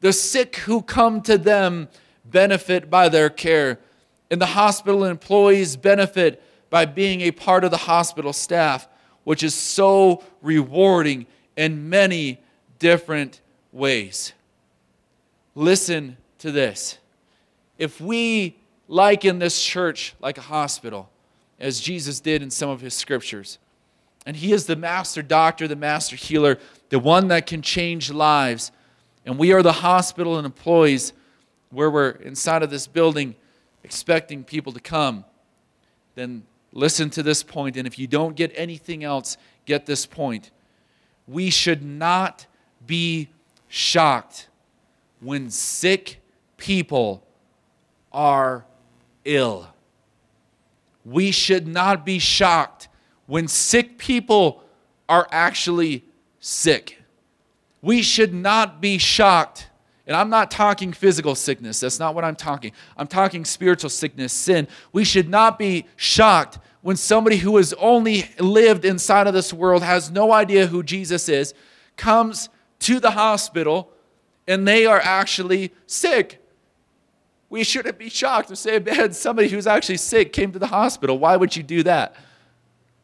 The 0.00 0.12
sick 0.12 0.56
who 0.56 0.80
come 0.80 1.20
to 1.22 1.36
them 1.36 1.88
benefit 2.24 2.88
by 2.88 3.08
their 3.10 3.28
care, 3.28 3.78
and 4.30 4.40
the 4.40 4.46
hospital 4.46 5.04
employees 5.04 5.76
benefit 5.76 6.42
by 6.70 6.86
being 6.86 7.20
a 7.20 7.32
part 7.32 7.64
of 7.64 7.70
the 7.70 7.76
hospital 7.76 8.32
staff, 8.32 8.88
which 9.24 9.42
is 9.42 9.54
so 9.54 10.22
rewarding 10.40 11.26
in 11.56 11.90
many 11.90 12.40
different 12.78 13.40
ways. 13.72 14.32
Listen 15.54 16.16
to 16.38 16.50
this. 16.52 16.98
If 17.78 18.00
we 18.00 18.56
liken 18.88 19.38
this 19.38 19.62
church 19.62 20.14
like 20.20 20.38
a 20.38 20.42
hospital, 20.42 21.08
as 21.58 21.80
Jesus 21.80 22.20
did 22.20 22.42
in 22.42 22.50
some 22.50 22.70
of 22.70 22.80
his 22.80 22.94
scriptures, 22.94 23.58
and 24.26 24.36
he 24.36 24.52
is 24.52 24.66
the 24.66 24.76
master 24.76 25.22
doctor, 25.22 25.66
the 25.66 25.76
master 25.76 26.16
healer, 26.16 26.58
the 26.90 26.98
one 26.98 27.28
that 27.28 27.46
can 27.46 27.62
change 27.62 28.10
lives, 28.10 28.72
and 29.24 29.38
we 29.38 29.52
are 29.52 29.62
the 29.62 29.72
hospital 29.72 30.36
and 30.36 30.46
employees 30.46 31.12
where 31.70 31.90
we're 31.90 32.10
inside 32.10 32.62
of 32.62 32.70
this 32.70 32.86
building 32.86 33.34
expecting 33.84 34.44
people 34.44 34.72
to 34.72 34.80
come, 34.80 35.24
then 36.14 36.42
listen 36.72 37.10
to 37.10 37.22
this 37.22 37.42
point. 37.42 37.76
and 37.76 37.86
if 37.86 37.98
you 37.98 38.06
don't 38.06 38.36
get 38.36 38.52
anything 38.54 39.04
else, 39.04 39.36
get 39.64 39.86
this 39.86 40.06
point. 40.06 40.50
We 41.26 41.50
should 41.50 41.82
not 41.84 42.46
be 42.86 43.28
shocked 43.68 44.48
when 45.20 45.50
sick 45.50 46.20
people 46.56 47.26
are 48.12 48.64
ill. 49.24 49.68
We 51.04 51.30
should 51.30 51.66
not 51.66 52.04
be 52.04 52.18
shocked 52.18 52.88
when 53.26 53.48
sick 53.48 53.98
people 53.98 54.64
are 55.08 55.28
actually 55.30 56.04
sick. 56.40 56.98
We 57.82 58.02
should 58.02 58.34
not 58.34 58.80
be 58.80 58.98
shocked 58.98 59.70
And 60.10 60.16
I'm 60.16 60.28
not 60.28 60.50
talking 60.50 60.92
physical 60.92 61.36
sickness. 61.36 61.78
That's 61.78 62.00
not 62.00 62.16
what 62.16 62.24
I'm 62.24 62.34
talking. 62.34 62.72
I'm 62.96 63.06
talking 63.06 63.44
spiritual 63.44 63.90
sickness, 63.90 64.32
sin. 64.32 64.66
We 64.92 65.04
should 65.04 65.28
not 65.28 65.56
be 65.56 65.86
shocked 65.94 66.58
when 66.82 66.96
somebody 66.96 67.36
who 67.36 67.58
has 67.58 67.72
only 67.74 68.28
lived 68.40 68.84
inside 68.84 69.28
of 69.28 69.34
this 69.34 69.52
world, 69.52 69.84
has 69.84 70.10
no 70.10 70.32
idea 70.32 70.66
who 70.66 70.82
Jesus 70.82 71.28
is, 71.28 71.54
comes 71.96 72.48
to 72.80 72.98
the 72.98 73.12
hospital 73.12 73.92
and 74.46 74.66
they 74.66 74.86
are 74.86 75.00
actually 75.00 75.72
sick. 75.86 76.44
We 77.48 77.64
shouldn't 77.64 77.98
be 77.98 78.08
shocked 78.08 78.48
to 78.48 78.56
say, 78.56 78.78
man, 78.78 79.12
somebody 79.12 79.48
who's 79.48 79.66
actually 79.66 79.96
sick 79.96 80.32
came 80.32 80.52
to 80.52 80.58
the 80.58 80.68
hospital. 80.68 81.18
Why 81.18 81.36
would 81.36 81.56
you 81.56 81.62
do 81.62 81.82
that? 81.82 82.14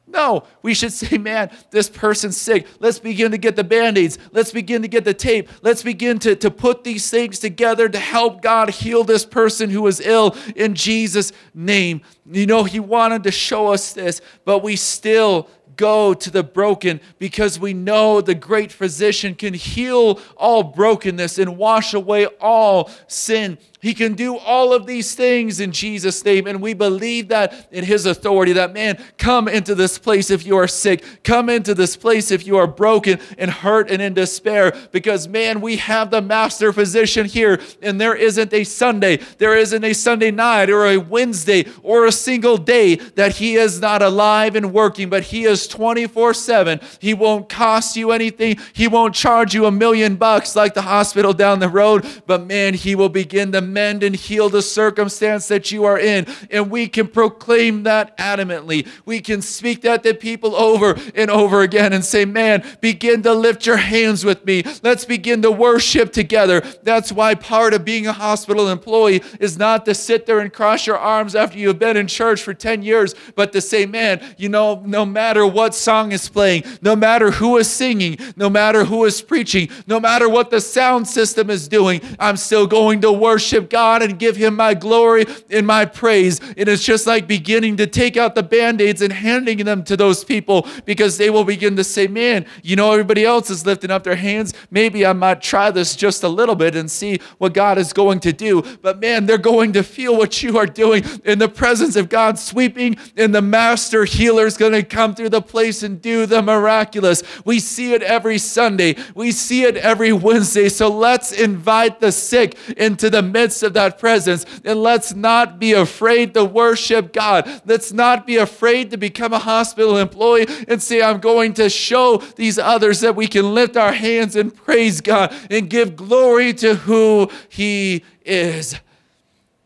No, 0.09 0.45
we 0.63 0.73
should 0.73 0.93
say, 0.93 1.19
man, 1.19 1.51
this 1.71 1.91
person's 1.91 2.37
sick. 2.37 2.67
Let's 2.79 3.01
begin 3.01 3.33
to 3.33 3.39
get 3.39 3.57
the 3.57 3.65
band 3.65 3.99
aids. 3.99 4.19
Let's 4.31 4.53
begin 4.53 4.83
to 4.83 4.89
get 4.89 5.05
the 5.05 5.15
tape. 5.15 5.49
Let's 5.63 5.83
begin 5.83 6.21
to, 6.21 6.37
to 6.37 6.51
put 6.51 6.85
these 6.85 7.11
things 7.11 7.41
together 7.41 7.89
to 7.89 7.99
help 7.99 8.41
God 8.41 8.71
heal 8.71 9.03
this 9.03 9.27
person 9.27 9.69
who 9.69 9.85
is 9.89 10.01
ill 10.01 10.37
in 10.55 10.75
Jesus' 10.75 11.33
name. 11.55 12.03
You 12.31 12.47
know, 12.47 12.63
He 12.63 12.79
wanted 12.79 13.25
to 13.25 13.33
show 13.33 13.73
us 13.73 13.93
this, 13.93 14.21
but 14.45 14.63
we 14.63 14.77
still 14.77 15.49
go 15.77 16.15
to 16.15 16.31
the 16.31 16.43
broken 16.43 17.01
because 17.19 17.59
we 17.59 17.75
know 17.75 18.21
the 18.21 18.35
great 18.35 18.73
physician 18.73 19.35
can 19.35 19.55
heal 19.55 20.21
all 20.37 20.63
brokenness 20.63 21.39
and 21.39 21.57
wash 21.57 21.95
away 21.95 22.27
all 22.41 22.91
sin. 23.07 23.59
He 23.87 23.95
can 23.95 24.15
do 24.15 24.37
all 24.37 24.73
of 24.73 24.85
these 24.85 25.15
things 25.15 25.61
in 25.61 25.71
Jesus' 25.71 26.25
name. 26.25 26.49
And 26.49 26.61
we 26.61 26.75
believe 26.75 27.29
that 27.29 27.69
in 27.71 27.85
His 27.85 28.05
authority 28.05 28.55
that, 28.55 28.73
man, 28.73 29.01
come 29.17 29.47
into 29.47 29.77
this 29.77 29.97
place 29.97 30.29
if 30.29 30.45
you 30.45 30.57
are 30.57 30.67
sick. 30.67 31.05
Come 31.23 31.49
into 31.49 31.73
this 31.73 31.97
place 31.97 32.33
if 32.33 32.45
you 32.49 32.57
are 32.57 32.67
broken 32.67 33.21
and 33.39 33.49
hurt 33.49 33.89
and 33.89 34.03
in 34.03 34.13
despair. 34.13 34.77
Because, 34.91 35.29
man, 35.29 35.61
we 35.61 35.77
have 35.77 36.11
the 36.11 36.21
master 36.21 36.73
physician 36.73 37.27
here. 37.27 37.61
And 37.81 38.01
there 38.01 38.17
isn't 38.17 38.53
a 38.53 38.65
Sunday, 38.65 39.19
there 39.39 39.57
isn't 39.57 39.85
a 39.85 39.93
Sunday 39.93 40.33
night 40.33 40.69
or 40.69 40.87
a 40.87 40.97
Wednesday 40.97 41.67
or 41.85 42.07
a 42.07 42.13
single 42.13 42.57
day 42.57 42.97
that 42.97 43.37
He 43.37 43.55
is 43.55 43.81
not 43.81 44.03
alive 44.03 44.57
and 44.57 44.73
working, 44.73 45.09
but 45.09 45.23
He 45.23 45.45
is 45.45 45.69
24 45.69 46.35
7. 46.35 46.81
He 46.99 47.15
won't 47.15 47.49
cost 47.49 47.97
you 47.97 48.11
anything, 48.11 48.59
He 48.73 48.89
won't 48.89 49.15
charge 49.15 49.55
you 49.55 49.67
a 49.67 49.71
million 49.71 50.17
bucks 50.17 50.57
like 50.57 50.75
the 50.75 50.83
hospital 50.83 51.33
down 51.33 51.61
the 51.61 51.69
road. 51.69 52.05
But, 52.27 52.49
man, 52.49 52.75
He 52.75 52.97
will 52.97 53.11
begin 53.11 53.53
to 53.53 53.61
mend 53.77 54.03
and 54.03 54.17
heal 54.17 54.49
the 54.49 54.63
circumstance 54.63 55.49
that 55.49 55.71
you 55.71 55.85
are 55.85 55.99
in. 55.99 56.27
And 56.51 56.71
we 56.71 56.89
can 56.89 57.09
proclaim 57.09 57.83
that 57.83 58.17
adamantly. 58.17 58.89
We 59.05 59.21
can 59.21 59.43
speak 59.43 59.83
that 59.83 60.03
to 60.05 60.15
people 60.15 60.57
over 60.57 60.99
and 61.15 61.31
over 61.31 61.61
again 61.61 61.93
and 61.93 62.03
say, 62.03 62.25
Man, 62.25 62.65
begin 62.81 63.23
to 63.23 63.35
lift 63.35 63.67
your 63.67 63.77
hands 63.77 64.25
with 64.25 64.47
me. 64.47 64.65
Let's 64.83 65.05
begin 65.05 65.43
to 65.43 65.51
worship 65.51 66.11
together. 66.11 66.63
That's 66.83 67.13
why 67.13 67.35
part 67.35 67.75
of 67.75 67.85
being 67.85 68.07
a 68.07 68.15
hospital 68.15 68.71
employee 68.71 69.23
is 69.41 69.59
not 69.59 69.85
to 69.85 69.95
sit 69.95 70.25
there 70.25 70.41
and 70.41 70.51
cross 70.51 70.87
your 70.87 70.99
arms 70.99 71.35
after 71.35 71.59
you've 71.59 71.79
been 71.79 71.99
in 71.99 72.07
church 72.07 72.43
for 72.43 72.55
10 72.55 72.83
years, 72.83 73.15
but 73.35 73.53
to 73.53 73.61
say, 73.61 73.85
Man, 73.85 74.23
you 74.39 74.49
know, 74.49 74.83
no 74.87 75.05
matter 75.05 75.47
what 75.47 75.75
song 75.75 76.13
is 76.13 76.31
playing, 76.31 76.65
no 76.81 76.97
matter 76.97 77.31
who 77.31 77.59
is 77.59 77.69
singing, 77.69 78.17
no 78.37 78.49
matter 78.49 78.85
who 78.85 79.05
is 79.05 79.21
preaching, 79.21 79.69
no 79.87 80.01
matter 80.01 80.31
what 80.31 80.51
the 80.51 80.63
sound 80.63 81.07
system 81.07 81.51
is 81.51 81.69
doing, 81.69 82.01
I'm 82.19 82.39
still 82.39 82.67
going 82.67 83.03
to 83.03 83.13
worship 83.13 83.66
God 83.69 84.03
and 84.03 84.19
give 84.19 84.37
Him 84.37 84.57
my 84.57 84.75
glory 84.75 85.27
and 85.51 85.67
my 85.67 85.85
praise. 85.85 86.41
And 86.57 86.69
it's 86.69 86.85
just 86.85 87.07
like 87.07 87.27
beginning 87.27 87.77
to 87.79 87.87
take 87.87 88.17
out 88.17 88.35
the 88.35 88.43
band 88.43 88.81
aids 88.81 89.03
and 89.03 89.13
handing 89.13 89.59
them 89.59 89.85
to 89.85 89.97
those 89.97 90.25
people 90.25 90.67
because 90.85 91.19
they 91.19 91.31
will 91.31 91.45
begin 91.45 91.77
to 91.77 91.85
say, 91.85 92.07
Man, 92.07 92.47
you 92.63 92.77
know, 92.77 92.93
everybody 92.93 93.25
else 93.25 93.51
is 93.51 93.67
lifting 93.67 93.91
up 93.91 94.05
their 94.05 94.17
hands. 94.17 94.55
Maybe 94.71 95.05
I 95.05 95.13
might 95.13 95.43
try 95.43 95.71
this 95.71 95.97
just 95.97 96.23
a 96.23 96.29
little 96.29 96.55
bit 96.55 96.75
and 96.75 96.91
see 96.91 97.21
what 97.39 97.55
God 97.55 97.79
is 97.79 97.93
going 97.93 98.21
to 98.21 98.33
do. 98.33 98.63
But 98.83 99.01
man, 99.01 99.27
they're 99.27 99.39
going 99.39 99.73
to 99.75 99.83
feel 99.83 100.17
what 100.17 100.43
you 100.43 100.59
are 100.59 100.67
doing 100.67 101.05
in 101.25 101.39
the 101.39 101.49
presence 101.49 101.97
of 101.97 102.09
God 102.09 102.39
sweeping, 102.39 102.97
and 103.17 103.35
the 103.35 103.43
master 103.43 104.05
healer 104.05 104.47
is 104.47 104.57
going 104.57 104.73
to 104.73 104.83
come 104.83 105.15
through 105.15 105.31
the 105.31 105.43
place 105.43 105.83
and 105.83 106.01
do 106.01 106.27
the 106.27 106.43
miraculous. 106.43 107.23
We 107.45 107.61
see 107.61 107.95
it 107.95 108.03
every 108.03 108.39
Sunday, 108.39 108.97
we 109.15 109.33
see 109.33 109.65
it 109.65 109.77
every 109.77 110.13
Wednesday. 110.13 110.69
So 110.69 110.89
let's 110.89 111.33
invite 111.33 112.01
the 112.01 112.13
sick 112.13 112.57
into 112.77 113.11
the 113.11 113.23
midst 113.23 113.46
midst 113.47 113.63
of 113.63 113.75
that 113.75 113.97
presence. 114.01 114.45
And 114.65 114.83
let's 114.83 115.15
not 115.15 115.61
be 115.61 115.73
afraid 115.73 116.35
to 116.35 116.45
worship 116.45 117.13
God. 117.13 117.49
Let's 117.65 117.93
not 117.93 118.27
be 118.27 118.39
afraid 118.39 118.91
to 118.91 118.97
become 118.97 119.33
a 119.33 119.39
hospital 119.39 119.97
employee 119.97 120.47
and 120.67 120.83
say, 120.83 121.01
I'm 121.01 121.21
going 121.21 121.55
to 121.55 121.69
show 121.71 122.17
these 122.35 122.59
others 122.59 123.01
that 123.01 123.15
we 123.15 123.29
can 123.29 123.55
lift 123.55 123.77
our 123.77 123.93
hands 123.93 124.35
and 124.35 124.53
praise 124.53 125.01
God 125.01 125.33
and 125.49 125.71
give 125.71 125.95
glory 125.95 126.53
to 126.55 126.75
who 126.75 127.31
He 127.49 128.03
is. 128.25 128.75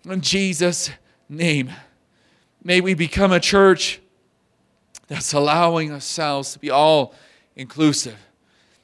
In 0.05 0.21
Jesus' 0.21 0.91
name, 1.27 1.71
may 2.63 2.83
we 2.83 2.93
become 2.93 3.33
a 3.33 3.41
church 3.41 3.99
that's 5.09 5.33
allowing 5.33 5.91
ourselves 5.91 6.53
to 6.53 6.59
be 6.59 6.69
all 6.69 7.15
inclusive. 7.57 8.19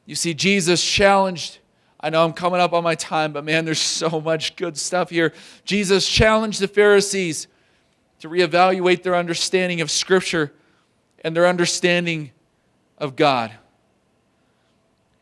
You 0.07 0.15
see, 0.15 0.33
Jesus 0.33 0.83
challenged 0.83 1.59
I 2.07 2.09
know 2.09 2.25
I'm 2.25 2.35
coming 2.35 2.61
up 2.61 2.73
on 2.73 2.85
my 2.85 2.95
time, 2.95 3.33
but 3.33 3.45
man, 3.45 3.65
there's 3.65 3.81
so 3.81 4.21
much 4.21 4.55
good 4.55 4.79
stuff 4.79 5.11
here. 5.11 5.33
Jesus 5.65 6.07
challenged 6.07 6.61
the 6.61 6.69
Pharisees 6.69 7.49
to 8.21 8.29
reevaluate 8.29 9.03
their 9.03 9.17
understanding 9.17 9.81
of 9.81 9.91
Scripture 9.91 10.53
and 11.25 11.35
their 11.35 11.49
understanding 11.49 12.31
of 12.97 13.17
God. 13.17 13.51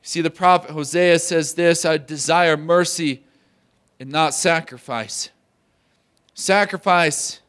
See, 0.03 0.20
the 0.20 0.28
prophet 0.28 0.72
Hosea 0.72 1.20
says 1.20 1.55
this 1.55 1.87
I 1.87 1.97
desire 1.97 2.59
mercy 2.59 3.22
and 3.99 4.11
not 4.11 4.35
sacrifice. 4.35 5.30
Sacrifice 6.35 7.41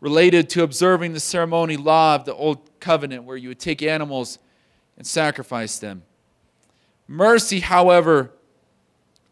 related 0.00 0.48
to 0.48 0.62
observing 0.62 1.12
the 1.12 1.20
ceremony 1.20 1.76
law 1.76 2.14
of 2.14 2.24
the 2.24 2.34
old 2.34 2.80
covenant, 2.80 3.24
where 3.24 3.36
you 3.36 3.48
would 3.48 3.60
take 3.60 3.82
animals 3.82 4.38
and 4.96 5.06
sacrifice 5.06 5.78
them. 5.78 6.02
Mercy, 7.06 7.60
however, 7.60 8.32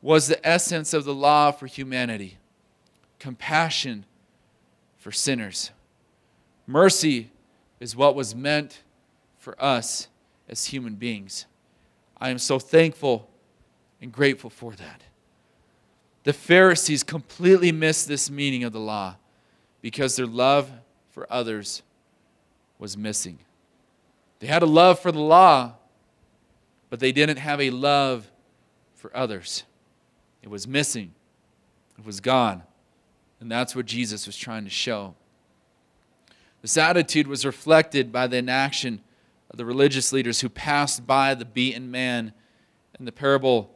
was 0.00 0.28
the 0.28 0.46
essence 0.46 0.94
of 0.94 1.04
the 1.04 1.14
law 1.14 1.50
for 1.50 1.66
humanity 1.66 2.38
compassion 3.18 4.04
for 4.96 5.10
sinners. 5.12 5.70
Mercy 6.66 7.30
is 7.80 7.96
what 7.96 8.14
was 8.14 8.34
meant 8.34 8.82
for 9.38 9.60
us 9.62 10.08
as 10.48 10.66
human 10.66 10.94
beings. 10.94 11.46
I 12.20 12.30
am 12.30 12.38
so 12.38 12.58
thankful 12.58 13.28
and 14.00 14.12
grateful 14.12 14.50
for 14.50 14.72
that. 14.72 15.02
The 16.24 16.32
Pharisees 16.32 17.02
completely 17.02 17.72
missed 17.72 18.08
this 18.08 18.30
meaning 18.30 18.64
of 18.64 18.72
the 18.72 18.80
law 18.80 19.16
because 19.80 20.16
their 20.16 20.26
love 20.26 20.70
for 21.10 21.26
others 21.32 21.82
was 22.78 22.96
missing. 22.96 23.38
They 24.40 24.46
had 24.46 24.62
a 24.62 24.66
love 24.66 25.00
for 25.00 25.10
the 25.10 25.20
law, 25.20 25.74
but 26.90 27.00
they 27.00 27.12
didn't 27.12 27.38
have 27.38 27.60
a 27.60 27.70
love 27.70 28.30
for 28.94 29.16
others. 29.16 29.64
It 30.48 30.50
was 30.50 30.66
missing, 30.66 31.12
it 31.98 32.06
was 32.06 32.20
gone. 32.20 32.62
And 33.38 33.52
that's 33.52 33.76
what 33.76 33.84
Jesus 33.84 34.26
was 34.26 34.34
trying 34.34 34.64
to 34.64 34.70
show. 34.70 35.14
This 36.62 36.78
attitude 36.78 37.26
was 37.26 37.44
reflected 37.44 38.10
by 38.10 38.28
the 38.28 38.38
inaction 38.38 39.02
of 39.50 39.58
the 39.58 39.66
religious 39.66 40.10
leaders 40.10 40.40
who 40.40 40.48
passed 40.48 41.06
by 41.06 41.34
the 41.34 41.44
beaten 41.44 41.90
man 41.90 42.32
in 42.98 43.04
the 43.04 43.12
parable 43.12 43.74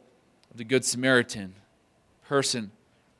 of 0.49 0.57
the 0.57 0.63
Good 0.63 0.83
Samaritan, 0.83 1.53
person 2.25 2.71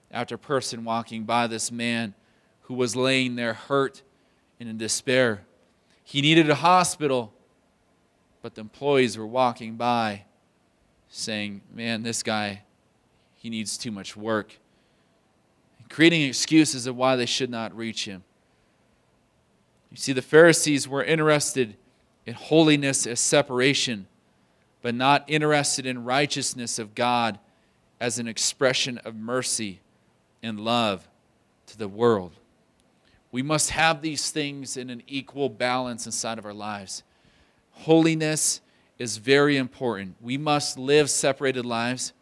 after 0.10 0.36
person 0.36 0.84
walking 0.84 1.24
by 1.24 1.46
this 1.46 1.72
man 1.72 2.16
who 2.62 2.74
was 2.74 2.96
laying 2.96 3.36
there 3.36 3.54
hurt 3.54 4.02
and 4.60 4.68
in 4.68 4.80
despair. 4.80 5.44
He 6.04 6.22
needed 6.22 6.50
a 6.50 6.56
hospital, 6.56 7.32
but 8.42 8.56
the 8.56 8.62
employees 8.62 9.16
were 9.16 9.28
walking 9.28 9.76
by 9.76 10.24
saying, 11.08 11.62
Man, 11.72 12.02
this 12.02 12.24
guy 12.24 12.64
he 13.44 13.50
needs 13.50 13.78
too 13.78 13.92
much 13.92 14.16
work. 14.16 14.58
Creating 15.90 16.24
excuses 16.24 16.88
of 16.88 16.96
why 16.96 17.18
they 17.18 17.26
should 17.26 17.50
not 17.50 17.76
reach 17.76 18.06
him. 18.06 18.24
You 19.92 19.98
see, 19.98 20.14
the 20.14 20.22
Pharisees 20.22 20.88
were 20.88 21.04
interested 21.04 21.76
in 22.26 22.36
holiness 22.36 23.06
as 23.06 23.20
separation, 23.20 24.08
but 24.82 24.96
not 24.96 25.26
interested 25.28 25.86
in 25.86 26.06
righteousness 26.06 26.80
of 26.80 26.96
God 26.96 27.38
as 28.00 28.18
an 28.18 28.30
expression 28.30 28.98
of 29.00 29.14
mercy 29.14 29.82
and 30.42 30.60
love 30.60 31.08
to 31.68 31.78
the 31.78 31.90
world. 31.90 32.32
We 33.34 33.42
must 33.42 33.72
have 33.72 34.02
these 34.02 34.32
things 34.32 34.78
in 34.78 34.90
an 34.90 35.04
equal 35.06 35.50
balance 35.50 36.06
inside 36.06 36.40
of 36.40 36.46
our 36.46 36.54
lives. 36.54 37.04
Holiness 37.72 38.62
is 38.98 39.18
very 39.18 39.58
important. 39.58 40.16
We 40.22 40.38
must 40.38 40.78
live 40.78 41.10
separated 41.10 41.66
lives 41.66 42.14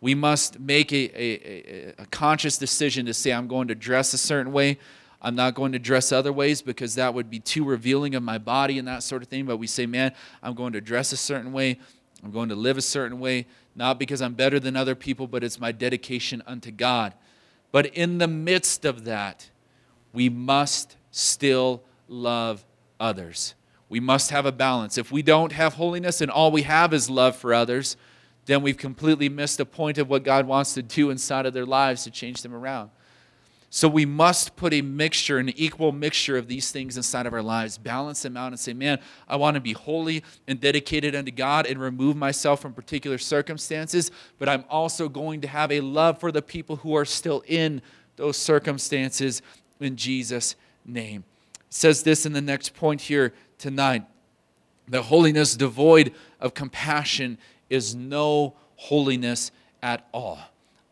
we 0.00 0.14
must 0.14 0.58
make 0.58 0.92
a, 0.92 1.10
a, 1.14 1.94
a, 1.98 2.06
conscious 2.06 2.56
decision 2.56 3.06
to 3.06 3.14
say, 3.14 3.32
I'm 3.32 3.48
going 3.48 3.68
to 3.68 3.74
dress 3.74 4.14
a 4.14 4.18
certain 4.18 4.52
way. 4.52 4.78
I'm 5.20 5.34
not 5.34 5.54
going 5.54 5.72
to 5.72 5.78
dress 5.78 6.10
other 6.12 6.32
ways 6.32 6.62
because 6.62 6.94
that 6.94 7.12
would 7.12 7.28
be 7.28 7.38
too 7.38 7.64
revealing 7.64 8.14
of 8.14 8.22
my 8.22 8.38
body 8.38 8.78
and 8.78 8.88
that 8.88 9.02
sort 9.02 9.22
of 9.22 9.28
thing. 9.28 9.44
But 9.44 9.58
we 9.58 9.66
say, 9.66 9.84
man, 9.84 10.12
I'm 10.42 10.54
going 10.54 10.72
to 10.72 10.80
dress 10.80 11.12
a 11.12 11.18
certain 11.18 11.52
way. 11.52 11.78
I'm 12.24 12.30
going 12.30 12.48
to 12.48 12.54
live 12.54 12.78
a 12.78 12.82
certain 12.82 13.20
way. 13.20 13.46
not 13.74 13.98
because 13.98 14.22
I'm 14.22 14.34
better 14.34 14.58
than 14.58 14.76
other 14.76 14.94
people, 14.94 15.26
but 15.26 15.44
it's 15.44 15.60
my 15.60 15.72
dedication 15.72 16.42
unto 16.46 16.70
God. 16.70 17.14
But 17.72 17.86
in 17.86 18.18
the 18.18 18.26
midst 18.26 18.84
of 18.84 19.04
that, 19.04 19.50
we 20.12 20.28
must 20.28 20.96
still 21.10 21.82
love 22.08 22.64
others. 22.98 23.54
We 23.88 24.00
must 24.00 24.30
have 24.30 24.46
a 24.46 24.52
balance. 24.52 24.98
If 24.98 25.12
we 25.12 25.22
don't 25.22 25.52
have 25.52 25.74
holiness 25.74 26.20
and 26.20 26.30
all 26.30 26.50
we 26.50 26.62
have 26.62 26.94
is 26.94 27.10
love 27.10 27.36
for 27.36 27.52
others, 27.52 27.96
then 28.46 28.62
we've 28.62 28.76
completely 28.76 29.28
missed 29.28 29.58
the 29.58 29.66
point 29.66 29.98
of 29.98 30.08
what 30.08 30.24
God 30.24 30.46
wants 30.46 30.74
to 30.74 30.82
do 30.82 31.10
inside 31.10 31.46
of 31.46 31.54
their 31.54 31.66
lives 31.66 32.04
to 32.04 32.10
change 32.10 32.42
them 32.42 32.54
around. 32.54 32.90
So 33.72 33.86
we 33.86 34.04
must 34.04 34.56
put 34.56 34.72
a 34.72 34.82
mixture, 34.82 35.38
an 35.38 35.50
equal 35.50 35.92
mixture 35.92 36.36
of 36.36 36.48
these 36.48 36.72
things 36.72 36.96
inside 36.96 37.26
of 37.26 37.32
our 37.32 37.42
lives, 37.42 37.78
balance 37.78 38.22
them 38.22 38.36
out 38.36 38.48
and 38.48 38.58
say, 38.58 38.72
man, 38.72 38.98
I 39.28 39.36
want 39.36 39.54
to 39.54 39.60
be 39.60 39.74
holy 39.74 40.24
and 40.48 40.60
dedicated 40.60 41.14
unto 41.14 41.30
God 41.30 41.66
and 41.66 41.80
remove 41.80 42.16
myself 42.16 42.60
from 42.60 42.72
particular 42.72 43.16
circumstances, 43.16 44.10
but 44.40 44.48
I'm 44.48 44.64
also 44.68 45.08
going 45.08 45.40
to 45.42 45.48
have 45.48 45.70
a 45.70 45.82
love 45.82 46.18
for 46.18 46.32
the 46.32 46.42
people 46.42 46.76
who 46.76 46.96
are 46.96 47.04
still 47.04 47.44
in 47.46 47.80
those 48.16 48.36
circumstances 48.36 49.40
in 49.78 49.94
Jesus' 49.94 50.56
name. 50.84 51.22
It 51.54 51.60
says 51.72 52.02
this 52.02 52.26
in 52.26 52.32
the 52.32 52.40
next 52.40 52.74
point 52.74 53.02
here 53.02 53.32
tonight. 53.56 54.04
The 54.88 55.02
holiness 55.02 55.54
devoid 55.54 56.12
of 56.40 56.54
compassion 56.54 57.38
is 57.70 57.94
no 57.94 58.54
holiness 58.76 59.52
at 59.82 60.06
all. 60.12 60.38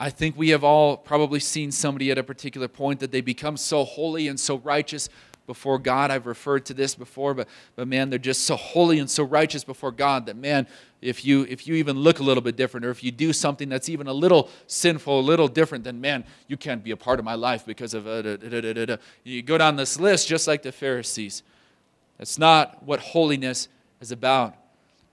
I 0.01 0.11
think 0.11 0.37
we 0.37 0.51
have 0.51 0.63
all 0.63 0.97
probably 0.97 1.41
seen 1.41 1.73
somebody 1.73 2.11
at 2.11 2.19
a 2.19 2.23
particular 2.23 2.69
point 2.69 3.01
that 3.01 3.11
they 3.11 3.21
become 3.21 3.57
so 3.57 3.85
holy 3.85 4.29
and 4.29 4.39
so 4.39 4.59
righteous 4.59 5.09
before 5.49 5.79
God. 5.79 6.13
I've 6.13 6.27
referred 6.27 6.67
to 6.67 6.75
this 6.75 6.95
before, 6.95 7.35
but, 7.35 7.49
but 7.75 7.89
man, 7.89 8.11
they're 8.11 8.19
just 8.19 8.45
so 8.45 8.55
holy 8.55 9.01
and 9.01 9.11
so 9.11 9.25
righteous 9.25 9.65
before 9.65 9.91
God 9.91 10.27
that, 10.27 10.37
man, 10.37 10.69
if 11.01 11.25
you, 11.25 11.47
if 11.49 11.67
you 11.67 11.75
even 11.75 11.99
look 11.99 12.21
a 12.21 12.23
little 12.23 12.43
bit 12.43 12.55
different 12.55 12.87
or 12.87 12.91
if 12.91 13.03
you 13.03 13.11
do 13.11 13.33
something 13.33 13.69
that's 13.69 13.89
even 13.89 14.07
a 14.07 14.13
little 14.13 14.51
sinful, 14.69 15.19
a 15.19 15.23
little 15.23 15.49
different, 15.49 15.83
then, 15.83 16.01
man, 16.01 16.23
you 16.47 16.57
can't 16.57 16.85
be 16.85 16.93
a 16.93 16.97
part 16.97 17.19
of 17.19 17.25
my 17.25 17.35
life 17.35 17.67
because 17.67 17.95
of. 17.95 18.07
Uh, 18.07 18.23
da, 18.23 18.37
da, 18.37 18.85
da, 18.85 18.97
you 19.25 19.43
go 19.43 19.59
down 19.59 19.75
this 19.75 19.99
list 19.99 20.29
just 20.29 20.47
like 20.47 20.63
the 20.63 20.71
Pharisees. 20.71 21.43
That's 22.19 22.39
not 22.39 22.85
what 22.85 23.01
holiness 23.01 23.69
is 24.01 24.13
about. 24.13 24.55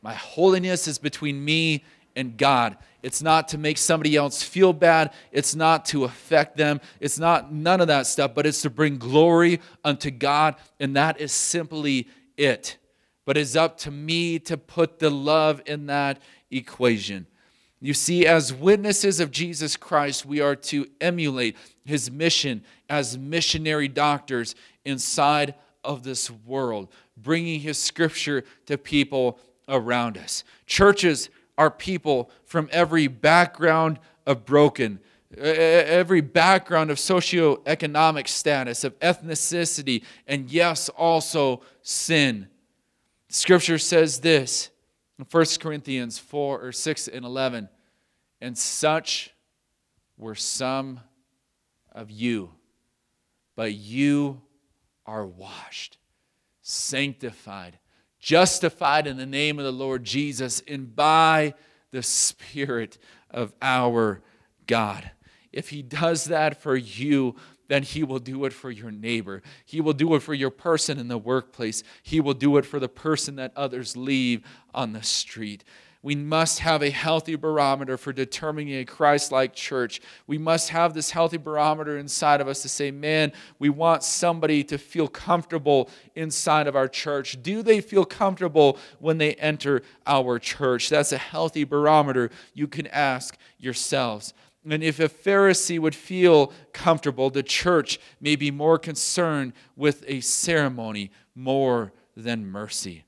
My 0.06 0.14
holiness 0.14 0.88
is 0.88 1.00
between 1.00 1.44
me 1.44 1.84
and 2.16 2.38
God. 2.38 2.78
It's 3.02 3.24
not 3.24 3.48
to 3.48 3.58
make 3.58 3.80
somebody 3.80 4.16
else 4.16 4.44
feel 4.44 4.72
bad. 4.72 5.12
It's 5.32 5.56
not 5.56 5.84
to 5.86 6.04
affect 6.04 6.58
them. 6.58 6.80
It's 7.00 7.18
not 7.18 7.52
none 7.52 7.82
of 7.82 7.88
that 7.88 8.06
stuff, 8.06 8.36
but 8.36 8.46
it's 8.46 8.62
to 8.62 8.70
bring 8.70 9.00
glory 9.00 9.62
unto 9.84 10.12
God. 10.12 10.58
And 10.80 10.96
that 10.96 11.20
is 11.20 11.32
simply 11.32 12.08
it. 12.38 12.78
But 13.26 13.36
it's 13.36 13.56
up 13.56 13.80
to 13.80 13.90
me 13.90 14.38
to 14.42 14.58
put 14.58 15.00
the 15.00 15.10
love 15.10 15.64
in 15.66 15.88
that 15.88 16.20
equation. 16.52 17.26
You 17.82 17.96
see, 17.96 18.28
as 18.28 18.54
witnesses 18.54 19.20
of 19.20 19.32
Jesus 19.32 19.76
Christ, 19.76 20.24
we 20.24 20.40
are 20.40 20.56
to 20.56 20.86
emulate 21.02 21.58
his 21.84 22.12
mission 22.12 22.64
as 22.92 23.18
missionary 23.18 23.88
doctors 23.88 24.54
inside 24.86 25.56
of 25.84 26.04
this 26.04 26.30
world, 26.30 26.90
bringing 27.18 27.60
his 27.60 27.80
scripture 27.80 28.44
to 28.68 28.78
people 28.78 29.40
around 29.68 30.18
us. 30.18 30.44
Churches 30.66 31.30
are 31.58 31.72
people 31.72 32.30
from 32.44 32.70
every 32.72 33.08
background 33.08 34.00
of 34.26 34.46
broken, 34.46 35.00
every 35.38 36.22
background 36.22 36.92
of 36.92 36.98
socioeconomic 36.98 38.28
status, 38.28 38.84
of 38.84 38.98
ethnicity, 39.00 40.04
and 40.28 40.50
yes, 40.50 40.90
also 40.90 41.62
sin. 41.82 42.48
Scripture 43.30 43.78
says 43.78 44.20
this 44.20 44.70
in 45.18 45.26
1 45.30 45.46
Corinthians 45.60 46.20
4 46.20 46.62
or 46.62 46.72
6 46.72 47.08
and 47.08 47.26
11, 47.26 47.70
and 48.42 48.58
such 48.58 49.32
were 50.18 50.36
some 50.36 51.00
of 51.92 52.12
you, 52.12 52.52
but 53.56 53.74
you 53.74 54.42
are 55.06 55.26
washed, 55.26 55.98
sanctified, 56.62 57.78
justified 58.26 59.06
in 59.06 59.18
the 59.18 59.26
name 59.26 59.60
of 59.60 59.66
the 59.66 59.72
Lord 59.72 60.04
Jesus 60.04 60.64
and 60.68 60.96
by 60.96 61.54
the 61.92 62.02
Spirit 62.02 62.98
of 63.30 63.54
our 63.62 64.24
God. 64.66 65.12
If 65.54 65.70
He 65.70 65.84
does 65.84 66.26
that 66.26 66.60
for 66.60 66.76
you, 66.76 67.36
then 67.68 67.84
He 67.84 68.04
will 68.04 68.18
do 68.18 68.46
it 68.46 68.52
for 68.52 68.72
your 68.72 68.90
neighbor. 68.90 69.44
He 69.64 69.80
will 69.80 69.94
do 69.94 70.16
it 70.16 70.24
for 70.24 70.34
your 70.34 70.50
person 70.50 70.98
in 70.98 71.08
the 71.08 71.20
workplace. 71.20 71.84
He 72.02 72.20
will 72.20 72.34
do 72.34 72.58
it 72.58 72.66
for 72.66 72.80
the 72.80 72.90
person 72.90 73.36
that 73.36 73.54
others 73.56 73.96
leave 73.96 74.42
on 74.74 74.94
the 74.94 75.04
street. 75.04 75.64
We 76.06 76.14
must 76.14 76.60
have 76.60 76.84
a 76.84 76.92
healthy 76.92 77.36
barometer 77.36 77.98
for 77.98 78.14
determining 78.14 78.76
a 78.76 78.86
Christ 78.86 79.32
like 79.32 79.56
church. 79.56 80.02
We 80.28 80.38
must 80.38 80.70
have 80.70 80.94
this 80.94 81.10
healthy 81.10 81.38
barometer 81.38 81.98
inside 81.98 82.42
of 82.42 82.48
us 82.48 82.62
to 82.62 82.70
say, 82.70 82.92
man, 82.92 83.34
we 83.58 83.70
want 83.70 84.04
somebody 84.04 84.64
to 84.66 84.78
feel 84.78 85.08
comfortable 85.08 85.90
inside 86.14 86.68
of 86.68 86.76
our 86.76 86.88
church. 86.88 87.42
Do 87.42 87.64
they 87.64 87.82
feel 87.82 88.06
comfortable 88.06 88.78
when 89.00 89.18
they 89.18 89.34
enter 89.34 89.82
our 90.06 90.38
church? 90.38 90.90
That's 90.90 91.12
a 91.12 91.18
healthy 91.18 91.64
barometer 91.64 92.30
you 92.54 92.68
can 92.68 92.86
ask 92.86 93.36
yourselves. 93.58 94.36
And 94.64 94.84
if 94.84 95.00
a 95.00 95.10
Pharisee 95.10 95.80
would 95.80 95.96
feel 95.96 96.54
comfortable, 96.72 97.32
the 97.32 97.42
church 97.42 98.00
may 98.22 98.36
be 98.36 98.52
more 98.52 98.78
concerned 98.78 99.54
with 99.76 100.04
a 100.06 100.22
ceremony 100.22 101.10
more 101.34 101.94
than 102.16 102.46
mercy. 102.46 103.05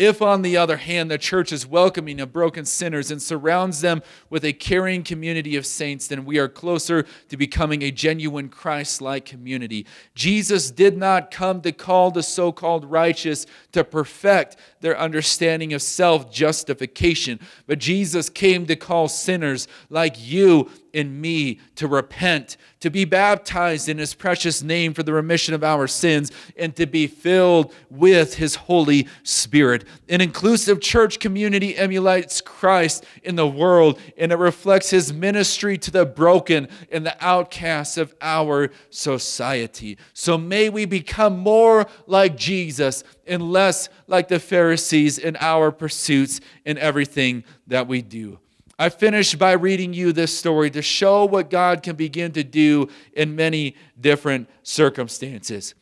If, 0.00 0.22
on 0.22 0.40
the 0.40 0.56
other 0.56 0.78
hand, 0.78 1.10
the 1.10 1.18
church 1.18 1.52
is 1.52 1.66
welcoming 1.66 2.22
of 2.22 2.32
broken 2.32 2.64
sinners 2.64 3.10
and 3.10 3.20
surrounds 3.20 3.82
them 3.82 4.02
with 4.30 4.46
a 4.46 4.54
caring 4.54 5.02
community 5.02 5.56
of 5.56 5.66
saints, 5.66 6.06
then 6.06 6.24
we 6.24 6.38
are 6.38 6.48
closer 6.48 7.04
to 7.28 7.36
becoming 7.36 7.82
a 7.82 7.90
genuine 7.90 8.48
Christ 8.48 9.02
like 9.02 9.26
community. 9.26 9.84
Jesus 10.14 10.70
did 10.70 10.96
not 10.96 11.30
come 11.30 11.60
to 11.60 11.70
call 11.70 12.10
the 12.10 12.22
so 12.22 12.50
called 12.50 12.86
righteous 12.86 13.44
to 13.72 13.84
perfect 13.84 14.56
their 14.80 14.98
understanding 14.98 15.74
of 15.74 15.82
self 15.82 16.32
justification, 16.32 17.38
but 17.66 17.78
Jesus 17.78 18.30
came 18.30 18.64
to 18.68 18.76
call 18.76 19.06
sinners 19.06 19.68
like 19.90 20.14
you 20.18 20.70
in 20.92 21.20
me 21.20 21.60
to 21.76 21.86
repent, 21.86 22.56
to 22.80 22.90
be 22.90 23.04
baptized 23.04 23.88
in 23.88 23.98
his 23.98 24.14
precious 24.14 24.62
name 24.62 24.94
for 24.94 25.02
the 25.02 25.12
remission 25.12 25.54
of 25.54 25.64
our 25.64 25.86
sins, 25.86 26.30
and 26.56 26.74
to 26.76 26.86
be 26.86 27.06
filled 27.06 27.72
with 27.90 28.34
his 28.34 28.54
Holy 28.54 29.06
Spirit. 29.22 29.84
An 30.08 30.20
inclusive 30.20 30.80
church 30.80 31.18
community 31.18 31.76
emulates 31.76 32.40
Christ 32.40 33.04
in 33.22 33.36
the 33.36 33.46
world, 33.46 33.98
and 34.16 34.32
it 34.32 34.38
reflects 34.38 34.90
his 34.90 35.12
ministry 35.12 35.78
to 35.78 35.90
the 35.90 36.06
broken 36.06 36.68
and 36.90 37.04
the 37.06 37.16
outcasts 37.24 37.96
of 37.96 38.14
our 38.20 38.70
society. 38.90 39.98
So 40.12 40.36
may 40.36 40.68
we 40.68 40.84
become 40.84 41.38
more 41.38 41.86
like 42.06 42.36
Jesus 42.36 43.04
and 43.26 43.52
less 43.52 43.88
like 44.06 44.28
the 44.28 44.40
Pharisees 44.40 45.18
in 45.18 45.36
our 45.40 45.70
pursuits 45.70 46.40
in 46.64 46.78
everything 46.78 47.44
that 47.66 47.86
we 47.86 48.02
do. 48.02 48.38
I 48.80 48.88
finished 48.88 49.38
by 49.38 49.52
reading 49.52 49.92
you 49.92 50.10
this 50.10 50.34
story 50.38 50.70
to 50.70 50.80
show 50.80 51.26
what 51.26 51.50
God 51.50 51.82
can 51.82 51.96
begin 51.96 52.32
to 52.32 52.42
do 52.42 52.88
in 53.12 53.36
many 53.36 53.76
different 54.00 54.48
circumstances. 54.62 55.74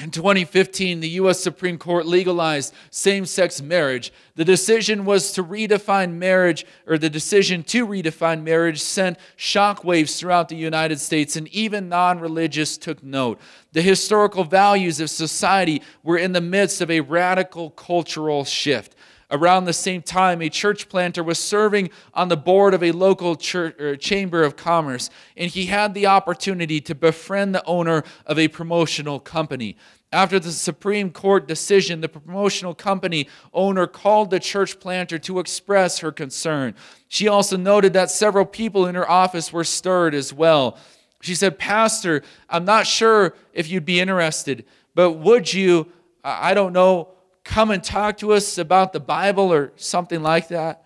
In 0.00 0.10
2015, 0.10 0.98
the 0.98 1.08
U.S. 1.10 1.38
Supreme 1.38 1.78
Court 1.78 2.04
legalized 2.04 2.74
same 2.90 3.26
sex 3.26 3.62
marriage. 3.62 4.12
The 4.34 4.44
decision 4.44 5.04
was 5.04 5.30
to 5.34 5.44
redefine 5.44 6.14
marriage, 6.14 6.66
or 6.88 6.98
the 6.98 7.08
decision 7.08 7.62
to 7.62 7.86
redefine 7.86 8.42
marriage 8.42 8.80
sent 8.82 9.18
shockwaves 9.38 10.18
throughout 10.18 10.48
the 10.48 10.56
United 10.56 10.98
States, 10.98 11.36
and 11.36 11.46
even 11.54 11.88
non 11.88 12.18
religious 12.18 12.76
took 12.76 13.04
note. 13.04 13.38
The 13.70 13.82
historical 13.82 14.42
values 14.42 14.98
of 14.98 15.10
society 15.10 15.80
were 16.02 16.18
in 16.18 16.32
the 16.32 16.40
midst 16.40 16.80
of 16.80 16.90
a 16.90 17.02
radical 17.02 17.70
cultural 17.70 18.44
shift. 18.44 18.96
Around 19.30 19.64
the 19.64 19.72
same 19.72 20.02
time, 20.02 20.40
a 20.40 20.48
church 20.48 20.88
planter 20.88 21.22
was 21.22 21.38
serving 21.38 21.90
on 22.14 22.28
the 22.28 22.36
board 22.36 22.74
of 22.74 22.82
a 22.82 22.92
local 22.92 23.34
church, 23.34 23.74
er, 23.80 23.96
chamber 23.96 24.44
of 24.44 24.56
commerce, 24.56 25.10
and 25.36 25.50
he 25.50 25.66
had 25.66 25.94
the 25.94 26.06
opportunity 26.06 26.80
to 26.82 26.94
befriend 26.94 27.54
the 27.54 27.64
owner 27.64 28.04
of 28.24 28.38
a 28.38 28.46
promotional 28.46 29.18
company. 29.18 29.76
After 30.12 30.38
the 30.38 30.52
Supreme 30.52 31.10
Court 31.10 31.48
decision, 31.48 32.00
the 32.00 32.08
promotional 32.08 32.74
company 32.74 33.28
owner 33.52 33.88
called 33.88 34.30
the 34.30 34.38
church 34.38 34.78
planter 34.78 35.18
to 35.18 35.40
express 35.40 35.98
her 35.98 36.12
concern. 36.12 36.76
She 37.08 37.26
also 37.26 37.56
noted 37.56 37.92
that 37.94 38.12
several 38.12 38.44
people 38.44 38.86
in 38.86 38.94
her 38.94 39.10
office 39.10 39.52
were 39.52 39.64
stirred 39.64 40.14
as 40.14 40.32
well. 40.32 40.78
She 41.20 41.34
said, 41.34 41.58
Pastor, 41.58 42.22
I'm 42.48 42.64
not 42.64 42.86
sure 42.86 43.34
if 43.52 43.68
you'd 43.68 43.84
be 43.84 43.98
interested, 43.98 44.64
but 44.94 45.12
would 45.12 45.52
you, 45.52 45.90
I 46.22 46.54
don't 46.54 46.72
know, 46.72 47.08
come 47.46 47.70
and 47.70 47.82
talk 47.82 48.18
to 48.18 48.32
us 48.32 48.58
about 48.58 48.92
the 48.92 49.00
Bible 49.00 49.52
or 49.52 49.72
something 49.76 50.22
like 50.22 50.48
that? 50.48 50.84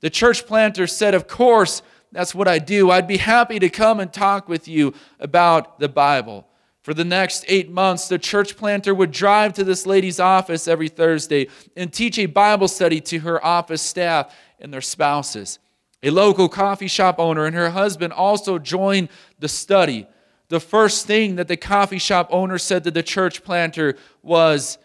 The 0.00 0.10
church 0.10 0.46
planter 0.46 0.86
said, 0.86 1.14
Of 1.14 1.28
course, 1.28 1.82
that's 2.10 2.34
what 2.34 2.48
I 2.48 2.58
do. 2.58 2.90
I'd 2.90 3.06
be 3.06 3.18
happy 3.18 3.58
to 3.58 3.68
come 3.68 4.00
and 4.00 4.12
talk 4.12 4.48
with 4.48 4.66
you 4.66 4.94
about 5.20 5.78
the 5.78 5.88
Bible. 5.88 6.46
For 6.82 6.94
the 6.94 7.04
next 7.04 7.44
eight 7.48 7.70
months, 7.70 8.08
the 8.08 8.18
church 8.18 8.56
planter 8.56 8.94
would 8.94 9.10
drive 9.10 9.52
to 9.54 9.64
this 9.64 9.84
lady's 9.84 10.18
office 10.18 10.66
every 10.66 10.88
Thursday 10.88 11.48
and 11.76 11.92
teach 11.92 12.18
a 12.18 12.26
Bible 12.26 12.68
study 12.68 13.00
to 13.02 13.18
her 13.20 13.44
office 13.44 13.82
staff 13.82 14.34
and 14.58 14.72
their 14.72 14.80
spouses. 14.80 15.58
a 16.02 16.10
local 16.10 16.48
coffee 16.48 16.86
shop 16.86 17.18
owner, 17.18 17.44
and 17.44 17.56
her 17.56 17.70
husband 17.70 18.12
also 18.12 18.58
joined 18.58 19.08
the 19.40 19.48
study. 19.48 20.06
The 20.48 20.60
first 20.60 21.06
thing 21.06 21.36
that 21.36 21.48
the 21.48 21.56
coffee 21.56 21.98
shop 21.98 22.28
owner 22.30 22.56
said 22.56 22.84
to 22.84 22.90
the 22.90 23.02
church 23.02 23.42
planter 23.42 23.96
was, 24.22 24.78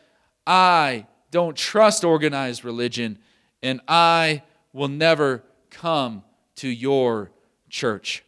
I 0.45 1.05
don't 1.33 1.57
trust 1.57 2.03
organized 2.03 2.63
religion, 2.63 3.17
and 3.63 3.81
I 3.87 4.43
will 4.71 4.87
never 4.87 5.43
come 5.71 6.23
to 6.57 6.69
your 6.69 7.31
church. 7.69 8.23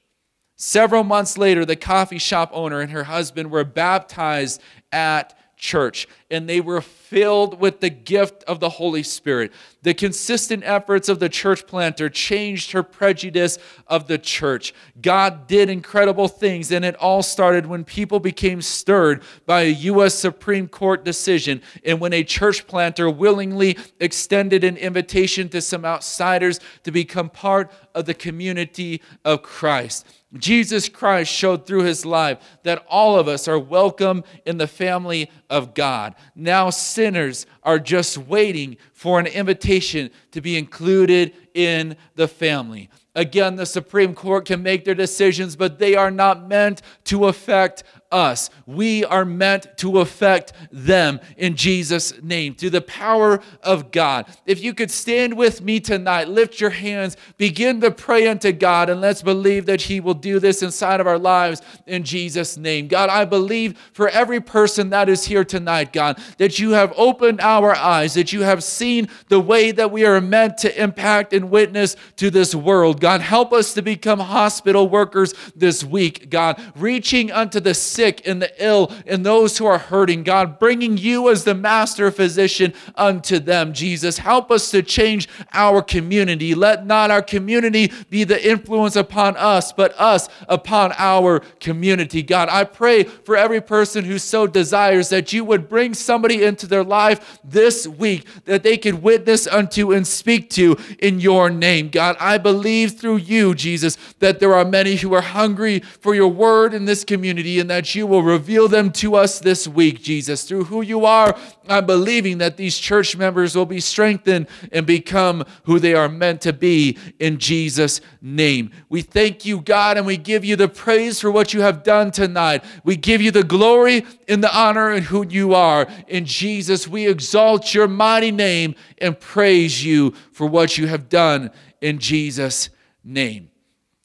Several 0.55 1.03
months 1.03 1.37
later, 1.37 1.65
the 1.65 1.75
coffee 1.75 2.17
shop 2.17 2.49
owner 2.51 2.81
and 2.81 2.91
her 2.91 3.03
husband 3.03 3.51
were 3.51 3.63
baptized 3.63 4.59
at 4.91 5.37
church 5.55 6.07
and 6.31 6.49
they 6.49 6.59
were 6.59 6.81
filled 6.81 7.59
with 7.59 7.81
the 7.81 7.89
gift 7.89 8.43
of 8.43 8.59
the 8.59 8.69
Holy 8.69 9.03
Spirit. 9.03 9.51
The 9.83 9.93
consistent 9.93 10.63
efforts 10.65 11.07
of 11.07 11.19
the 11.19 11.29
church 11.29 11.67
planter 11.67 12.09
changed 12.09 12.71
her 12.71 12.81
prejudice 12.81 13.59
of 13.87 14.07
the 14.07 14.17
church. 14.17 14.73
God 15.01 15.45
did 15.45 15.69
incredible 15.69 16.27
things, 16.27 16.71
and 16.71 16.83
it 16.83 16.95
all 16.95 17.21
started 17.21 17.67
when 17.67 17.83
people 17.83 18.19
became 18.19 18.61
stirred 18.61 19.21
by 19.45 19.61
a 19.61 19.73
U.S. 19.73 20.15
Supreme 20.15 20.67
Court 20.67 21.05
decision 21.05 21.61
and 21.83 21.99
when 21.99 22.13
a 22.13 22.23
church 22.23 22.65
planter 22.65 23.09
willingly 23.09 23.77
extended 23.99 24.63
an 24.63 24.77
invitation 24.77 25.47
to 25.49 25.61
some 25.61 25.85
outsiders 25.85 26.59
to 26.83 26.91
become 26.91 27.29
part 27.29 27.71
of 27.93 28.05
the 28.05 28.13
community 28.15 29.01
of 29.23 29.43
Christ. 29.43 30.07
Jesus 30.37 30.89
Christ 30.89 31.31
showed 31.31 31.65
through 31.65 31.83
his 31.83 32.05
life 32.05 32.39
that 32.63 32.85
all 32.89 33.17
of 33.17 33.27
us 33.27 33.47
are 33.47 33.59
welcome 33.59 34.23
in 34.45 34.57
the 34.57 34.67
family 34.67 35.29
of 35.49 35.73
God. 35.73 36.15
Now 36.33 36.69
sinners 36.69 37.45
are 37.63 37.79
just 37.79 38.17
waiting 38.17 38.77
for 38.93 39.19
an 39.19 39.27
invitation 39.27 40.09
to 40.31 40.41
be 40.41 40.57
included 40.57 41.33
in 41.53 41.95
the 42.15 42.27
family. 42.27 42.89
Again, 43.15 43.55
the 43.55 43.65
Supreme 43.65 44.13
Court 44.13 44.45
can 44.45 44.61
make 44.61 44.83
their 44.83 44.95
decisions, 44.95 45.55
but 45.55 45.79
they 45.79 45.95
are 45.95 46.11
not 46.11 46.47
meant 46.47 46.81
to 47.05 47.27
affect 47.27 47.83
us. 48.11 48.49
We 48.65 49.03
are 49.05 49.25
meant 49.25 49.77
to 49.77 49.99
affect 49.99 50.53
them 50.71 51.19
in 51.37 51.55
Jesus' 51.55 52.21
name 52.21 52.55
through 52.55 52.71
the 52.71 52.81
power 52.81 53.41
of 53.63 53.91
God. 53.91 54.25
If 54.45 54.63
you 54.63 54.73
could 54.73 54.91
stand 54.91 55.35
with 55.37 55.61
me 55.61 55.79
tonight, 55.79 56.29
lift 56.29 56.59
your 56.59 56.69
hands, 56.69 57.17
begin 57.37 57.81
to 57.81 57.91
pray 57.91 58.27
unto 58.27 58.51
God, 58.51 58.89
and 58.89 59.01
let's 59.01 59.21
believe 59.21 59.65
that 59.65 59.81
He 59.83 59.99
will 59.99 60.13
do 60.13 60.39
this 60.39 60.61
inside 60.61 60.99
of 60.99 61.07
our 61.07 61.19
lives 61.19 61.61
in 61.87 62.03
Jesus' 62.03 62.57
name. 62.57 62.87
God, 62.87 63.09
I 63.09 63.25
believe 63.25 63.77
for 63.93 64.09
every 64.09 64.39
person 64.39 64.89
that 64.91 65.09
is 65.09 65.25
here 65.25 65.43
tonight, 65.43 65.93
God, 65.93 66.19
that 66.37 66.59
you 66.59 66.71
have 66.71 66.93
opened 66.97 67.41
our 67.41 67.75
eyes, 67.75 68.13
that 68.13 68.33
you 68.33 68.41
have 68.41 68.63
seen 68.63 69.07
the 69.29 69.39
way 69.39 69.71
that 69.71 69.91
we 69.91 70.05
are 70.05 70.21
meant 70.21 70.57
to 70.59 70.81
impact 70.81 71.33
and 71.33 71.49
witness 71.49 71.95
to 72.17 72.29
this 72.29 72.55
world. 72.55 72.99
God, 73.01 73.21
help 73.21 73.53
us 73.53 73.73
to 73.73 73.81
become 73.81 74.19
hospital 74.19 74.87
workers 74.89 75.33
this 75.55 75.83
week, 75.83 76.29
God, 76.29 76.61
reaching 76.75 77.31
unto 77.31 77.59
the 77.59 77.73
sick 77.95 78.21
and 78.27 78.41
the 78.41 78.51
ill 78.63 78.91
and 79.07 79.25
those 79.25 79.57
who 79.57 79.65
are 79.65 79.77
hurting. 79.77 80.23
God, 80.23 80.59
bringing 80.59 80.97
you 80.97 81.29
as 81.29 81.43
the 81.45 81.55
master 81.55 82.11
physician 82.11 82.73
unto 82.95 83.39
them. 83.39 83.73
Jesus, 83.73 84.17
help 84.17 84.51
us 84.51 84.69
to 84.71 84.83
change 84.83 85.29
our 85.53 85.81
community. 85.81 86.53
Let 86.53 86.85
not 86.85 87.09
our 87.09 87.21
community 87.21 87.91
be 88.09 88.23
the 88.23 88.47
influence 88.47 88.95
upon 88.95 89.37
us, 89.37 89.71
but 89.71 89.93
us 89.99 90.27
upon 90.49 90.93
our 90.97 91.39
community. 91.59 92.21
God, 92.21 92.49
I 92.49 92.65
pray 92.65 93.03
for 93.03 93.37
every 93.37 93.61
person 93.61 94.03
who 94.03 94.19
so 94.19 94.47
desires 94.47 95.09
that 95.09 95.31
you 95.31 95.45
would 95.45 95.69
bring 95.69 95.93
somebody 95.93 96.43
into 96.43 96.67
their 96.67 96.83
life 96.83 97.39
this 97.43 97.87
week 97.87 98.27
that 98.45 98.63
they 98.63 98.77
could 98.77 99.01
witness 99.01 99.47
unto 99.47 99.93
and 99.93 100.05
speak 100.05 100.49
to 100.51 100.77
in 100.99 101.19
your 101.19 101.49
name. 101.49 101.89
God, 101.89 102.17
I 102.19 102.37
believe 102.37 102.99
through 102.99 103.17
you, 103.17 103.55
Jesus, 103.55 103.97
that 104.19 104.39
there 104.39 104.53
are 104.53 104.65
many 104.65 104.95
who 104.95 105.13
are 105.13 105.21
hungry 105.21 105.79
for 105.79 106.15
your 106.15 106.27
word 106.27 106.73
in 106.73 106.85
this 106.85 107.03
community 107.03 107.59
and 107.59 107.69
that 107.69 107.84
that 107.85 107.93
you 107.93 108.07
will 108.07 108.23
reveal 108.23 108.67
them 108.67 108.91
to 108.91 109.13
us 109.13 109.37
this 109.37 109.67
week, 109.67 110.01
Jesus. 110.01 110.43
Through 110.45 110.63
who 110.63 110.81
you 110.81 111.05
are, 111.05 111.37
I'm 111.69 111.85
believing 111.85 112.39
that 112.39 112.57
these 112.57 112.79
church 112.79 113.15
members 113.15 113.55
will 113.55 113.67
be 113.67 113.79
strengthened 113.79 114.47
and 114.71 114.87
become 114.87 115.45
who 115.65 115.77
they 115.77 115.93
are 115.93 116.09
meant 116.09 116.41
to 116.41 116.51
be 116.51 116.97
in 117.19 117.37
Jesus' 117.37 118.01
name. 118.23 118.71
We 118.89 119.03
thank 119.03 119.45
you, 119.45 119.61
God, 119.61 119.97
and 119.97 120.07
we 120.07 120.17
give 120.17 120.43
you 120.43 120.55
the 120.55 120.67
praise 120.67 121.21
for 121.21 121.29
what 121.29 121.53
you 121.53 121.61
have 121.61 121.83
done 121.83 122.09
tonight. 122.09 122.63
We 122.83 122.95
give 122.95 123.21
you 123.21 123.29
the 123.29 123.43
glory 123.43 124.03
and 124.27 124.43
the 124.43 124.57
honor 124.57 124.91
in 124.91 125.03
who 125.03 125.23
you 125.27 125.53
are. 125.53 125.87
In 126.07 126.25
Jesus, 126.25 126.87
we 126.87 127.07
exalt 127.07 127.71
your 127.75 127.87
mighty 127.87 128.31
name 128.31 128.73
and 128.97 129.19
praise 129.19 129.85
you 129.85 130.15
for 130.31 130.47
what 130.47 130.79
you 130.79 130.87
have 130.87 131.07
done 131.07 131.51
in 131.81 131.99
Jesus' 131.99 132.71
name. 133.03 133.51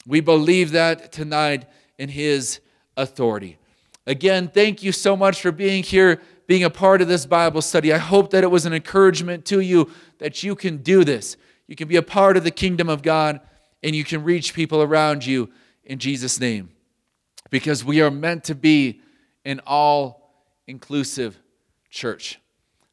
We 0.07 0.21
believe 0.21 0.73
that 0.73 1.13
tonight 1.13 1.65
in 1.99 2.11
his 2.11 2.61
authority. 2.95 3.57
Again, 4.11 4.49
thank 4.49 4.83
you 4.83 4.91
so 4.91 5.17
much 5.17 5.41
for 5.41 5.53
being 5.53 5.85
here, 5.85 6.21
being 6.49 6.65
a 6.65 6.69
part 6.69 7.01
of 7.01 7.07
this 7.07 7.27
Bible 7.27 7.63
study. 7.63 7.93
I 7.93 7.99
hope 7.99 8.31
that 8.31 8.43
it 8.43 8.51
was 8.51 8.67
an 8.67 8.73
encouragement 8.73 9.45
to 9.45 9.61
you 9.61 9.89
that 10.19 10.43
you 10.43 10.57
can 10.57 10.79
do 10.79 11.05
this. 11.05 11.37
You 11.69 11.77
can 11.77 11.87
be 11.87 11.95
a 11.95 12.03
part 12.03 12.37
of 12.37 12.43
the 12.43 12.51
kingdom 12.51 12.89
of 12.89 13.03
God 13.03 13.39
and 13.85 13.95
you 13.95 14.03
can 14.03 14.25
reach 14.25 14.53
people 14.53 14.83
around 14.83 15.25
you 15.25 15.49
in 15.85 16.01
Jesus' 16.01 16.41
name. 16.41 16.71
Because 17.51 17.85
we 17.85 18.01
are 18.01 18.11
meant 18.11 18.43
to 18.45 18.57
be 18.57 19.01
an 19.45 19.61
all 19.65 20.35
inclusive 20.67 21.39
church. 21.89 22.41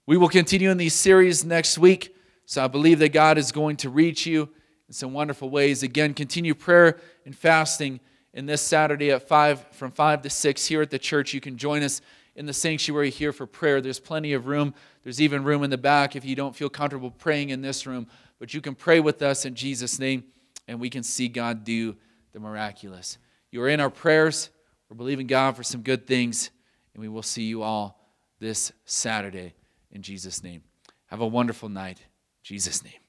We 0.05 0.17
will 0.17 0.29
continue 0.29 0.69
in 0.69 0.77
these 0.77 0.93
series 0.93 1.43
next 1.43 1.79
week. 1.79 2.15
So 2.45 2.63
I 2.63 2.67
believe 2.67 2.99
that 2.99 3.09
God 3.09 3.39
is 3.39 3.51
going 3.51 3.77
to 3.77 3.89
reach 3.89 4.27
you 4.27 4.49
in 4.87 4.93
some 4.93 5.13
wonderful 5.13 5.49
ways. 5.49 5.81
Again, 5.81 6.13
continue 6.13 6.53
prayer 6.53 6.99
and 7.25 7.35
fasting 7.35 8.01
and 8.37 8.47
this 8.47 8.61
Saturday 8.61 9.09
at 9.09 9.27
5, 9.27 9.65
from 9.71 9.89
5 9.89 10.21
to 10.21 10.29
6 10.29 10.65
here 10.67 10.83
at 10.83 10.91
the 10.91 10.99
church, 10.99 11.33
you 11.33 11.41
can 11.41 11.57
join 11.57 11.81
us 11.81 12.01
in 12.35 12.45
the 12.45 12.53
sanctuary 12.53 13.09
here 13.09 13.33
for 13.33 13.47
prayer. 13.47 13.81
There's 13.81 13.99
plenty 13.99 14.33
of 14.33 14.45
room. 14.45 14.75
There's 15.03 15.19
even 15.19 15.43
room 15.43 15.63
in 15.63 15.71
the 15.71 15.77
back 15.77 16.15
if 16.15 16.23
you 16.23 16.35
don't 16.35 16.55
feel 16.55 16.69
comfortable 16.69 17.09
praying 17.09 17.49
in 17.49 17.63
this 17.63 17.87
room. 17.87 18.05
But 18.37 18.53
you 18.53 18.61
can 18.61 18.75
pray 18.75 18.99
with 18.99 19.23
us 19.23 19.45
in 19.45 19.55
Jesus' 19.55 19.97
name, 19.97 20.23
and 20.67 20.79
we 20.79 20.91
can 20.91 21.01
see 21.01 21.27
God 21.27 21.63
do 21.63 21.95
the 22.31 22.39
miraculous. 22.39 23.17
You 23.49 23.63
are 23.63 23.69
in 23.69 23.79
our 23.79 23.89
prayers. 23.89 24.51
We're 24.87 24.97
believing 24.97 25.25
God 25.25 25.55
for 25.55 25.63
some 25.63 25.81
good 25.81 26.05
things, 26.05 26.51
and 26.93 27.01
we 27.01 27.09
will 27.09 27.23
see 27.23 27.45
you 27.45 27.63
all 27.63 27.99
this 28.39 28.71
Saturday 28.85 29.55
in 29.91 30.03
Jesus' 30.03 30.43
name. 30.43 30.61
Have 31.07 31.21
a 31.21 31.27
wonderful 31.27 31.69
night. 31.69 32.03
Jesus' 32.43 32.83
name. 32.83 33.06